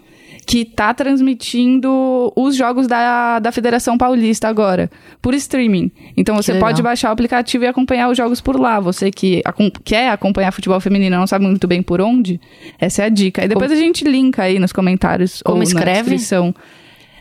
que 0.50 0.66
tá 0.66 0.92
transmitindo 0.96 2.34
os 2.36 2.56
jogos 2.56 2.88
da, 2.88 3.38
da 3.38 3.52
Federação 3.52 4.00
Paulista 4.00 4.48
agora, 4.48 4.90
por 5.22 5.36
streaming. 5.36 5.92
Então 6.18 6.36
você 6.36 6.56
pode 6.56 6.82
baixar 6.82 7.10
o 7.10 7.12
aplicativo 7.14 7.66
e 7.66 7.68
acompanhar 7.68 8.10
os 8.10 8.18
jogos 8.18 8.42
por 8.42 8.60
lá. 8.60 8.80
Você 8.80 9.12
que 9.12 9.44
acom- 9.46 9.70
quer 9.84 10.10
acompanhar 10.10 10.52
futebol 10.52 10.80
feminino 10.80 11.16
e 11.16 11.20
não 11.20 11.28
sabe 11.28 11.46
muito 11.46 11.68
bem 11.68 11.84
por 11.84 12.02
onde, 12.02 12.42
essa 12.80 13.04
é 13.04 13.06
a 13.06 13.10
dica. 13.10 13.46
E 13.46 13.48
depois 13.48 13.72
a 13.72 13.76
gente 13.76 14.04
linka 14.04 14.42
aí 14.42 14.58
nos 14.58 14.72
comentários 14.74 15.44
Como 15.44 15.58
ou 15.58 15.64
escreve? 15.64 15.88
na 15.92 16.02
descrição. 16.02 16.56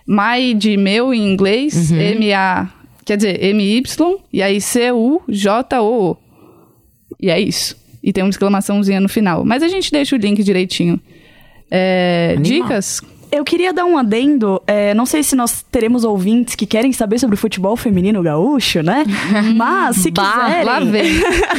My 0.06 0.54
de 0.54 0.78
meu 0.78 1.12
em 1.12 1.30
inglês, 1.30 1.90
Uhum. 1.90 1.98
M-A, 2.00 2.70
quer 3.04 3.16
dizer, 3.18 3.44
M-Y, 3.44 4.16
e 4.32 4.42
aí 4.42 4.58
C-U-J-O-O. 4.58 6.16
E 7.20 7.30
é 7.30 7.38
isso. 7.38 7.76
E 8.02 8.10
tem 8.10 8.24
uma 8.24 8.30
exclamaçãozinha 8.30 9.00
no 9.00 9.08
final. 9.08 9.44
Mas 9.44 9.62
a 9.62 9.68
gente 9.68 9.92
deixa 9.92 10.16
o 10.16 10.18
link 10.18 10.42
direitinho. 10.42 10.98
É, 11.70 12.36
dicas? 12.40 13.02
Eu 13.30 13.44
queria 13.44 13.72
dar 13.72 13.84
um 13.84 13.98
adendo, 13.98 14.60
é, 14.66 14.94
não 14.94 15.04
sei 15.04 15.22
se 15.22 15.36
nós 15.36 15.64
teremos 15.70 16.04
ouvintes 16.04 16.54
que 16.54 16.66
querem 16.66 16.92
saber 16.92 17.18
sobre 17.18 17.34
o 17.34 17.38
futebol 17.38 17.76
feminino 17.76 18.22
gaúcho, 18.22 18.82
né? 18.82 19.04
Mas, 19.54 19.96
se 19.96 20.10
Bah, 20.10 20.44
quiserem... 20.44 20.64
lá 20.64 20.80
vem. 20.80 21.12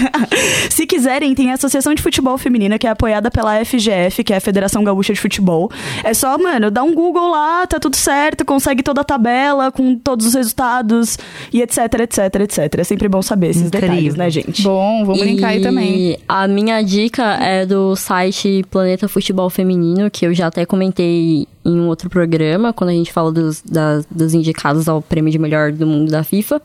se 0.69 0.85
quiserem, 0.85 1.35
tem 1.35 1.51
a 1.51 1.53
Associação 1.53 1.93
de 1.93 2.01
Futebol 2.01 2.37
Feminina, 2.37 2.79
que 2.79 2.87
é 2.87 2.89
apoiada 2.89 3.29
pela 3.29 3.63
FGF, 3.63 4.23
que 4.23 4.33
é 4.33 4.37
a 4.37 4.41
Federação 4.41 4.83
Gaúcha 4.83 5.13
de 5.13 5.19
Futebol. 5.19 5.71
É 6.03 6.13
só, 6.13 6.37
mano, 6.37 6.71
dá 6.71 6.83
um 6.83 6.93
Google 6.93 7.29
lá, 7.29 7.67
tá 7.67 7.79
tudo 7.79 7.95
certo, 7.95 8.43
consegue 8.43 8.81
toda 8.81 9.01
a 9.01 9.03
tabela 9.03 9.71
com 9.71 9.95
todos 9.95 10.25
os 10.25 10.33
resultados 10.33 11.17
e 11.53 11.61
etc, 11.61 11.77
etc, 12.01 12.35
etc. 12.41 12.79
É 12.79 12.83
sempre 12.83 13.07
bom 13.07 13.21
saber 13.21 13.49
esses 13.49 13.67
Incrível. 13.67 13.89
detalhes, 13.89 14.15
né, 14.15 14.29
gente? 14.29 14.63
Bom, 14.63 15.05
vamos 15.05 15.19
brincar 15.19 15.49
aí 15.49 15.61
também. 15.61 16.11
E 16.11 16.19
a 16.27 16.47
minha 16.47 16.81
dica 16.81 17.35
é 17.35 17.65
do 17.65 17.95
site 17.95 18.65
Planeta 18.71 19.07
Futebol 19.07 19.49
Feminino, 19.49 20.09
que 20.09 20.25
eu 20.25 20.33
já 20.33 20.47
até 20.47 20.65
comentei 20.65 21.47
em 21.65 21.79
um 21.79 21.87
outro 21.87 22.09
programa, 22.09 22.71
quando 22.73 22.89
a 22.91 22.93
gente 22.93 23.11
fala 23.11 23.31
dos, 23.31 23.61
das- 23.61 24.05
dos 24.09 24.33
indicados 24.33 24.87
ao 24.87 25.01
prêmio 25.01 25.31
de 25.31 25.37
melhor 25.39 25.71
do 25.71 25.85
mundo 25.85 26.09
da 26.11 26.23
FIFA. 26.23 26.61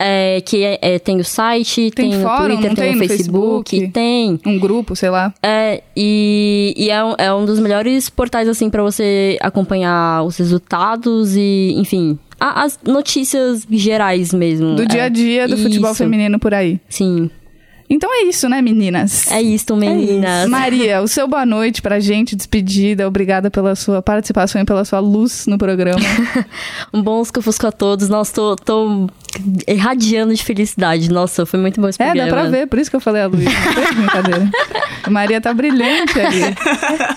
É, 0.00 0.40
que 0.42 0.62
é- 0.62 0.78
é, 0.80 0.98
tem 1.00 1.18
o 1.18 1.24
site, 1.24 1.90
Tem 1.90 2.10
tem, 2.12 2.22
fórum, 2.22 2.54
o 2.54 2.58
Twitter, 2.58 2.74
tem, 2.76 2.84
tem 2.92 2.94
o 2.94 2.98
Facebook, 3.08 3.70
Facebook? 3.70 3.92
tem. 3.92 4.40
Um 4.46 4.56
grupo, 4.56 4.94
sei 4.94 5.10
lá. 5.10 5.34
É, 5.42 5.82
e, 5.96 6.72
e 6.76 6.88
é, 6.88 7.02
um, 7.04 7.14
é 7.18 7.34
um 7.34 7.44
dos 7.44 7.58
melhores 7.58 8.08
portais, 8.08 8.48
assim, 8.48 8.70
pra 8.70 8.80
você 8.80 9.36
acompanhar 9.40 10.22
os 10.22 10.36
resultados 10.36 11.34
e, 11.34 11.74
enfim, 11.76 12.16
a- 12.38 12.62
as 12.62 12.78
notícias 12.86 13.66
gerais 13.68 14.32
mesmo. 14.32 14.76
Do 14.76 14.82
É, 14.82 14.86
dia 14.86 15.02
a 15.04 15.08
dia 15.08 15.48
do 15.48 15.56
futebol 15.56 15.90
isso, 15.90 15.98
feminino 15.98 16.38
por 16.38 16.54
aí. 16.54 16.78
Sim. 16.88 17.28
Então 17.90 18.12
é 18.12 18.24
isso, 18.24 18.48
né, 18.48 18.60
meninas? 18.60 19.30
É 19.30 19.40
isso, 19.40 19.74
meninas. 19.74 20.48
Maria, 20.48 21.00
o 21.00 21.08
seu 21.08 21.26
boa 21.26 21.46
noite 21.46 21.80
pra 21.80 21.98
gente, 22.00 22.36
despedida. 22.36 23.08
Obrigada 23.08 23.50
pela 23.50 23.74
sua 23.74 24.02
participação 24.02 24.60
e 24.60 24.64
pela 24.64 24.84
sua 24.84 25.00
luz 25.00 25.46
no 25.46 25.56
programa. 25.56 26.00
Um 26.92 27.02
bom 27.02 27.18
lusco-fusco 27.18 27.66
a 27.66 27.72
todos. 27.72 28.08
Nossa, 28.08 28.32
tô, 28.34 28.56
tô 28.56 29.06
irradiando 29.66 30.34
de 30.34 30.42
felicidade. 30.42 31.10
Nossa, 31.10 31.44
foi 31.46 31.58
muito 31.60 31.80
bom 31.80 31.88
esse 31.88 32.02
É, 32.02 32.06
dá 32.06 32.12
programa. 32.26 32.42
pra 32.42 32.50
ver, 32.50 32.66
por 32.66 32.78
isso 32.78 32.90
que 32.90 32.96
eu 32.96 33.00
falei 33.00 33.22
a 33.22 33.26
Luísa. 33.26 33.50
Brincadeira. 33.94 34.50
A 35.04 35.10
Maria 35.10 35.40
tá 35.40 35.52
brilhante 35.54 36.18
ali. 36.20 36.42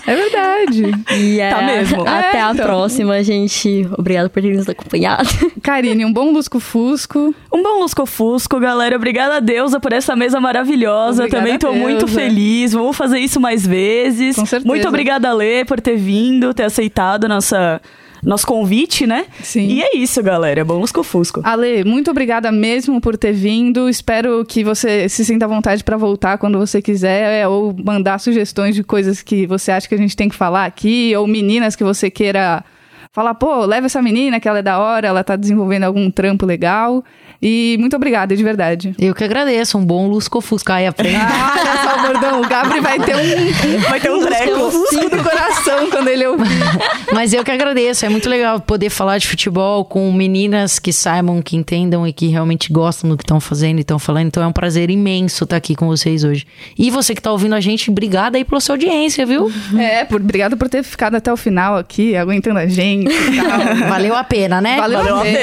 É 0.06 0.14
verdade. 0.16 0.92
E 1.16 1.40
é, 1.40 1.50
Tá 1.50 1.62
mesmo. 1.62 2.02
Até 2.02 2.38
É, 2.38 2.42
a 2.42 2.52
então. 2.52 2.64
próxima, 2.66 3.22
gente. 3.22 3.86
Obrigada 3.98 4.28
por 4.30 4.42
ter 4.42 4.54
nos 4.56 4.68
acompanhado. 4.68 5.28
Karine, 5.62 6.04
um 6.04 6.12
bom 6.12 6.32
lusco-fusco. 6.32 7.34
Um 7.52 7.62
bom 7.62 7.80
lusco-fusco, 7.80 8.58
galera. 8.58 8.96
Obrigada 8.96 9.36
a 9.36 9.40
Deusa 9.40 9.78
por 9.80 9.92
essa 9.92 10.16
mesa 10.16 10.40
maravilhosa. 10.40 11.24
Obrigada, 11.24 11.44
Também 11.44 11.58
tô 11.58 11.72
muito 11.72 12.06
feliz. 12.08 12.72
Vamos 12.72 12.96
fazer 12.96 13.18
isso 13.18 13.40
mais 13.40 13.66
vezes. 13.66 14.36
Com 14.36 14.46
certeza. 14.46 14.66
Muito 14.68 14.88
obrigada, 14.88 15.32
Lê, 15.32 15.64
por 15.64 15.80
ter 15.80 15.96
vindo, 15.96 16.52
ter 16.54 16.64
aceitado 16.64 17.24
a 17.24 17.28
nossa, 17.28 17.80
nosso 18.22 18.46
convite, 18.46 19.06
né? 19.06 19.26
Sim. 19.42 19.66
E 19.66 19.82
é 19.82 19.96
isso, 19.96 20.22
galera. 20.22 20.64
Bom 20.64 20.78
lusco-fusco. 20.78 21.40
Ale, 21.42 21.84
muito 21.84 22.10
obrigada 22.10 22.52
mesmo 22.52 23.00
por 23.00 23.16
ter 23.16 23.32
vindo. 23.32 23.88
Espero 23.88 24.44
que 24.44 24.62
você 24.62 25.08
se 25.08 25.24
sinta 25.24 25.44
à 25.44 25.48
vontade 25.48 25.82
pra 25.82 25.96
voltar 25.96 26.38
quando 26.38 26.58
você 26.58 26.80
quiser, 26.80 27.42
é, 27.42 27.48
ou 27.48 27.74
mandar 27.84 28.18
sugestões 28.18 28.74
de 28.74 28.84
coisas 28.84 29.22
que 29.22 29.46
você 29.46 29.72
acha 29.72 29.88
que 29.88 29.94
a 29.94 29.98
gente 29.98 30.16
tem 30.16 30.28
que 30.28 30.36
falar 30.36 30.66
aqui, 30.66 31.14
ou 31.16 31.26
meninas 31.26 31.74
que 31.74 31.82
você 31.82 32.10
queira 32.10 32.64
falar, 33.12 33.34
pô, 33.34 33.66
leva 33.66 33.86
essa 33.86 34.00
menina 34.00 34.40
que 34.40 34.48
ela 34.48 34.60
é 34.60 34.62
da 34.62 34.78
hora, 34.78 35.06
ela 35.06 35.22
tá 35.22 35.36
desenvolvendo 35.36 35.84
algum 35.84 36.10
trampo 36.10 36.46
legal. 36.46 37.04
E 37.44 37.76
muito 37.80 37.94
obrigada, 37.96 38.36
de 38.36 38.42
verdade. 38.42 38.94
Eu 38.98 39.14
que 39.14 39.24
agradeço. 39.24 39.76
Um 39.76 39.84
bom 39.84 40.06
lusco-fusca. 40.06 40.74
Aí 40.74 40.86
aprende. 40.86 41.12
Ah, 41.32 41.56
olha 41.58 41.82
só, 41.82 42.06
bordão, 42.06 42.40
o 42.40 42.48
Gabri 42.48 42.80
vai 42.80 42.98
ter 43.00 43.16
um, 43.16 43.80
Vai 43.90 44.00
ter 44.00 44.10
um 44.10 44.24
treco. 44.24 44.70
fusco 44.70 45.10
do 45.10 45.22
coração 45.22 45.90
quando 45.90 46.08
ele 46.08 46.26
ouvir. 46.26 46.46
Mas 47.12 47.32
eu 47.32 47.42
que 47.42 47.50
agradeço. 47.50 48.06
É 48.06 48.08
muito 48.08 48.28
legal 48.28 48.60
poder 48.60 48.90
falar 48.90 49.18
de 49.18 49.26
futebol 49.26 49.84
com 49.84 50.10
meninas 50.12 50.78
que 50.78 50.92
saibam, 50.92 51.42
que 51.42 51.56
entendam 51.56 52.06
e 52.06 52.12
que 52.12 52.28
realmente 52.28 52.72
gostam 52.72 53.10
do 53.10 53.16
que 53.16 53.24
estão 53.24 53.40
fazendo 53.40 53.78
e 53.78 53.80
estão 53.80 53.98
falando. 53.98 54.28
Então 54.28 54.42
é 54.42 54.46
um 54.46 54.52
prazer 54.52 54.88
imenso 54.88 55.44
estar 55.44 55.56
aqui 55.56 55.74
com 55.74 55.86
vocês 55.88 56.22
hoje. 56.22 56.46
E 56.78 56.90
você 56.90 57.12
que 57.12 57.20
está 57.20 57.32
ouvindo 57.32 57.54
a 57.54 57.60
gente, 57.60 57.90
obrigada 57.90 58.38
aí 58.38 58.44
pela 58.44 58.60
sua 58.60 58.74
audiência, 58.74 59.26
viu? 59.26 59.50
É, 59.78 60.04
por, 60.04 60.20
obrigada 60.20 60.56
por 60.56 60.68
ter 60.68 60.82
ficado 60.84 61.16
até 61.16 61.32
o 61.32 61.36
final 61.36 61.76
aqui, 61.76 62.16
aguentando 62.16 62.58
a 62.60 62.66
gente 62.66 63.01
e 63.10 63.36
tal. 63.36 63.88
Valeu 63.88 64.14
a 64.14 64.24
pena, 64.24 64.60
né? 64.60 64.76
Valeu, 64.76 64.98
Valeu 64.98 65.16
a 65.16 65.20
a 65.20 65.22
pena. 65.22 65.38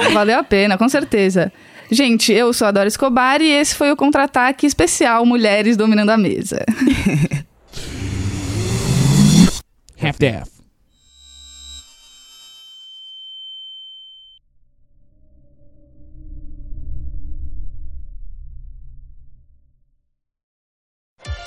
pena. 0.00 0.10
Valeu 0.10 0.38
a 0.38 0.44
pena, 0.44 0.78
com 0.78 0.88
certeza. 0.88 1.52
Gente, 1.90 2.32
eu 2.32 2.52
sou 2.52 2.66
a 2.66 2.70
Dora 2.70 2.88
Escobar 2.88 3.40
e 3.42 3.50
esse 3.50 3.74
foi 3.74 3.90
o 3.92 3.96
contra-ataque 3.96 4.66
especial 4.66 5.24
Mulheres 5.26 5.76
Dominando 5.76 6.10
a 6.10 6.16
Mesa. 6.16 6.64
Half-Death. 10.00 10.53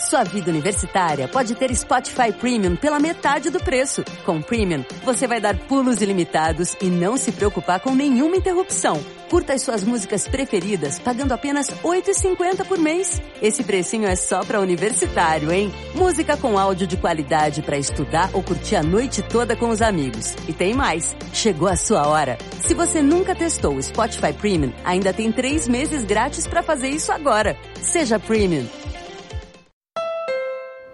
Sua 0.08 0.24
vida 0.24 0.50
universitária 0.50 1.28
pode 1.28 1.54
ter 1.54 1.76
Spotify 1.76 2.32
Premium 2.32 2.78
pela 2.78 2.98
metade 2.98 3.50
do 3.50 3.60
preço. 3.60 4.06
Com 4.26 4.42
Premium, 4.42 4.86
você 5.04 5.28
vai 5.28 5.42
dar 5.42 5.58
pulos 5.58 6.02
ilimitados 6.02 6.78
e 6.82 6.86
não 6.86 7.18
se 7.18 7.30
preocupar 7.34 7.82
com 7.82 7.94
nenhuma 7.94 8.38
interrupção. 8.38 9.04
Curta 9.30 9.52
as 9.52 9.64
suas 9.64 9.84
músicas 9.84 10.26
preferidas 10.26 10.98
pagando 10.98 11.34
apenas 11.34 11.68
R$ 11.68 11.76
8,50 11.84 12.66
por 12.66 12.78
mês. 12.78 13.22
Esse 13.42 13.66
precinho 13.66 14.08
é 14.08 14.16
só 14.16 14.46
para 14.46 14.62
universitário, 14.62 15.52
hein? 15.52 15.74
Música 15.94 16.38
com 16.38 16.58
áudio 16.58 16.88
de 16.88 16.96
qualidade 16.96 17.62
para 17.62 17.78
estudar 17.78 18.30
ou 18.32 18.42
curtir 18.42 18.78
a 18.78 18.84
noite 18.84 19.22
toda 19.22 19.58
com 19.58 19.68
os 19.68 19.82
amigos. 19.82 20.34
E 20.48 20.54
tem 20.54 20.74
mais. 20.74 21.18
Chegou 21.34 21.68
a 21.68 21.76
sua 21.76 22.08
hora. 22.08 22.38
Se 22.62 22.74
você 22.74 23.02
nunca 23.02 23.36
testou 23.36 23.76
o 23.76 23.84
Spotify 23.84 24.32
Premium, 24.32 24.72
ainda 24.86 25.12
tem 25.12 25.34
três 25.34 25.68
meses 25.68 26.06
grátis 26.06 26.48
para 26.48 26.64
fazer 26.64 26.88
isso 26.88 27.12
agora. 27.12 27.58
Seja 27.82 28.18
Premium. 28.18 28.66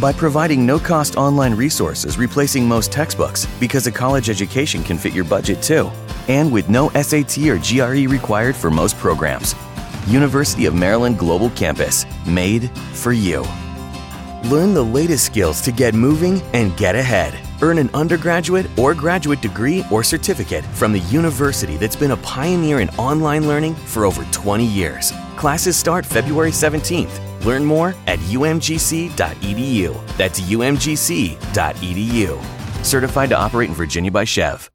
by 0.00 0.12
providing 0.12 0.66
no 0.66 0.78
cost 0.78 1.16
online 1.16 1.54
resources 1.54 2.18
replacing 2.18 2.66
most 2.66 2.90
textbooks 2.90 3.46
because 3.60 3.86
a 3.86 3.92
college 3.92 4.28
education 4.28 4.82
can 4.82 4.98
fit 4.98 5.12
your 5.12 5.24
budget 5.24 5.62
too, 5.62 5.90
and 6.28 6.52
with 6.52 6.68
no 6.68 6.88
SAT 6.90 7.38
or 7.48 7.58
GRE 7.58 8.08
required 8.10 8.56
for 8.56 8.70
most 8.70 8.96
programs. 8.98 9.54
University 10.06 10.66
of 10.66 10.74
Maryland 10.74 11.18
Global 11.18 11.50
Campus, 11.50 12.04
made 12.26 12.70
for 12.92 13.12
you. 13.12 13.44
Learn 14.44 14.74
the 14.74 14.84
latest 14.84 15.24
skills 15.24 15.62
to 15.62 15.72
get 15.72 15.94
moving 15.94 16.42
and 16.52 16.76
get 16.76 16.94
ahead. 16.94 17.34
Earn 17.62 17.78
an 17.78 17.88
undergraduate 17.94 18.66
or 18.78 18.92
graduate 18.92 19.40
degree 19.40 19.82
or 19.90 20.02
certificate 20.02 20.64
from 20.66 20.92
the 20.92 20.98
university 21.00 21.78
that's 21.78 21.96
been 21.96 22.10
a 22.10 22.16
pioneer 22.18 22.80
in 22.80 22.90
online 22.90 23.48
learning 23.48 23.74
for 23.74 24.04
over 24.04 24.22
20 24.32 24.66
years. 24.66 25.12
Classes 25.36 25.78
start 25.78 26.04
February 26.04 26.50
17th. 26.50 27.23
Learn 27.44 27.64
more 27.64 27.94
at 28.06 28.18
umgc.edu. 28.20 30.06
That's 30.16 30.40
umgc.edu. 30.40 31.34
Certified 32.84 33.28
to 33.30 33.38
operate 33.38 33.68
in 33.68 33.74
Virginia 33.74 34.10
by 34.10 34.24
Chev. 34.24 34.70